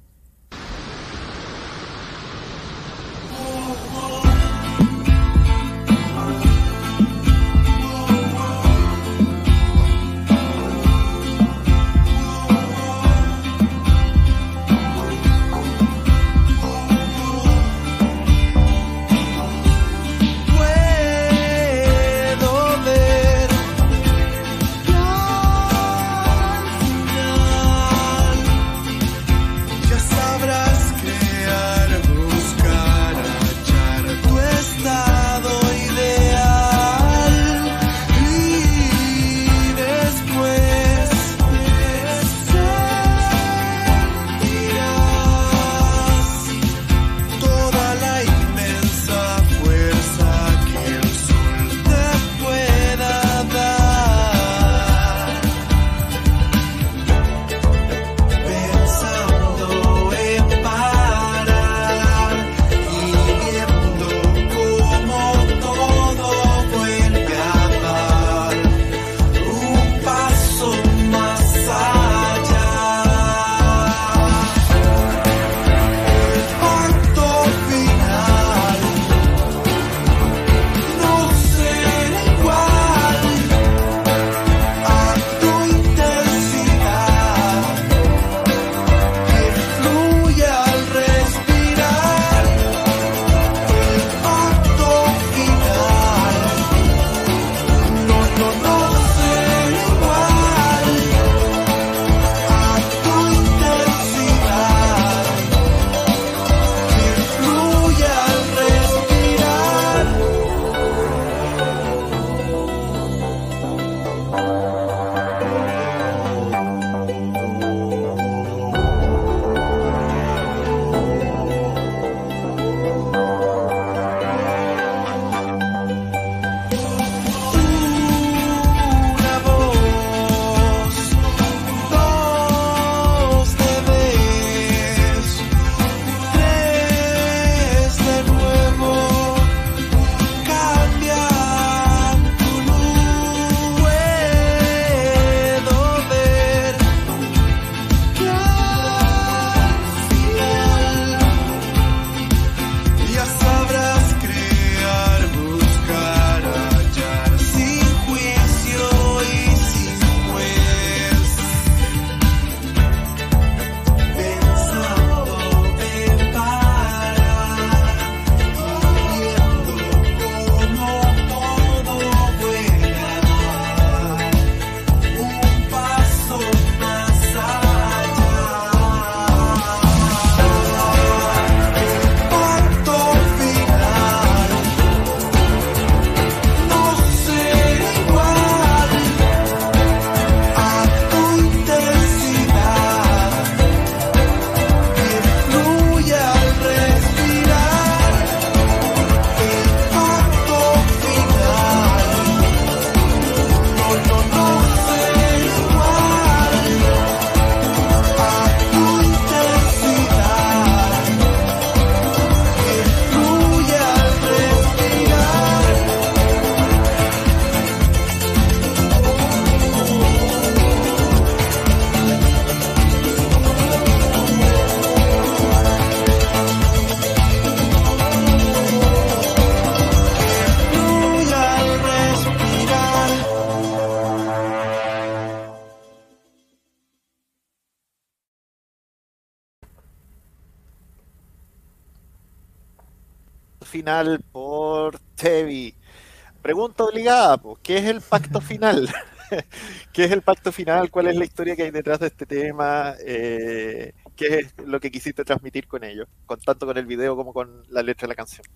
¿Qué 247.63 247.79
es 247.79 247.85
el 247.87 248.01
pacto 248.03 248.41
final? 248.41 248.89
¿Qué 249.93 250.05
es 250.05 250.13
el 250.13 250.23
pacto 250.23 250.53
final? 250.53 250.91
¿Cuál 250.91 251.09
es 251.09 251.17
la 251.17 251.25
historia 251.25 251.57
que 251.57 251.65
hay 251.65 251.71
detrás 251.71 252.01
de 252.01 252.09
este 252.09 252.27
tema? 252.27 252.95
Eh, 253.07 253.95
¿Qué 254.17 254.39
es 254.41 254.55
lo 254.59 254.81
que 254.81 254.91
quisiste 254.91 255.25
transmitir 255.25 255.67
con 255.69 255.85
ello? 255.85 256.07
Con 256.27 256.41
tanto 256.41 256.67
con 256.67 256.77
el 256.79 256.87
video 256.87 257.17
como 257.17 257.33
con 257.33 257.63
la 257.69 257.83
letra 257.83 258.07
de 258.07 258.11
la 258.11 258.17
canción. 258.17 258.47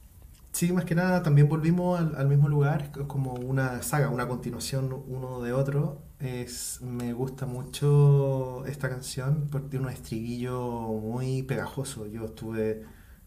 Sí, 0.52 0.72
más 0.72 0.84
que 0.84 0.94
nada 0.94 1.22
también 1.22 1.48
volvimos 1.48 1.98
al, 1.98 2.14
al 2.14 2.28
mismo 2.28 2.48
lugar, 2.48 2.82
es 2.82 3.06
como 3.08 3.32
una 3.34 3.82
saga, 3.82 4.08
una 4.08 4.28
continuación 4.28 4.92
uno 5.08 5.42
de 5.42 5.52
otro. 5.52 6.02
Es, 6.20 6.80
me 6.80 7.12
gusta 7.12 7.44
mucho 7.46 8.64
esta 8.66 8.88
canción 8.88 9.48
porque 9.50 9.68
tiene 9.70 9.86
un 9.86 9.92
estribillo 9.92 10.60
muy 10.88 11.42
pegajoso. 11.42 12.06
Yo 12.06 12.26
estuve, 12.26 12.84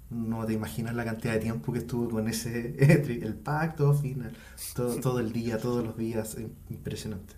no 0.10 0.46
te 0.46 0.54
imaginas 0.54 0.96
la 0.96 1.06
cantidad 1.06 1.34
de 1.34 1.40
tiempo 1.40 1.74
que 1.74 1.80
estuve 1.80 2.10
con 2.10 2.28
ese, 2.28 2.76
el 3.24 3.36
pacto 3.36 3.94
final, 3.94 4.34
todo, 4.74 5.00
todo 5.00 5.20
el 5.20 5.32
día, 5.34 5.58
todos 5.60 5.84
los 5.84 5.98
días, 5.98 6.36
eh, 6.38 6.50
impresionante. 6.70 7.36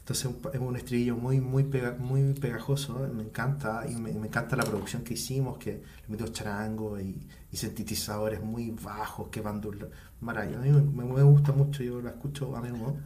Entonces 0.00 0.30
es 0.54 0.60
un 0.60 0.76
estribillo 0.76 1.16
muy, 1.16 1.40
muy, 1.40 1.64
pega- 1.64 1.96
muy 1.98 2.32
pegajoso, 2.34 3.04
eh, 3.04 3.08
me 3.10 3.24
encanta, 3.24 3.86
y 3.90 3.96
me, 3.96 4.10
encanta 4.12 4.56
la 4.56 4.64
producción 4.64 5.02
que 5.02 5.14
hicimos, 5.14 5.58
que 5.58 5.72
le 5.72 6.08
metimos 6.08 6.32
charango 6.32 7.00
y, 7.00 7.26
y 7.50 7.56
sintetizadores 7.56 8.40
muy 8.42 8.70
bajos 8.70 9.28
que 9.30 9.40
van 9.40 9.60
de 9.60 9.68
maravilla. 10.20 10.58
A 10.58 10.62
mí 10.62 10.70
me, 10.70 11.04
me 11.04 11.22
gusta 11.22 11.52
mucho, 11.52 11.82
yo 11.82 12.00
la 12.00 12.10
escucho 12.10 12.54
a 12.56 12.60
menudo. 12.62 12.96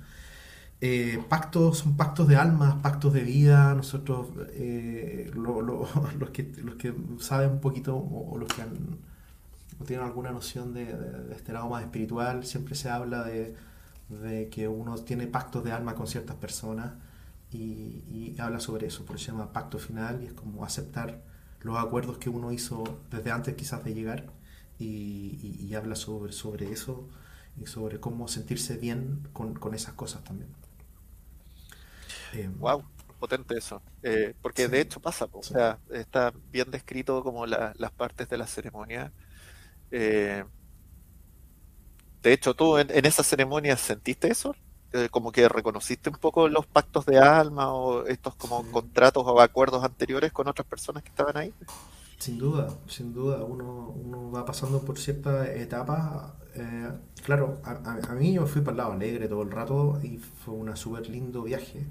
Eh, 0.83 1.23
pactos 1.29 1.79
son 1.79 1.97
pactos 1.97 2.27
de 2.29 2.37
almas, 2.37 2.77
pactos 2.83 3.13
de 3.13 3.23
vida. 3.23 3.75
Nosotros, 3.75 4.29
eh, 4.53 5.31
lo- 5.35 5.61
lo- 5.63 5.89
los, 6.19 6.31
que, 6.31 6.53
los 6.65 6.77
que 6.77 6.95
saben 7.19 7.51
un 7.53 7.61
poquito 7.61 7.97
o, 7.97 8.39
los 8.39 8.49
que 8.53 8.63
han, 8.63 8.99
tienen 9.87 10.07
alguna 10.07 10.31
noción 10.33 10.75
de, 10.75 10.97
este 11.35 11.53
lado 11.53 11.69
más 11.71 11.83
espiritual, 11.83 12.45
siempre 12.45 12.75
se 12.75 12.91
habla 12.91 13.25
de, 13.25 13.55
que 14.51 14.69
uno 14.69 14.97
tiene 14.97 15.27
pactos 15.27 15.65
de 15.65 15.73
alma 15.73 15.95
con 15.95 16.07
ciertas 16.07 16.37
personas 16.37 16.93
y, 17.53 18.37
habla 18.41 18.61
sobre 18.61 18.87
eso, 18.89 19.05
por 19.05 19.17
eso 19.17 19.27
se 19.27 19.33
llama 19.33 19.53
pacto 19.53 19.79
final 19.79 20.23
y 20.23 20.27
es 20.27 20.33
como 20.35 20.65
aceptar 20.65 21.23
los 21.63 21.79
acuerdos 21.79 22.19
que 22.19 22.31
uno 22.31 22.53
hizo 22.53 22.85
desde 23.11 23.31
antes 23.33 23.55
quizás 23.57 23.85
de 23.85 23.95
llegar 23.95 24.27
y 24.79 25.75
habla 25.75 25.95
sobre, 25.97 26.33
sobre 26.33 26.73
eso 26.73 27.09
y 27.61 27.67
sobre 27.67 28.01
cómo 28.01 28.29
sentirse 28.29 28.77
bien 28.79 29.29
con, 29.33 29.55
con 29.55 29.75
esas 29.75 29.95
cosas 29.95 30.25
también. 30.25 30.49
Eh, 32.33 32.49
Wow, 32.59 32.91
potente 33.19 33.57
eso. 33.57 33.85
Eh, 34.03 34.35
porque 34.43 34.69
Sí. 34.69 34.71
de 34.71 34.81
hecho 34.81 35.01
pasa, 35.01 35.27
o 35.33 35.43
sea, 35.43 35.81
está 35.91 36.33
bien 36.51 36.71
descrito 36.71 37.23
como 37.23 37.47
la- 37.47 37.73
las 37.77 37.93
partes 37.93 38.29
de 38.29 38.39
la 38.39 38.47
ceremonia. 38.47 39.15
Eh, 39.91 40.45
de 42.23 42.33
hecho, 42.33 42.55
tú 42.55 42.79
en, 42.79 42.91
en 42.91 43.07
esa 43.07 43.23
ceremonia 43.23 43.77
sentiste 43.77 44.29
eso, 44.31 44.57
Eh, 44.93 45.09
como 45.09 45.31
que 45.31 45.49
reconociste 45.49 46.11
un 46.11 46.17
poco 46.17 46.49
los 46.49 46.67
pactos 46.67 47.07
de 47.07 47.17
alma 47.21 47.73
o 47.73 48.07
estos 48.07 48.35
como 48.35 48.65
Sí. 48.65 48.67
contratos 48.69 49.23
o 49.25 49.41
acuerdos 49.41 49.85
anteriores 49.85 50.33
con 50.33 50.49
otras 50.49 50.67
personas 50.67 51.05
que 51.05 51.11
estaban 51.11 51.37
ahí. 51.37 51.55
Sin 52.19 52.39
duda, 52.39 52.69
sin 52.87 53.13
duda, 53.15 53.45
uno, 53.45 53.95
uno 53.97 54.31
va 54.31 54.45
pasando 54.45 54.81
por 54.85 54.99
ciertas 54.99 55.49
etapas. 55.51 56.33
eh, 56.55 56.91
claro, 57.25 57.61
a, 57.65 57.71
a- 57.71 58.01
a 58.13 58.15
mí 58.15 58.33
yo 58.35 58.45
fui 58.47 58.61
para 58.61 58.73
el 58.73 58.77
lado 58.79 58.93
alegre 58.93 59.29
todo 59.29 59.43
el 59.43 59.51
rato 59.53 60.01
y 60.03 60.19
fue 60.19 60.55
un 60.55 60.77
súper 60.77 61.09
lindo 61.09 61.43
viaje. 61.45 61.87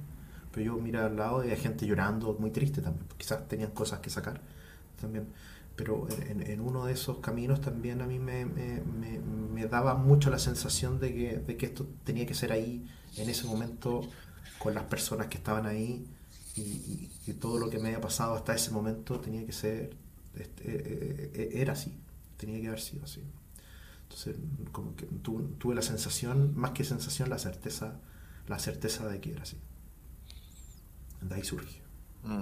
Pero 0.52 0.66
yo 0.76 0.82
miraba 0.82 1.08
al 1.08 1.16
lado 1.18 1.45
y 1.45 1.52
hay 1.52 1.58
gente 1.58 1.86
llorando, 1.86 2.36
muy 2.39 2.52
triste 2.52 2.82
también, 2.82 3.06
quizás 3.18 3.47
tenían 3.47 3.72
cosas 3.72 4.00
que 4.00 4.10
sacar 4.10 4.41
también. 5.00 5.28
Pero 5.76 6.08
en, 6.12 6.41
en 6.41 6.60
uno 6.62 6.86
de 6.86 6.93
esos 6.93 7.20
caminos 7.20 7.62
también 7.62 8.02
a 8.02 8.08
mí 8.08 8.20
me, 8.20 8.45
me- 8.45 8.82
me- 8.82 9.20
me 9.20 9.66
daba 9.68 9.95
mucho 9.95 10.30
la 10.30 10.39
sensación 10.39 11.00
de 11.00 11.14
que, 11.14 11.38
de 11.39 11.58
que 11.58 11.68
esto 11.68 11.88
tenía 12.04 12.26
que 12.26 12.34
ser 12.34 12.52
ahí, 12.52 12.88
en 13.16 13.30
ese 13.30 13.45
momento, 13.47 14.10
con 14.58 14.74
las 14.74 14.84
personas 14.86 15.28
que 15.28 15.38
estaban 15.38 15.66
ahí 15.66 16.06
y, 16.56 16.62
y- 16.62 17.12
y 17.28 17.34
todo 17.34 17.58
lo 17.60 17.70
que 17.70 17.80
me 17.80 17.89
había 17.89 18.02
pasado 18.02 18.36
hasta 18.36 18.54
ese 18.56 18.72
momento 18.72 19.20
tenía 19.22 19.45
que 19.45 19.54
ser, 19.54 19.95
este, 20.36 20.64
eh, 20.66 21.32
eh, 21.34 21.50
era 21.62 21.74
así, 21.74 21.93
tenía 22.38 22.60
que 22.62 22.68
haber 22.68 22.82
sido 22.82 23.06
así. 23.06 23.24
Entonces, 24.04 24.36
como 24.72 24.95
que 24.95 25.06
tu- 25.08 25.50
tuve 25.60 25.76
la 25.76 25.82
sensación, 25.82 26.54
más 26.58 26.72
que 26.72 26.84
sensación, 26.84 27.30
la 27.30 27.39
certeza, 27.39 28.00
la 28.47 28.60
certeza 28.60 29.08
de 29.08 29.20
que 29.22 29.32
era 29.34 29.43
así. 29.43 29.58
De 31.22 31.36
ahí 31.36 31.43
surge. 31.43 31.82
Mm. 32.24 32.41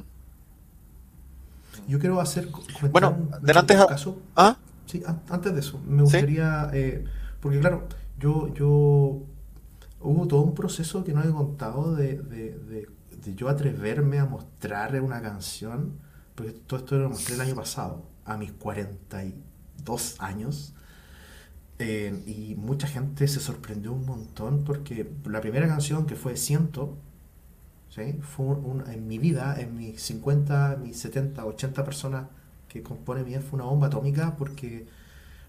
Yo 1.88 1.99
quiero 1.99 2.19
hacer 2.19 2.49
Bueno, 2.91 3.30
delante 3.41 3.75
a- 3.75 3.88
caso. 3.88 4.19
Ah, 4.36 4.57
Sí, 4.86 5.03
an- 5.05 5.21
antes 5.30 5.53
de 5.53 5.59
eso, 5.59 5.80
me 5.86 5.97
¿Sí? 5.97 6.01
gustaría, 6.03 6.69
eh, 6.73 7.03
porque 7.41 7.59
claro, 7.59 7.88
yo, 8.17 8.53
yo, 8.53 9.21
hubo 9.99 10.28
todo 10.30 10.41
un 10.43 10.53
proceso 10.55 11.03
que 11.03 11.11
no 11.13 11.21
he 11.23 11.30
contado 11.30 11.93
de, 11.93 12.17
de, 12.19 12.57
de- 12.57 12.88
de 13.21 13.36
yo 13.36 13.49
atreverme 13.49 14.19
a 14.19 14.25
mostrar 14.25 14.99
una 15.01 15.21
canción, 15.21 15.99
porque 16.36 16.53
todo 16.53 16.80
esto 16.80 16.97
lo 16.97 17.09
mostré 17.09 17.36
el 17.36 17.41
año 17.41 17.55
pasado, 17.55 18.05
a 18.23 18.38
mis 18.38 18.53
42 18.53 20.15
años, 20.19 20.73
eh, 21.80 22.23
y 22.25 22.55
mucha 22.55 22.88
gente 22.88 23.28
se 23.28 23.41
sorprendió 23.41 23.91
un 23.91 24.05
montón 24.05 24.63
porque 24.63 25.11
la 25.25 25.41
primera 25.41 25.67
canción 25.67 26.05
que 26.05 26.15
fue 26.15 26.38
Ciento, 26.38 26.97
¿sí? 27.90 28.20
fue 28.22 28.58
en 28.92 29.08
mi 29.08 29.18
vida, 29.20 29.60
en 29.60 29.76
mis 29.78 30.02
50, 30.02 30.78
mis 30.82 31.00
70, 31.00 31.46
80 31.46 31.84
personas 31.84 32.28
que 32.70 32.84
compone 32.84 33.24
mi 33.24 33.34
fue 33.36 33.60
una 33.60 33.66
bomba 33.70 33.88
atómica 33.88 34.36
porque 34.38 34.88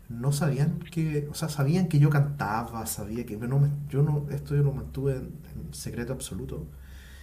no 0.09 0.33
sabían 0.33 0.79
que, 0.81 1.29
o 1.31 1.35
sea, 1.35 1.49
sabían 1.49 1.89
que 1.89 1.99
yo 1.99 2.11
cantaba, 2.11 2.87
sabía 2.87 3.27
que 3.27 3.37
pero 3.37 3.59
no 3.59 3.69
yo 3.91 4.03
no, 4.03 4.27
esto 4.31 4.57
yo 4.57 4.63
lo 4.63 4.73
mantuve 4.73 5.17
en, 5.17 5.33
en 5.55 5.75
secreto 5.75 6.13
absoluto. 6.13 6.67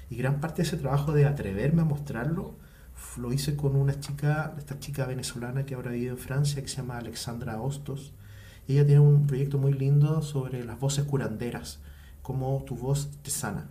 Y 0.09 0.17
gran 0.17 0.39
parte 0.41 0.57
de 0.57 0.67
ese 0.67 0.77
trabajo 0.77 1.13
de 1.13 1.25
atreverme 1.25 1.81
a 1.81 1.85
mostrarlo 1.85 2.55
lo 3.17 3.31
hice 3.33 3.55
con 3.55 3.75
una 3.75 3.99
chica, 3.99 4.53
esta 4.57 4.79
chica 4.79 5.05
venezolana 5.05 5.65
que 5.65 5.75
ahora 5.75 5.91
vive 5.91 6.09
en 6.09 6.17
Francia, 6.17 6.61
que 6.61 6.67
se 6.67 6.77
llama 6.77 6.97
Alexandra 6.97 7.61
Hostos. 7.61 8.13
Ella 8.67 8.85
tiene 8.85 9.01
un 9.01 9.27
proyecto 9.27 9.57
muy 9.57 9.73
lindo 9.73 10.21
sobre 10.21 10.63
las 10.65 10.79
voces 10.79 11.05
curanderas, 11.05 11.79
cómo 12.21 12.63
tu 12.65 12.75
voz 12.75 13.09
te 13.21 13.31
sana. 13.31 13.67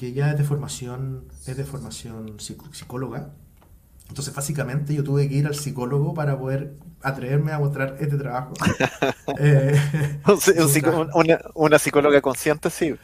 Y 0.00 0.06
ella 0.06 0.30
es 0.32 0.38
de 0.38 0.44
formación, 0.44 1.24
es 1.46 1.56
de 1.56 1.64
formación 1.64 2.38
psicóloga. 2.40 3.30
Entonces, 4.08 4.34
básicamente, 4.34 4.94
yo 4.94 5.02
tuve 5.04 5.28
que 5.28 5.34
ir 5.34 5.46
al 5.46 5.54
psicólogo 5.54 6.12
para 6.14 6.38
poder 6.38 6.74
atreverme 7.02 7.52
a 7.52 7.58
mostrar 7.58 7.96
este 8.00 8.16
trabajo. 8.16 8.52
Eh, 9.38 9.74
un 10.26 11.10
una, 11.14 11.40
una 11.54 11.78
psicóloga 11.78 12.20
consciente, 12.20 12.68
sí. 12.68 12.94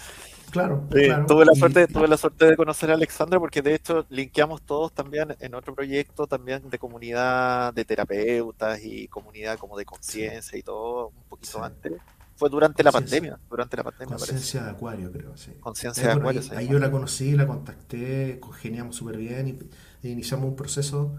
claro, 0.51 0.87
tuve 1.27 1.47
la 1.47 1.53
Y- 1.55 1.59
suerte, 1.59 1.87
tuve 1.89 2.07
la 2.07 2.17
suerte 2.19 2.45
de 2.45 2.57
conocer 2.57 2.91
a 2.91 2.95
Alexandra 2.95 3.39
porque 3.41 3.63
de 3.63 3.75
hecho 3.75 4.05
linkeamos 4.11 4.61
todos 4.63 4.93
también 4.93 5.35
en 5.41 5.55
otro 5.55 5.75
proyecto 5.75 6.27
también 6.27 6.69
de 6.69 6.79
comunidad 6.79 7.73
de 7.73 7.85
terapeutas 7.87 8.81
y 8.85 9.09
comunidad 9.09 9.59
como 9.59 9.79
de 9.79 9.87
conciencia 9.87 10.59
y 10.59 10.63
todo 10.63 11.09
un 11.09 11.23
poquito 11.29 11.59
Sí. 11.59 11.65
antes. 11.65 11.93
Fue 12.41 12.49
durante 12.51 12.83
la 12.83 12.93
pandemia, 12.93 13.39
durante 13.49 13.77
la 13.77 13.85
pandemia. 13.85 14.17
Conciencia 14.17 14.63
de 14.65 14.71
Acuario, 14.71 15.13
creo, 15.13 15.37
sí. 15.37 15.53
Conciencia 15.61 16.09
de 16.09 16.15
Acuario 16.17 16.41
ahí, 16.41 16.43
se 16.43 16.57
ahí 16.57 16.69
yo 16.69 16.79
la 16.79 16.91
conocí, 16.91 17.33
la 17.33 17.47
contacté, 17.47 18.39
congeniamos 18.41 18.97
súper 18.97 19.17
bien 19.19 19.49
y, 19.49 19.59
e 20.07 20.11
iniciamos 20.11 20.47
un 20.49 20.57
proceso, 20.57 21.17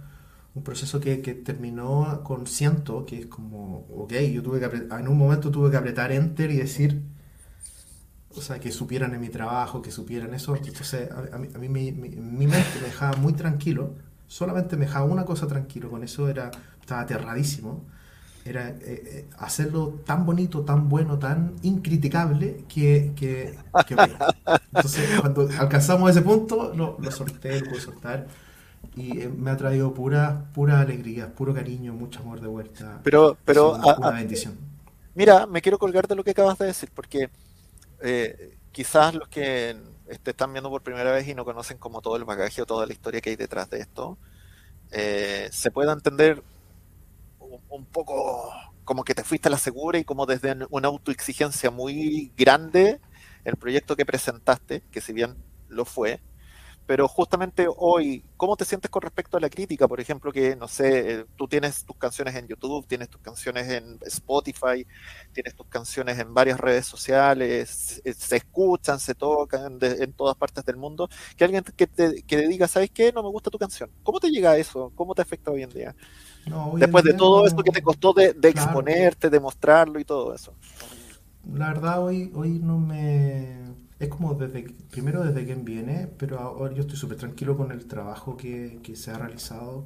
un 0.55 0.63
proceso 0.63 0.99
que, 0.99 1.22
que 1.22 1.34
terminó 1.36 2.22
con 2.24 2.47
ciento, 2.47 3.05
que 3.05 3.19
es 3.19 3.26
como, 3.28 3.86
ok, 3.95 4.13
yo 4.34 4.43
tuve 4.43 4.59
que 4.59 4.67
apre- 4.69 4.99
en 4.99 5.07
un 5.07 5.17
momento 5.17 5.51
tuve 5.51 5.72
que 5.72 5.78
apretar 5.78 6.11
enter 6.11 6.51
y 6.51 6.57
decir, 6.57 7.01
o 8.30 8.41
sea, 8.41 8.59
que 8.59 8.72
supieran 8.72 9.13
en 9.13 9.22
mi 9.22 9.30
trabajo, 9.30 9.82
que 9.82 9.91
supieran 9.91 10.34
eso. 10.34 10.55
Entonces, 10.55 11.09
a, 11.11 11.36
a 11.36 11.38
mí, 11.38 11.49
a 11.53 11.57
mí 11.57 11.69
mi, 11.69 11.91
mi- 11.91 12.09
mi 12.09 12.47
mente 12.47 12.80
me 12.80 12.88
dejaba 12.88 13.17
muy 13.17 13.34
tranquilo, 13.34 13.95
solamente 14.28 14.78
me 14.78 14.86
dejaba 14.86 15.05
una 15.05 15.26
cosa 15.26 15.47
tranquilo, 15.47 15.89
con 15.89 16.03
eso 16.03 16.30
era, 16.30 16.51
estaba 16.80 17.01
aterradísimo. 17.01 17.86
Era 18.44 18.70
eh, 18.70 18.78
eh, 18.82 19.30
hacerlo 19.38 20.02
tan 20.06 20.26
bonito, 20.26 20.64
tan 20.66 20.89
bueno, 20.89 21.20
tan 21.20 21.56
incriticable 21.64 22.66
que, 22.68 23.14
que, 23.16 23.60
que. 23.86 24.18
Entonces, 24.74 25.12
cuando 25.14 25.50
alcanzamos 25.58 26.10
ese 26.12 26.22
punto, 26.22 26.74
lo, 26.76 26.98
lo 27.00 27.12
solté, 27.12 27.60
lo 27.60 27.68
pude 27.68 27.82
soltar. 27.82 28.28
Y 28.96 29.22
eh, 29.22 29.30
me 29.30 29.52
ha 29.52 29.58
traído 29.58 29.94
pura, 29.94 30.52
pura 30.54 30.82
alegría, 30.82 31.34
puro 31.36 31.54
cariño, 31.54 31.94
mucho 31.94 32.22
amor 32.22 32.42
de 32.42 32.48
vuelta. 32.48 33.04
Pero, 33.04 33.38
pero 33.46 33.76
una, 33.76 33.96
una 33.98 34.12
a- 34.12 34.16
bendición. 34.16 34.58
Mira, 35.14 35.46
me 35.46 35.62
quiero 35.62 35.78
colgar 35.80 36.08
de 36.08 36.16
lo 36.16 36.24
que 36.24 36.32
acabas 36.32 36.58
de 36.58 36.68
decir, 36.68 36.89
porque 36.94 37.30
eh, 38.02 38.58
quizás 38.72 39.16
los 39.16 39.28
que 39.30 39.78
te 40.24 40.32
están 40.32 40.54
viendo 40.54 40.70
por 40.70 40.84
primera 40.84 41.12
vez 41.12 41.28
y 41.28 41.36
no 41.36 41.46
conocen 41.46 41.78
como 41.80 42.02
todo 42.02 42.16
el 42.18 42.26
bagaje 42.26 42.62
o 42.62 42.66
toda 42.68 42.86
la 42.88 42.94
historia 42.94 43.22
que 43.22 43.32
hay 43.32 43.36
detrás 43.38 43.70
de 43.70 43.80
esto, 43.82 44.20
eh, 44.92 45.50
se 45.52 45.72
pueda 45.72 45.94
entender 45.94 46.44
un, 47.70 47.86
poco 47.86 48.52
como 48.84 49.04
que 49.04 49.16
te 49.16 49.24
fuiste 49.24 49.47
a 49.47 49.52
la 49.52 49.58
segura 49.58 49.99
y 49.99 50.04
como 50.04 50.26
desde 50.26 50.56
una 50.70 50.88
autoexigencia 50.88 51.72
muy 51.72 52.32
grande 52.38 52.99
el 53.45 53.56
proyecto 53.58 53.95
que 53.95 54.06
presentaste, 54.06 54.84
que 54.91 55.02
si 55.02 55.14
bien 55.14 55.36
lo 55.70 55.86
fue, 55.86 56.22
pero 56.91 57.08
justamente 57.08 57.68
hoy, 57.78 58.26
¿cómo 58.36 58.58
te 58.58 58.66
sientes 58.66 58.91
con 58.91 59.02
respecto 59.02 59.38
a 59.38 59.39
la 59.39 59.49
crítica? 59.49 59.88
Por 59.88 60.02
ejemplo, 60.02 60.32
que, 60.32 60.56
no 60.56 60.68
sé, 60.68 61.22
eh, 61.22 61.26
tú 61.38 61.47
tienes 61.47 61.86
tus 61.86 61.95
canciones 61.95 62.36
en 62.36 62.47
YouTube, 62.47 62.86
tienes 62.86 63.08
tus 63.10 63.22
canciones 63.22 63.70
en 63.70 63.97
Spotify, 64.02 64.86
tienes 65.32 65.56
tus 65.56 65.68
canciones 65.68 66.20
en 66.20 66.34
varias 66.34 66.60
redes 66.60 66.86
sociales, 66.86 68.02
eh, 68.04 68.14
se 68.14 68.36
escuchan, 68.36 68.99
se 68.99 69.16
tocan 69.16 69.78
en 69.82 70.14
todas 70.14 70.36
partes 70.36 70.66
del 70.66 70.76
mundo, 70.78 71.08
que 71.38 71.45
alguien 71.45 71.64
que 71.64 71.88
te, 71.88 72.24
que 72.24 72.38
diga, 72.47 72.68
¿sabes 72.68 72.91
qué? 72.91 73.14
No 73.14 73.24
me 73.24 73.30
gusta 73.30 73.49
tu 73.49 73.58
canción. 73.58 73.89
¿Cómo 74.04 74.20
te 74.20 74.30
llega 74.30 74.58
eso? 74.58 74.91
¿Cómo 74.95 75.16
te 75.16 75.22
afecta 75.22 75.52
hoy 75.52 75.64
en 75.64 75.70
día? 75.70 75.95
Después 76.76 77.04
de 77.04 77.14
todo 77.14 77.46
esto 77.46 77.64
que 77.64 77.72
te 77.72 77.82
costó 77.82 78.14
de, 78.14 78.36
exponerte, 78.44 79.30
de 79.30 79.39
mostrarlo 79.39 80.00
y 80.00 80.06
todo 80.06 80.34
eso. 80.34 80.54
La 81.54 81.68
verdad, 81.68 82.04
hoy, 82.04 82.32
hoy 82.36 82.60
no 82.60 82.80
me 82.80 83.62
es 84.02 84.10
como 84.10 84.34
desde, 84.34 84.64
primero 84.89 85.24
desde 85.24 85.46
quien 85.46 85.64
viene, 85.64 86.08
pero 86.18 86.39
ahora 86.39 86.74
yo 86.74 86.82
estoy 86.82 86.98
súper 86.98 87.18
tranquilo 87.18 87.56
con 87.56 87.72
el 87.72 87.86
trabajo 87.86 88.36
que, 88.36 88.80
que 88.82 88.96
se 88.96 89.12
ha 89.12 89.18
realizado, 89.20 89.86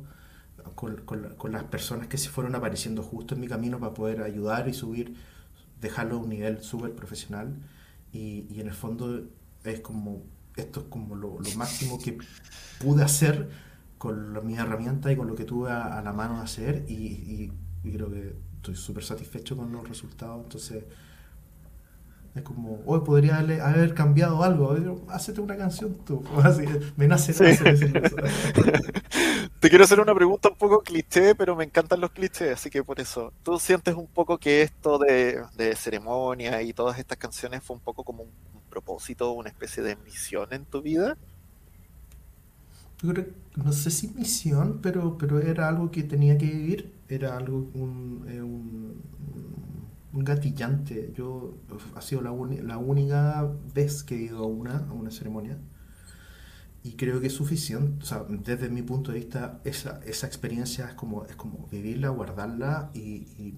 con, 0.74 1.03
con, 1.03 1.51
las 1.51 1.64
personas 1.66 2.08
que 2.08 2.18
se 2.18 2.30
fueron 2.30 2.56
apareciendo 2.56 3.03
justo 3.03 3.36
en 3.36 3.41
mi 3.41 3.47
camino 3.49 3.78
para 3.78 3.93
poder 3.93 4.22
ayudar 4.22 4.70
y 4.70 4.74
subir, 4.74 5.18
dejarlo 5.82 6.16
a 6.16 6.20
un 6.20 6.30
nivel 6.30 6.64
súper 6.64 6.93
profesional. 6.93 7.58
Y, 8.14 8.47
y, 8.49 8.62
en 8.62 8.68
el 8.68 8.74
fondo 8.74 9.22
es 9.66 9.82
como, 9.82 10.24
esto 10.56 10.80
es 10.80 10.86
como 10.86 11.16
lo, 11.16 11.38
lo 11.38 11.51
máximo 11.58 11.99
que 11.99 12.18
pude 12.80 13.03
hacer 13.03 13.49
con 14.06 14.45
mis 14.45 14.58
herramientas 14.58 15.12
y 15.12 15.16
con 15.16 15.28
lo 15.28 15.36
que 15.36 15.45
tuve 15.45 15.72
a, 15.72 16.01
la 16.01 16.14
mano 16.14 16.38
de 16.38 16.43
hacer 16.43 16.86
y, 16.88 16.93
y, 16.93 17.53
y 17.84 17.91
creo 17.91 18.12
que 18.12 18.36
estoy 18.58 18.76
súper 18.76 19.03
satisfecho 19.03 19.58
con 19.58 19.72
los 19.72 19.88
resultados. 19.88 20.43
Entonces, 20.43 20.84
es 22.36 22.41
como, 22.43 22.82
hoy 22.86 22.99
podría 22.99 23.38
haber 23.38 23.93
cambiado 23.93 24.43
algo. 24.43 24.76
Hacete 25.08 25.39
una 25.39 25.56
canción 25.56 25.95
tú. 26.06 26.22
Así, 26.43 26.66
me 26.97 27.08
nace, 27.08 27.34
Te 29.60 29.70
quiero 29.70 29.86
hacer 29.86 30.01
una 30.01 30.14
pregunta 30.14 30.49
un 30.49 30.58
poco 30.58 30.82
cliché, 30.82 31.34
pero 31.34 31.56
me 31.56 31.64
encantan 31.64 32.01
los 32.01 32.12
clichés, 32.12 32.51
así 32.53 32.70
que 32.70 32.84
por 32.84 32.99
eso. 32.99 33.32
¿Tú 33.41 33.58
sientes 33.58 33.95
un 33.95 34.08
poco 34.08 34.38
que 34.38 34.62
esto 34.64 34.99
de, 34.99 35.41
de 35.56 35.76
ceremonia 35.78 36.62
y 36.62 36.74
todas 36.74 36.99
estas 36.99 37.18
canciones 37.18 37.64
fue 37.64 37.78
un 37.78 37.82
poco 37.82 38.03
como 38.03 38.24
un, 38.24 38.32
propósito, 38.70 39.32
una 39.32 39.47
especie 39.47 39.82
de 39.82 39.95
misión 39.95 40.51
en 40.51 40.66
tu 40.66 40.82
vida? 40.82 41.16
Yo 43.01 43.13
creo, 43.13 43.27
no 43.55 43.71
sé 43.71 43.91
si 43.91 44.07
misión, 44.09 44.79
pero, 44.81 45.17
pero 45.17 45.39
era 45.39 45.67
algo 45.67 45.91
que 45.91 46.03
tenía 46.03 46.37
que 46.37 46.45
vivir. 46.45 46.93
Era 47.07 47.37
algo, 47.37 47.69
un, 47.73 48.25
eh, 48.27 48.41
un 48.41 49.01
un 50.15 50.23
gatillante. 50.23 51.11
Yo 51.15 51.57
ha 51.95 52.01
sido 52.01 52.21
la, 52.21 52.31
la, 52.63 52.77
única 52.77 53.51
vez 53.73 54.03
que 54.03 54.15
he 54.15 54.21
ido 54.23 54.39
a 54.43 54.47
una, 54.47 54.77
a 54.77 54.93
una 54.93 55.11
ceremonia 55.11 55.57
y 56.83 56.93
creo 56.93 57.19
que 57.19 57.27
es 57.27 57.33
suficiente. 57.33 58.01
O 58.01 58.05
sea, 58.05 58.25
desde 58.29 58.69
mi 58.69 58.81
punto 58.81 59.11
de 59.11 59.19
vista, 59.19 59.59
esa, 59.65 59.99
esa 60.05 60.25
experiencia 60.25 60.87
es 60.89 60.93
como, 60.93 61.25
es 61.25 61.35
como 61.35 61.67
vivirla, 61.71 62.09
guardarla 62.09 62.91
y, 62.93 63.55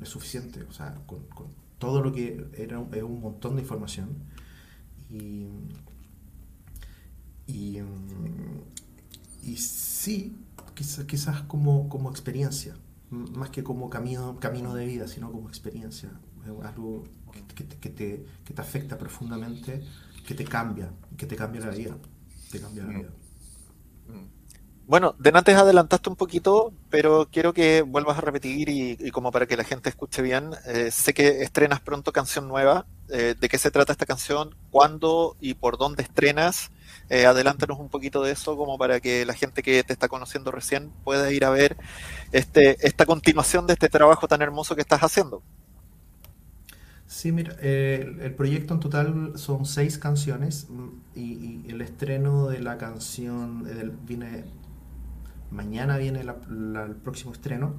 es 0.00 0.08
suficiente. 0.08 0.62
O 0.62 0.72
sea, 0.72 0.94
con, 1.06 1.24
con, 1.26 1.48
todo 1.78 2.02
lo 2.02 2.12
que 2.12 2.46
era 2.56 2.82
es 2.92 3.02
un 3.02 3.20
montón 3.20 3.56
de 3.56 3.62
información. 3.62 4.10
Y, 5.10 5.46
y, 7.46 7.78
y 9.42 9.56
sí, 9.56 10.36
quizás, 10.74 11.04
quizás 11.04 11.42
como, 11.42 11.88
como 11.88 12.10
experiencia 12.10 12.74
más 13.10 13.50
que 13.50 13.62
como 13.62 13.88
camino, 13.88 14.38
camino 14.40 14.74
de 14.74 14.84
vida, 14.84 15.06
sino 15.08 15.30
como 15.30 15.48
experiencia. 15.48 16.10
algo 16.64 17.04
que, 17.32 17.64
que, 17.64 17.90
te, 17.90 18.26
que, 18.44 18.54
te, 18.54 18.60
afecta 18.60 18.98
profundamente, 18.98 19.82
que 20.26 20.34
te 20.34 20.44
cambia, 20.44 20.90
que 21.16 21.26
te 21.26 21.36
cambia 21.36 21.60
la 21.62 21.70
vida. 21.70 21.96
Te 22.50 22.60
cambia 22.60 22.84
la 22.84 22.90
mm. 22.90 22.98
vida. 22.98 23.08
Mm. 24.08 24.36
Bueno, 24.86 25.16
de 25.18 25.32
antes 25.34 25.56
adelantaste 25.56 26.08
un 26.08 26.16
poquito, 26.16 26.72
pero 26.90 27.28
quiero 27.30 27.52
que 27.52 27.82
vuelvas 27.82 28.18
a 28.18 28.20
repetir 28.20 28.68
y, 28.68 29.10
como 29.10 29.32
para 29.32 29.46
que 29.46 29.56
la 29.56 29.64
gente 29.64 29.88
escuche 29.88 30.22
bien, 30.22 30.50
eh, 30.64 30.90
sé 30.92 31.12
que 31.12 31.42
estrenas 31.42 31.80
pronto 31.80 32.12
canción 32.12 32.46
nueva. 32.46 32.86
Eh, 33.08 33.34
¿De 33.38 33.48
qué 33.48 33.58
se 33.58 33.72
trata 33.72 33.92
esta 33.92 34.06
canción? 34.06 34.54
¿Cuándo 34.70 35.36
y 35.40 35.54
por 35.54 35.76
dónde 35.76 36.04
estrenas? 36.04 36.70
Eh, 37.08 37.24
adelántanos 37.24 37.78
un 37.78 37.88
poquito 37.88 38.22
de 38.22 38.32
eso 38.32 38.56
como 38.56 38.78
para 38.78 38.98
que 39.00 39.24
la 39.24 39.34
gente 39.34 39.62
que 39.62 39.84
te 39.84 39.92
está 39.92 40.08
conociendo 40.08 40.50
recién 40.50 40.90
pueda 41.04 41.30
ir 41.30 41.44
a 41.44 41.50
ver 41.50 41.76
este, 42.32 42.84
esta 42.84 43.06
continuación 43.06 43.66
de 43.66 43.74
este 43.74 43.88
trabajo 43.88 44.26
tan 44.26 44.42
hermoso 44.42 44.74
que 44.74 44.80
estás 44.80 45.00
haciendo. 45.02 45.42
Sí, 47.06 47.30
mira, 47.30 47.54
el 47.60 48.34
proyecto 48.34 48.74
en 48.74 48.80
total 48.80 49.32
son 49.36 49.64
seis 49.64 49.96
canciones 49.96 50.66
mm, 50.68 50.88
y, 51.14 51.70
el 51.70 51.80
estreno 51.80 52.48
de 52.48 52.58
la 52.58 52.78
canción 52.78 53.64
viene 54.04 54.44
mañana 55.50 55.96
viene 55.96 56.20
el 56.20 56.96
próximo 56.96 57.32
estreno, 57.32 57.74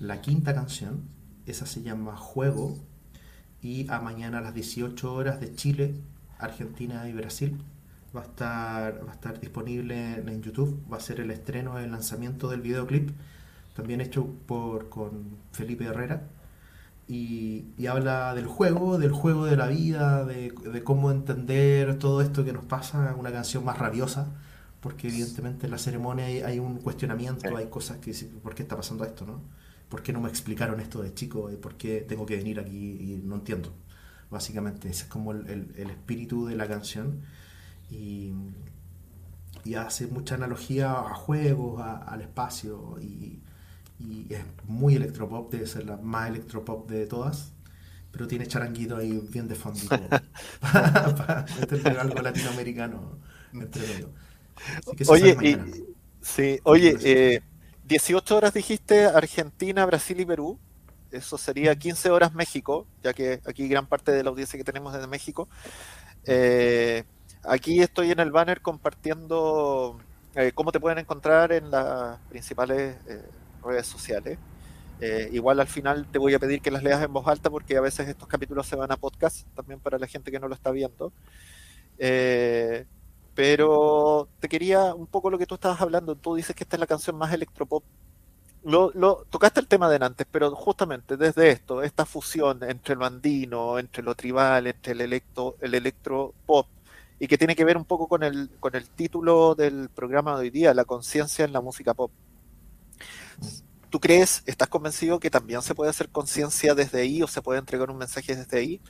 la 0.00 0.20
quinta 0.20 0.54
canción, 0.54 1.02
esa 1.46 1.66
se 1.66 1.82
llama 1.82 2.16
Juego 2.16 2.76
y 3.62 3.88
a 3.88 4.00
mañana 4.00 4.38
a 4.38 4.40
las 4.40 4.54
18 4.54 5.14
horas 5.14 5.40
de 5.40 5.54
Chile, 5.54 5.94
Argentina 6.38 7.08
y 7.08 7.12
Brasil 7.12 7.58
va 8.14 8.20
a 8.20 8.24
estar, 8.24 9.06
va 9.06 9.12
a 9.12 9.14
estar 9.14 9.40
disponible 9.40 10.14
en 10.14 10.42
YouTube, 10.42 10.80
va 10.92 10.98
a 10.98 11.00
ser 11.00 11.20
el 11.20 11.30
estreno, 11.30 11.78
el 11.78 11.90
lanzamiento 11.90 12.48
del 12.48 12.60
videoclip, 12.62 13.10
también 13.74 14.00
hecho 14.00 14.26
por, 14.46 14.88
con 14.88 15.38
Felipe 15.52 15.84
Herrera, 15.84 16.22
y, 17.06 17.86
habla 17.86 18.34
del 18.34 18.46
juego, 18.46 18.98
del 18.98 19.12
juego 19.12 19.44
de 19.44 19.56
la 19.56 19.66
vida, 19.66 20.24
de, 20.24 20.54
cómo 20.84 21.10
entender 21.10 21.98
todo 21.98 22.22
esto 22.22 22.44
que 22.44 22.52
nos 22.52 22.64
pasa, 22.64 23.14
una 23.18 23.32
canción 23.32 23.64
más 23.64 23.78
rabiosa, 23.78 24.28
porque 24.80 25.08
evidentemente 25.08 25.66
en 25.66 25.72
la 25.72 25.78
ceremonia 25.78 26.26
hay, 26.26 26.58
un 26.58 26.78
cuestionamiento, 26.78 27.56
hay 27.56 27.66
cosas 27.66 27.98
que 27.98 28.10
dicen, 28.10 28.30
¿por 28.42 28.54
qué 28.54 28.62
está 28.62 28.76
pasando 28.76 29.04
esto? 29.04 29.26
¿no? 29.26 29.40
¿Por 29.88 30.02
qué 30.02 30.12
no 30.12 30.20
me 30.20 30.28
explicaron 30.28 30.80
esto 30.80 31.02
de 31.02 31.12
chico? 31.14 31.50
¿Y 31.50 31.56
¿Por 31.56 31.76
qué 31.76 32.00
tengo 32.00 32.26
que 32.26 32.36
venir 32.36 32.60
aquí 32.60 32.70
y 32.70 33.22
no 33.24 33.36
entiendo? 33.36 33.72
Básicamente, 34.30 34.88
ese 34.88 35.04
es 35.04 35.08
como 35.08 35.32
el, 35.32 35.72
el 35.76 35.90
espíritu 35.90 36.46
de 36.46 36.56
la 36.56 36.66
canción 36.66 37.20
y, 37.94 38.34
hace 39.76 40.06
mucha 40.06 40.34
analogía 40.34 40.92
a 40.92 41.14
juegos, 41.14 41.80
al 41.80 42.20
espacio 42.20 42.98
y, 43.00 43.40
es 44.28 44.40
muy 44.66 44.96
electropop, 44.96 45.50
debe 45.50 45.66
ser 45.66 45.86
la 45.86 45.96
más 45.96 46.28
electropop 46.28 46.90
de 46.90 47.06
todas, 47.06 47.52
pero 48.10 48.26
tiene 48.26 48.46
charanguito 48.46 48.96
ahí 48.96 49.18
bien 49.30 49.48
de 49.48 49.54
fondito 49.54 49.96
para, 50.60 51.46
entender 51.58 51.98
algo 51.98 52.20
latinoamericano 52.20 53.18
entre 53.54 54.04
Oye, 55.08 55.58
sí, 56.20 56.60
oye, 56.64 57.42
18 57.86 58.34
eh, 58.34 58.36
horas 58.36 58.52
dijiste 58.52 59.06
Argentina, 59.06 59.86
Brasil 59.86 60.20
y 60.20 60.26
Perú. 60.26 60.58
Eso 61.10 61.38
sería 61.38 61.74
15 61.76 62.10
horas 62.10 62.34
México, 62.34 62.86
ya 63.02 63.14
que 63.14 63.40
aquí 63.46 63.68
gran 63.68 63.86
parte 63.86 64.12
de 64.12 64.22
la 64.22 64.30
audiencia 64.30 64.58
que 64.58 64.64
tenemos 64.64 64.94
es 64.94 65.00
de 65.00 65.06
México. 65.06 65.48
Eh, 66.26 67.04
Aquí 67.46 67.80
estoy 67.82 68.10
en 68.10 68.20
el 68.20 68.30
banner 68.30 68.62
compartiendo 68.62 69.98
eh, 70.34 70.52
cómo 70.54 70.72
te 70.72 70.80
pueden 70.80 70.98
encontrar 70.98 71.52
en 71.52 71.70
las 71.70 72.18
principales 72.30 72.96
eh, 73.06 73.22
redes 73.62 73.86
sociales. 73.86 74.38
Eh, 75.00 75.28
igual 75.32 75.60
al 75.60 75.66
final 75.66 76.06
te 76.10 76.18
voy 76.18 76.34
a 76.34 76.38
pedir 76.38 76.62
que 76.62 76.70
las 76.70 76.82
leas 76.82 77.02
en 77.02 77.12
voz 77.12 77.26
alta 77.28 77.50
porque 77.50 77.76
a 77.76 77.80
veces 77.80 78.08
estos 78.08 78.28
capítulos 78.28 78.66
se 78.66 78.76
van 78.76 78.92
a 78.92 78.96
podcast 78.96 79.46
también 79.54 79.80
para 79.80 79.98
la 79.98 80.06
gente 80.06 80.30
que 80.30 80.40
no 80.40 80.48
lo 80.48 80.54
está 80.54 80.70
viendo. 80.70 81.12
pero 83.34 84.28
te 84.40 84.48
quería 84.48 84.94
un 84.94 85.06
poco 85.06 85.30
lo 85.30 85.38
que 85.38 85.46
tú 85.46 85.54
estabas 85.56 85.80
hablando. 85.80 86.14
Tú 86.16 86.34
dices 86.36 86.54
que 86.56 86.64
esta 86.64 86.76
es 86.76 86.80
la 86.80 86.86
canción 86.86 87.16
más 87.16 87.32
electropop. 87.32 87.84
Lo, 88.64 88.90
lo, 88.94 89.26
tocaste 89.30 89.60
el 89.60 89.68
tema 89.68 89.90
de 89.90 90.04
antes, 90.04 90.26
pero 90.30 90.50
justamente 90.54 91.16
desde 91.18 91.50
esto, 91.50 91.82
esta 91.82 92.06
fusión 92.06 92.62
entre 92.62 92.96
lo 92.96 93.04
andino, 93.04 93.78
entre 93.78 94.02
lo 94.02 94.14
tribal, 94.14 94.66
entre 94.66 94.92
el 94.94 95.02
electro, 95.02 95.56
el 95.60 95.74
electropop, 95.74 96.66
y 97.24 97.26
que 97.26 97.38
tiene 97.38 97.56
que 97.56 97.64
ver 97.64 97.78
un 97.78 97.86
poco 97.86 98.06
con 98.06 98.22
el, 98.22 98.50
con 98.60 98.76
el 98.76 98.86
título 98.86 99.54
del 99.54 99.88
programa 99.88 100.34
de 100.34 100.42
hoy 100.42 100.50
día, 100.50 100.74
la 100.74 100.84
conciencia 100.84 101.46
en 101.46 101.54
la 101.54 101.62
música 101.62 101.94
pop. 101.94 102.12
¿Tú 103.88 103.98
crees, 103.98 104.42
estás 104.44 104.68
convencido 104.68 105.18
que 105.18 105.30
también 105.30 105.62
se 105.62 105.74
puede 105.74 105.88
hacer 105.88 106.10
conciencia 106.10 106.74
desde 106.74 107.00
ahí 107.00 107.22
o 107.22 107.26
se 107.26 107.40
puede 107.40 107.60
entregar 107.60 107.90
un 107.90 107.96
mensaje 107.96 108.36
desde 108.36 108.58
ahí? 108.58 108.82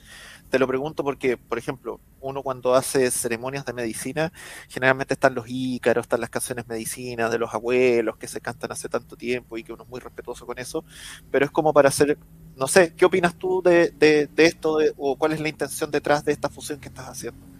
Te 0.49 0.59
lo 0.59 0.67
pregunto 0.67 1.01
porque, 1.01 1.37
por 1.37 1.57
ejemplo, 1.57 2.01
uno 2.19 2.43
cuando 2.43 2.75
hace 2.75 3.09
ceremonias 3.09 3.63
de 3.63 3.71
medicina, 3.71 4.33
generalmente 4.67 5.13
están 5.13 5.33
los 5.33 5.45
ícaros, 5.47 6.03
están 6.03 6.19
las 6.19 6.29
canciones 6.29 6.67
medicinas 6.67 7.31
de 7.31 7.39
los 7.39 7.53
abuelos 7.53 8.17
que 8.17 8.27
se 8.27 8.41
cantan 8.41 8.73
hace 8.73 8.89
tanto 8.89 9.15
tiempo 9.15 9.57
y 9.57 9.63
que 9.63 9.71
uno 9.71 9.83
es 9.83 9.89
muy 9.89 10.01
respetuoso 10.01 10.45
con 10.45 10.59
eso, 10.59 10.83
pero 11.31 11.45
es 11.45 11.51
como 11.51 11.71
para 11.71 11.87
hacer, 11.87 12.17
no 12.57 12.67
sé, 12.67 12.93
¿qué 12.95 13.05
opinas 13.05 13.35
tú 13.35 13.61
de, 13.61 13.91
de, 13.91 14.29
esto 14.43 14.79
o 14.97 15.15
cuál 15.15 15.31
es 15.31 15.39
la 15.39 15.47
intención 15.47 15.89
detrás 15.89 16.25
de 16.25 16.33
esta 16.33 16.49
fusión 16.49 16.81
que 16.81 16.89
estás 16.89 17.07
haciendo? 17.07 17.54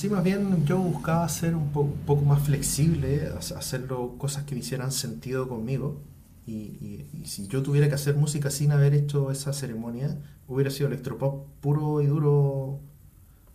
Sí, 0.00 0.08
más 0.08 0.24
bien 0.24 0.64
yo 0.64 0.78
buscaba 0.78 1.28
ser 1.28 1.54
un, 1.54 1.70
poco 1.70 2.22
más 2.24 2.42
flexible, 2.42 3.28
hacerlo 3.38 4.16
cosas 4.16 4.44
que 4.44 4.54
me 4.54 4.60
hicieran 4.60 4.92
sentido 4.92 5.46
conmigo. 5.46 6.00
Y, 6.46 7.04
si 7.24 7.46
yo 7.48 7.62
tuviera 7.62 7.86
que 7.88 7.94
hacer 7.96 8.16
música 8.16 8.50
sin 8.50 8.72
haber 8.72 8.94
hecho 8.94 9.30
esa 9.30 9.52
ceremonia, 9.52 10.18
hubiera 10.48 10.70
sido 10.70 10.88
electropop 10.88 11.46
puro 11.60 12.00
y 12.00 12.06
duro. 12.06 12.80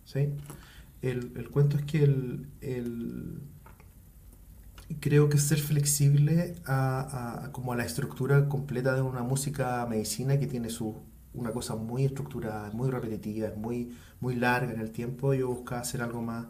¿sí? 0.04 0.30
el, 1.02 1.32
el 1.36 1.50
cuento 1.50 1.78
es 1.78 1.84
que 1.84 2.04
el, 2.04 2.48
el- 2.62 3.40
creo 5.00 5.28
que 5.28 5.38
ser 5.38 5.58
flexible 5.58 6.54
a, 6.66 7.44
a- 7.46 7.52
como 7.52 7.72
a 7.72 7.76
la 7.76 7.84
estructura 7.84 8.48
completa 8.48 8.94
de 8.94 9.02
una 9.02 9.22
música 9.22 9.84
medicina 9.88 10.38
que 10.38 10.46
tiene 10.46 10.70
su 10.70 10.94
una 11.36 11.52
cosa 11.52 11.76
muy 11.76 12.04
estructurada, 12.04 12.70
muy 12.72 12.90
repetitiva, 12.90 13.50
muy, 13.56 13.96
muy 14.20 14.34
larga 14.36 14.72
en 14.72 14.80
el 14.80 14.90
tiempo. 14.90 15.34
Yo 15.34 15.48
buscaba 15.48 15.82
hacer 15.82 16.02
algo 16.02 16.22
más, 16.22 16.46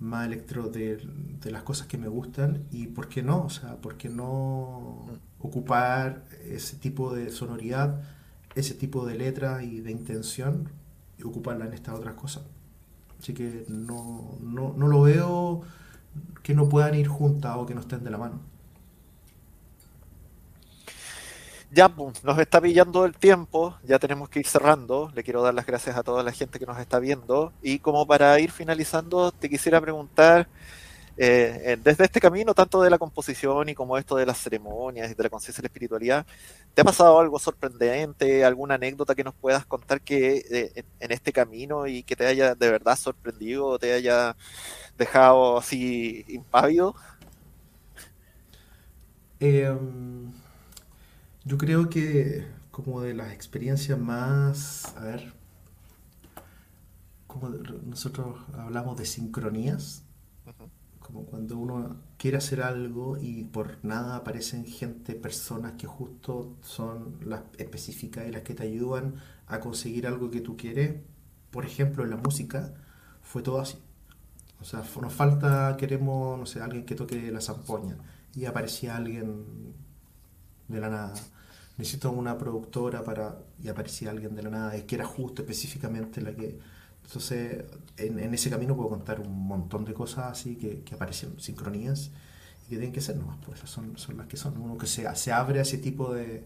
más 0.00 0.26
electro 0.26 0.68
de, 0.68 0.96
de 0.96 1.50
las 1.50 1.62
cosas 1.62 1.86
que 1.86 1.98
me 1.98 2.08
gustan 2.08 2.64
y 2.70 2.86
por 2.86 3.08
qué 3.08 3.22
no, 3.22 3.44
o 3.44 3.50
sea, 3.50 3.76
por 3.76 3.96
qué 3.96 4.08
no 4.08 5.06
ocupar 5.40 6.24
ese 6.44 6.76
tipo 6.76 7.14
de 7.14 7.30
sonoridad, 7.30 8.02
ese 8.54 8.74
tipo 8.74 9.04
de 9.06 9.16
letra 9.16 9.62
y 9.62 9.80
de 9.80 9.90
intención 9.90 10.70
y 11.18 11.24
ocuparla 11.24 11.66
en 11.66 11.74
estas 11.74 11.96
otras 11.96 12.14
cosas. 12.14 12.44
Así 13.18 13.34
que 13.34 13.64
no, 13.68 14.36
no, 14.40 14.74
no 14.76 14.88
lo 14.88 15.02
veo 15.02 15.62
que 16.42 16.54
no 16.54 16.68
puedan 16.68 16.94
ir 16.94 17.08
juntas 17.08 17.56
o 17.56 17.66
que 17.66 17.74
no 17.74 17.80
estén 17.80 18.04
de 18.04 18.10
la 18.10 18.18
mano. 18.18 18.40
Ya, 21.74 21.88
pues, 21.88 22.22
nos 22.22 22.38
está 22.38 22.60
pillando 22.60 23.04
el 23.04 23.16
tiempo, 23.16 23.76
ya 23.82 23.98
tenemos 23.98 24.28
que 24.28 24.38
ir 24.38 24.46
cerrando. 24.46 25.10
Le 25.12 25.24
quiero 25.24 25.42
dar 25.42 25.54
las 25.54 25.66
gracias 25.66 25.96
a 25.96 26.04
toda 26.04 26.22
la 26.22 26.30
gente 26.30 26.60
que 26.60 26.66
nos 26.66 26.78
está 26.78 27.00
viendo. 27.00 27.52
Y 27.62 27.80
como 27.80 28.06
para 28.06 28.38
ir 28.38 28.52
finalizando, 28.52 29.32
te 29.32 29.50
quisiera 29.50 29.80
preguntar, 29.80 30.46
eh, 31.16 31.76
desde 31.82 32.04
este 32.04 32.20
camino, 32.20 32.54
tanto 32.54 32.80
de 32.80 32.90
la 32.90 32.98
composición 32.98 33.68
y 33.68 33.74
como 33.74 33.98
esto 33.98 34.14
de 34.14 34.24
las 34.24 34.38
ceremonias 34.38 35.10
y 35.10 35.14
de 35.14 35.22
la 35.24 35.28
conciencia 35.28 35.62
de 35.62 35.66
la 35.66 35.72
espiritualidad, 35.72 36.26
¿te 36.74 36.82
ha 36.82 36.84
pasado 36.84 37.18
algo 37.18 37.40
sorprendente, 37.40 38.44
alguna 38.44 38.76
anécdota 38.76 39.16
que 39.16 39.24
nos 39.24 39.34
puedas 39.34 39.66
contar 39.66 40.00
que 40.00 40.44
eh, 40.50 40.84
en, 41.00 41.10
este 41.10 41.32
camino 41.32 41.88
y 41.88 42.04
que 42.04 42.14
te 42.14 42.26
haya 42.26 42.54
de 42.54 42.70
verdad 42.70 42.96
sorprendido 42.96 43.78
te 43.80 43.92
haya 43.94 44.36
dejado 44.96 45.58
así 45.58 46.24
impávido? 46.28 46.94
Eh, 49.40 49.76
yo 51.44 51.58
creo 51.58 51.88
que 51.90 52.46
como 52.70 53.00
de 53.00 53.14
las 53.14 53.32
experiencias 53.32 53.98
más, 53.98 54.94
a 54.96 55.04
ver, 55.04 55.32
como 57.26 57.48
nosotros 57.48 58.38
hablamos 58.54 58.96
de 58.96 59.04
sincronías, 59.06 60.04
como 61.00 61.26
cuando 61.26 61.58
uno 61.58 61.96
quiere 62.16 62.38
hacer 62.38 62.62
algo 62.62 63.18
y 63.18 63.44
por 63.44 63.84
nada 63.84 64.16
aparecen 64.16 64.64
gente, 64.64 65.14
personas 65.14 65.72
que 65.72 65.86
justo 65.86 66.56
son 66.62 67.18
las 67.24 67.42
específicas 67.58 68.26
y 68.26 68.32
las 68.32 68.42
que 68.42 68.54
te 68.54 68.62
ayudan 68.62 69.16
a 69.46 69.60
conseguir 69.60 70.06
algo 70.06 70.30
que 70.30 70.40
tú 70.40 70.56
quieres. 70.56 70.96
Por 71.50 71.66
ejemplo, 71.66 72.04
en 72.04 72.10
la 72.10 72.16
música 72.16 72.74
fue 73.22 73.42
todo 73.42 73.60
así. 73.60 73.78
O 74.60 74.64
sea, 74.64 74.82
nos 75.00 75.12
falta, 75.12 75.76
queremos, 75.76 76.38
no 76.38 76.46
sé, 76.46 76.60
alguien 76.62 76.86
que 76.86 76.94
toque 76.94 77.30
la 77.30 77.40
zampoña 77.40 77.98
y 78.34 78.46
aparecía 78.46 78.96
alguien 78.96 79.44
de 80.68 80.80
la 80.80 80.88
nada. 80.88 81.14
Necesito 81.76 82.10
una 82.10 82.38
productora 82.38 83.02
para... 83.02 83.38
y 83.62 83.68
aparecía 83.68 84.10
alguien 84.10 84.34
de 84.34 84.42
la 84.42 84.50
nada, 84.50 84.76
es 84.76 84.84
que 84.84 84.94
era 84.94 85.04
justo 85.04 85.42
específicamente 85.42 86.20
la 86.20 86.34
que... 86.34 86.58
Entonces, 87.04 87.64
en, 87.98 88.18
en 88.18 88.32
ese 88.32 88.48
camino 88.48 88.74
puedo 88.76 88.88
contar 88.88 89.20
un 89.20 89.46
montón 89.46 89.84
de 89.84 89.92
cosas 89.92 90.32
así 90.32 90.56
que, 90.56 90.82
que 90.82 90.94
aparecen, 90.94 91.38
sincronías, 91.38 92.10
y 92.66 92.70
que 92.70 92.76
tienen 92.76 92.92
que 92.92 93.00
ser 93.02 93.16
nomás, 93.16 93.38
pues 93.44 93.60
son, 93.60 93.98
son 93.98 94.16
las 94.16 94.26
que 94.26 94.36
son. 94.38 94.56
Uno 94.58 94.78
que 94.78 94.86
se, 94.86 95.14
se 95.16 95.32
abre 95.32 95.58
a 95.58 95.62
ese 95.62 95.78
tipo 95.78 96.14
de, 96.14 96.44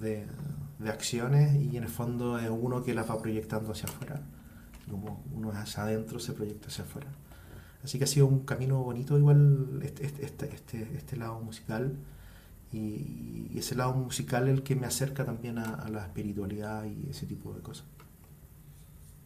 de, 0.00 0.26
de 0.78 0.90
acciones 0.90 1.56
y 1.56 1.76
en 1.76 1.82
el 1.82 1.88
fondo 1.88 2.38
es 2.38 2.48
uno 2.50 2.84
que 2.84 2.94
las 2.94 3.10
va 3.10 3.20
proyectando 3.20 3.72
hacia 3.72 3.88
afuera. 3.88 4.22
Como 4.88 5.24
uno 5.34 5.50
es 5.50 5.58
hacia 5.58 5.82
adentro, 5.82 6.20
se 6.20 6.32
proyecta 6.32 6.68
hacia 6.68 6.84
afuera. 6.84 7.08
Así 7.82 7.98
que 7.98 8.04
ha 8.04 8.06
sido 8.06 8.26
un 8.26 8.40
camino 8.44 8.82
bonito 8.82 9.18
igual 9.18 9.80
este, 9.82 10.06
este, 10.06 10.24
este, 10.24 10.54
este, 10.54 10.96
este 10.96 11.16
lado 11.16 11.40
musical 11.40 11.96
y, 12.72 13.58
ese 13.58 13.74
lado 13.74 13.92
musical 13.94 14.46
el 14.46 14.62
que 14.62 14.76
me 14.76 14.86
acerca 14.86 15.24
también 15.24 15.58
a, 15.58 15.74
a 15.74 15.88
la 15.88 16.02
espiritualidad 16.02 16.84
y 16.84 17.10
ese 17.10 17.26
tipo 17.26 17.52
de 17.52 17.60
cosas. 17.60 17.84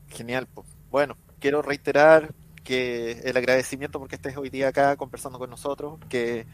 Genial. 0.09 0.47
pues. 0.53 0.67
Bueno, 0.91 1.17
quiero 1.39 1.63
reiterar 1.63 2.35
que 2.63 3.13
el 3.25 3.37
agradecimiento 3.37 3.99
porque 3.99 4.15
estés 4.15 4.37
hoy 4.37 4.49
día 4.49 4.69
acá 4.69 4.97
conversando 4.97 5.39
con 5.39 5.51
nosotros, 5.51 5.99
que 6.09 6.47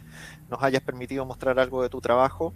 nos 0.48 0.62
hayas 0.62 0.82
permitido 0.82 1.26
mostrar 1.26 1.58
algo 1.58 1.82
de 1.82 1.88
tu 1.88 2.00
trabajo. 2.00 2.54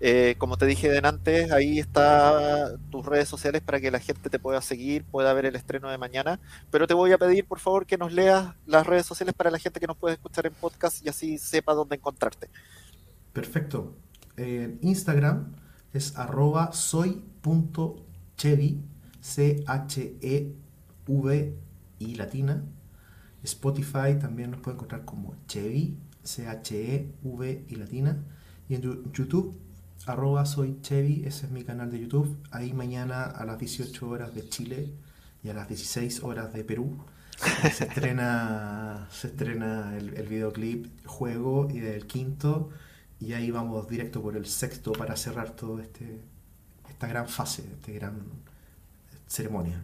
Eh, 0.00 0.36
como 0.38 0.56
te 0.56 0.66
dije 0.66 0.88
de 0.88 1.00
antes, 1.02 1.50
ahí 1.50 1.78
está 1.78 2.76
tus 2.90 3.04
redes 3.04 3.28
sociales 3.28 3.62
para 3.62 3.80
que 3.80 3.90
la 3.90 3.98
gente 3.98 4.30
te 4.30 4.38
pueda 4.38 4.60
seguir, 4.60 5.04
pueda 5.04 5.32
ver 5.32 5.46
el 5.46 5.56
estreno 5.56 5.90
de 5.90 5.98
mañana. 5.98 6.40
Pero 6.70 6.86
te 6.86 6.94
voy 6.94 7.12
a 7.12 7.18
pedir, 7.18 7.46
por 7.46 7.58
favor, 7.58 7.86
que 7.86 7.98
nos 7.98 8.12
leas 8.12 8.54
las 8.66 8.86
redes 8.86 9.06
sociales 9.06 9.34
para 9.34 9.50
la 9.50 9.58
gente 9.58 9.80
que 9.80 9.86
nos 9.86 9.96
puede 9.96 10.14
escuchar 10.14 10.46
en 10.46 10.54
podcast 10.54 11.04
y 11.04 11.08
así 11.08 11.38
sepa 11.38 11.74
dónde 11.74 11.96
encontrarte. 11.96 12.48
Perfecto. 13.38 13.94
En 14.36 14.80
Instagram 14.82 15.52
es 15.92 16.18
arroba 16.18 16.72
soy.chevi, 16.72 17.22
C-H-E-V 19.20 20.56
y 22.00 22.14
latina. 22.16 22.64
Spotify 23.44 24.18
también 24.20 24.50
nos 24.50 24.58
puede 24.60 24.74
encontrar 24.74 25.04
como 25.04 25.36
Chevi, 25.46 25.96
C-H-E-V 26.24 27.66
y 27.68 27.76
latina. 27.76 28.24
Y 28.68 28.74
en 28.74 29.12
YouTube, 29.12 29.56
arroba 30.06 30.42
Chevi, 30.42 31.22
ese 31.24 31.46
es 31.46 31.52
mi 31.52 31.62
canal 31.62 31.92
de 31.92 32.00
YouTube. 32.00 32.36
Ahí 32.50 32.72
mañana 32.72 33.22
a 33.22 33.44
las 33.44 33.60
18 33.60 34.08
horas 34.08 34.34
de 34.34 34.48
Chile 34.48 34.92
y 35.44 35.48
a 35.48 35.54
las 35.54 35.68
16 35.68 36.24
horas 36.24 36.52
de 36.52 36.64
Perú 36.64 36.98
se 37.72 37.84
estrena, 37.84 39.06
se 39.12 39.28
estrena 39.28 39.96
el, 39.96 40.14
el 40.14 40.26
videoclip 40.26 40.88
Juego 41.06 41.68
y 41.70 41.78
el 41.78 42.08
quinto 42.08 42.70
y 43.20 43.32
ahí 43.32 43.50
vamos 43.50 43.88
directo 43.88 44.22
por 44.22 44.36
el 44.36 44.46
sexto 44.46 44.92
para 44.92 45.16
cerrar 45.16 45.50
todo 45.50 45.80
este 45.80 46.20
esta 46.88 47.06
gran 47.06 47.28
fase, 47.28 47.62
esta 47.62 47.92
gran 47.92 48.20
ceremonia. 49.26 49.80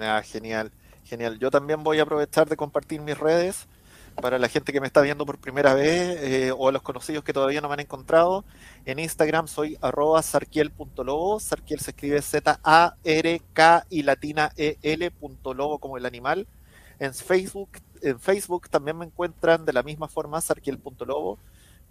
Ah, 0.00 0.22
genial, 0.24 0.72
genial. 1.04 1.38
Yo 1.38 1.50
también 1.50 1.84
voy 1.84 1.98
a 2.00 2.02
aprovechar 2.02 2.48
de 2.48 2.56
compartir 2.56 3.00
mis 3.00 3.16
redes 3.16 3.66
para 4.20 4.38
la 4.38 4.48
gente 4.48 4.72
que 4.72 4.80
me 4.80 4.86
está 4.88 5.00
viendo 5.00 5.24
por 5.24 5.38
primera 5.38 5.74
vez 5.74 6.18
eh, 6.20 6.52
o 6.56 6.72
los 6.72 6.82
conocidos 6.82 7.22
que 7.22 7.32
todavía 7.32 7.60
no 7.60 7.68
me 7.68 7.74
han 7.74 7.80
encontrado. 7.80 8.44
En 8.84 8.98
Instagram 8.98 9.46
soy 9.46 9.78
arroba 9.80 10.22
sarkiel.lobo. 10.22 11.38
Sarkiel 11.38 11.80
se 11.80 11.90
escribe 11.92 12.20
Z-A-R-K 12.20 13.86
y 13.90 14.02
latina 14.02 14.50
E-L 14.56 15.10
punto 15.12 15.78
como 15.78 15.96
el 15.96 16.06
animal. 16.06 16.46
En 16.98 17.14
Facebook, 17.14 17.70
en 18.02 18.18
Facebook 18.18 18.68
también 18.68 18.98
me 18.98 19.04
encuentran 19.04 19.64
de 19.64 19.72
la 19.72 19.84
misma 19.84 20.08
forma 20.08 20.40
sarkiel.lobo. 20.40 21.38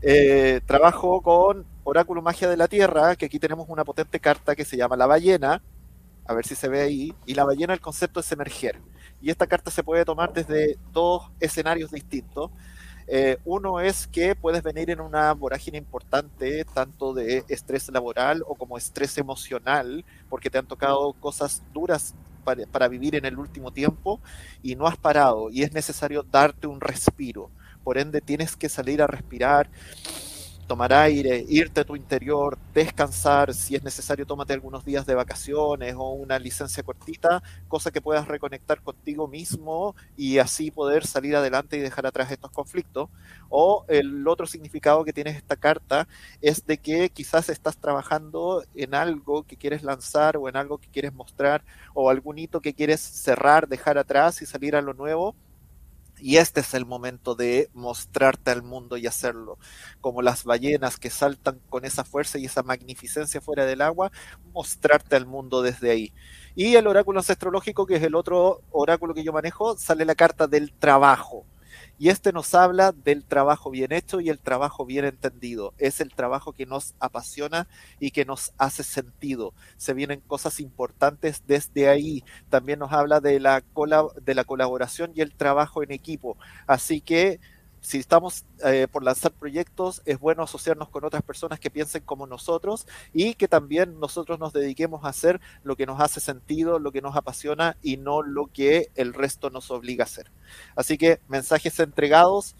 Eh, 0.04 0.62
trabajo 0.66 1.22
con 1.22 1.66
Oráculo 1.84 2.24
Magia 2.24 2.50
de 2.50 2.58
la 2.58 2.68
Tierra, 2.68 3.16
que 3.16 3.28
aquí 3.28 3.38
tenemos 3.38 3.70
una 3.70 3.84
potente 3.86 4.20
carta 4.20 4.56
que 4.56 4.66
se 4.66 4.78
llama 4.78 4.96
La 4.98 5.06
Ballena. 5.06 5.62
A 6.26 6.34
ver 6.34 6.46
si 6.46 6.56
se 6.56 6.68
ve 6.68 6.82
ahí. 6.82 7.14
Y 7.26 7.34
la 7.36 7.44
ballena, 7.46 7.74
el 7.74 7.82
concepto 7.82 8.20
es 8.20 8.32
emerger. 8.32 8.80
Y 9.22 9.30
esta 9.32 9.48
carta 9.48 9.72
se 9.72 9.84
puede 9.84 10.06
tomar 10.06 10.34
desde 10.34 10.78
dos 10.94 11.30
escenarios 11.40 11.92
distintos. 11.92 12.52
Eh, 13.08 13.38
uno 13.46 13.80
es 13.80 14.08
que 14.08 14.36
puedes 14.36 14.64
venir 14.64 14.90
en 14.92 15.02
una 15.02 15.34
vorágine 15.34 15.78
importante, 15.78 16.64
tanto 16.66 17.14
de 17.14 17.44
estrés 17.50 17.90
laboral 17.90 18.44
o 18.48 18.56
como 18.56 18.78
estrés 18.78 19.18
emocional, 19.18 20.06
porque 20.30 20.50
te 20.50 20.58
han 20.60 20.68
tocado 20.68 21.14
cosas 21.14 21.64
duras 21.74 22.16
para, 22.44 22.66
para 22.68 22.88
vivir 22.88 23.16
en 23.16 23.26
el 23.26 23.38
último 23.38 23.72
tiempo 23.72 24.20
y 24.64 24.76
no 24.76 24.88
has 24.88 24.98
parado 24.98 25.50
y 25.52 25.64
es 25.64 25.74
necesario 25.74 26.24
darte 26.24 26.68
un 26.68 26.80
respiro. 26.82 27.50
Por 27.84 27.98
ende, 27.98 28.22
tienes 28.22 28.56
que 28.56 28.70
salir 28.70 29.02
a 29.02 29.08
respirar, 29.08 29.70
tomar 30.72 30.94
aire, 30.94 31.44
irte 31.50 31.82
a 31.82 31.84
tu 31.84 31.98
interior, 31.98 32.58
descansar, 32.74 33.54
si 33.54 33.76
es 33.76 33.84
necesario 33.84 34.26
tómate 34.26 34.54
algunos 34.54 34.86
días 34.86 35.06
de 35.06 35.16
vacaciones 35.16 35.96
o 35.98 36.12
una 36.12 36.40
licencia 36.40 36.82
cortita, 36.82 37.44
cosa 37.68 37.92
que 37.92 38.00
puedas 38.00 38.26
reconectar 38.30 38.82
contigo 38.82 39.28
mismo 39.28 39.98
y 40.16 40.38
así 40.38 40.72
poder 40.72 41.06
salir 41.06 41.36
adelante 41.36 41.76
y 41.76 41.82
dejar 41.82 42.06
atrás 42.06 42.32
estos 42.32 42.52
conflictos. 42.52 43.10
O 43.50 43.84
el 43.90 44.26
otro 44.26 44.48
significado 44.48 45.04
que 45.04 45.12
tiene 45.12 45.32
esta 45.32 45.58
carta 45.58 46.08
es 46.40 46.66
de 46.66 46.78
que 46.78 47.10
quizás 47.10 47.50
estás 47.50 47.76
trabajando 47.78 48.64
en 48.74 48.96
algo 48.96 49.44
que 49.44 49.58
quieres 49.58 49.84
lanzar 49.84 50.38
o 50.38 50.48
en 50.48 50.56
algo 50.56 50.78
que 50.78 50.88
quieres 50.88 51.14
mostrar 51.14 51.66
o 51.94 52.10
algún 52.10 52.40
hito 52.40 52.62
que 52.62 52.74
quieres 52.74 53.02
cerrar, 53.02 53.68
dejar 53.68 53.98
atrás 53.98 54.42
y 54.42 54.46
salir 54.46 54.78
a 54.78 54.82
lo 54.82 54.94
nuevo 54.94 55.36
y 56.22 56.38
este 56.38 56.62
es 56.62 56.74
el 56.74 56.86
momento 56.86 57.36
de 57.36 57.70
mostrarte 57.74 58.52
al 58.52 58.64
mundo 58.64 58.98
y 58.98 59.08
hacerlo. 59.08 59.58
Como 60.02 60.22
las 60.22 60.44
ballenas 60.44 60.98
que 60.98 61.10
saltan 61.10 61.60
con 61.70 61.86
esa 61.86 62.04
fuerza 62.04 62.38
y 62.38 62.46
esa 62.46 62.64
magnificencia 62.64 63.42
fuera 63.42 63.66
del 63.66 63.82
agua, 63.82 64.12
mostrarte 64.54 65.16
al 65.16 65.26
mundo 65.26 65.62
desde 65.62 65.90
ahí. 65.92 66.14
Y 66.56 66.76
el 66.76 66.88
oráculo 66.88 67.20
ancestrológico, 67.20 67.86
que 67.86 67.96
es 67.96 68.04
el 68.04 68.16
otro 68.16 68.62
oráculo 68.72 69.14
que 69.14 69.24
yo 69.24 69.34
manejo, 69.34 69.78
sale 69.78 70.06
la 70.06 70.16
carta 70.16 70.48
del 70.48 70.72
trabajo. 70.74 71.46
Y 72.02 72.10
este 72.10 72.34
nos 72.34 72.56
habla 72.56 72.94
del 72.94 73.24
trabajo 73.24 73.70
bien 73.70 73.92
hecho 73.92 74.22
y 74.22 74.30
el 74.30 74.40
trabajo 74.40 74.88
bien 74.88 75.06
entendido. 75.06 75.76
Es 75.78 76.02
el 76.02 76.16
trabajo 76.16 76.52
que 76.52 76.66
nos 76.66 76.96
apasiona 77.00 77.68
y 78.00 78.10
que 78.10 78.26
nos 78.26 78.54
hace 78.58 78.82
sentido. 78.82 79.54
Se 79.78 79.94
vienen 79.94 80.20
cosas 80.22 80.60
importantes 80.60 81.44
desde 81.46 81.90
ahí. 81.90 82.24
También 82.50 82.80
nos 82.80 82.92
habla 82.92 83.20
de 83.20 83.40
la, 83.40 83.64
de 84.20 84.34
la 84.34 84.44
colaboración 84.46 85.12
y 85.14 85.22
el 85.22 85.36
trabajo 85.36 85.84
en 85.84 85.92
equipo. 85.92 86.38
Así 86.66 87.02
que 87.02 87.40
si 87.82 87.98
estamos 87.98 88.46
eh, 88.64 88.88
por 88.90 89.04
lanzar 89.04 89.32
proyectos, 89.32 90.02
es 90.06 90.20
bueno 90.20 90.44
asociarnos 90.44 90.90
con 90.90 91.04
otras 91.04 91.24
personas 91.24 91.60
que 91.60 91.72
piensen 91.72 92.04
como 92.04 92.28
nosotros 92.28 92.88
y 93.12 93.34
que 93.34 93.48
también 93.48 94.00
nosotros 94.00 94.40
nos 94.40 94.54
dediquemos 94.54 95.04
a 95.04 95.10
hacer 95.10 95.42
lo 95.64 95.76
que 95.76 95.88
nos 95.88 96.00
hace 96.00 96.20
sentido, 96.20 96.78
lo 96.78 96.92
que 96.92 97.02
nos 97.02 97.16
apasiona 97.16 97.78
y 97.82 97.98
no 97.98 98.22
lo 98.22 98.48
que 98.48 98.92
el 98.96 99.14
resto 99.14 99.50
nos 99.50 99.72
obliga 99.72 100.04
a 100.04 100.06
hacer. 100.06 100.32
Así 100.76 100.98
que 100.98 101.20
mensajes 101.28 101.80
entregados, 101.80 102.56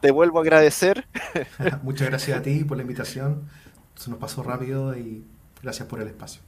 te 0.00 0.12
vuelvo 0.12 0.38
a 0.38 0.42
agradecer. 0.42 1.08
Muchas 1.82 2.08
gracias 2.08 2.38
a 2.38 2.42
ti 2.42 2.64
por 2.64 2.76
la 2.76 2.82
invitación, 2.82 3.48
se 3.96 4.10
nos 4.10 4.18
pasó 4.20 4.42
rápido 4.44 4.96
y 4.96 5.24
gracias 5.60 5.88
por 5.88 6.00
el 6.00 6.06
espacio. 6.06 6.40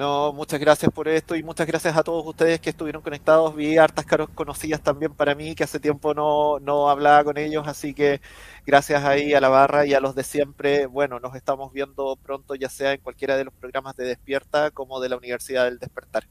No, 0.00 0.32
muchas 0.32 0.58
gracias 0.58 0.90
por 0.90 1.08
esto 1.08 1.36
y 1.36 1.42
muchas 1.42 1.66
gracias 1.66 1.94
a 1.94 2.02
todos 2.02 2.26
ustedes 2.26 2.58
que 2.58 2.70
estuvieron 2.70 3.02
conectados. 3.02 3.54
Vi 3.54 3.76
hartas 3.76 4.06
caros 4.06 4.30
conocidas 4.30 4.80
también 4.82 5.12
para 5.12 5.34
mí, 5.34 5.54
que 5.54 5.64
hace 5.64 5.78
tiempo 5.78 6.14
no, 6.14 6.58
no 6.58 6.88
hablaba 6.88 7.22
con 7.22 7.36
ellos, 7.36 7.68
así 7.68 7.92
que 7.92 8.22
gracias 8.64 9.04
ahí 9.04 9.34
a 9.34 9.42
la 9.42 9.50
barra 9.50 9.84
y 9.84 9.92
a 9.92 10.00
los 10.00 10.14
de 10.14 10.24
siempre. 10.24 10.86
Bueno, 10.86 11.20
nos 11.20 11.34
estamos 11.34 11.70
viendo 11.74 12.16
pronto, 12.16 12.54
ya 12.54 12.70
sea 12.70 12.94
en 12.94 13.02
cualquiera 13.02 13.36
de 13.36 13.44
los 13.44 13.52
programas 13.52 13.94
de 13.94 14.06
Despierta 14.06 14.70
como 14.70 15.00
de 15.00 15.10
la 15.10 15.18
Universidad 15.18 15.66
del 15.66 15.78
Despertar. 15.78 16.26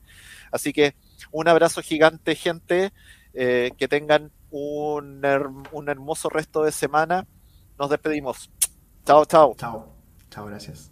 Así 0.52 0.74
que 0.74 0.96
un 1.32 1.48
abrazo 1.48 1.84
gigante, 1.84 2.34
gente. 2.34 2.92
Eh, 3.36 3.70
que 3.78 3.88
tengan 3.88 4.32
un, 4.50 5.24
un 5.72 5.90
hermoso 5.90 6.30
resto 6.30 6.64
de 6.64 6.72
semana. 6.72 7.28
Nos 7.78 7.92
despedimos. 7.92 8.50
Chao, 9.06 9.26
chao. 9.26 9.54
Chao, 9.60 9.94
chao, 10.32 10.48
gracias. 10.48 10.92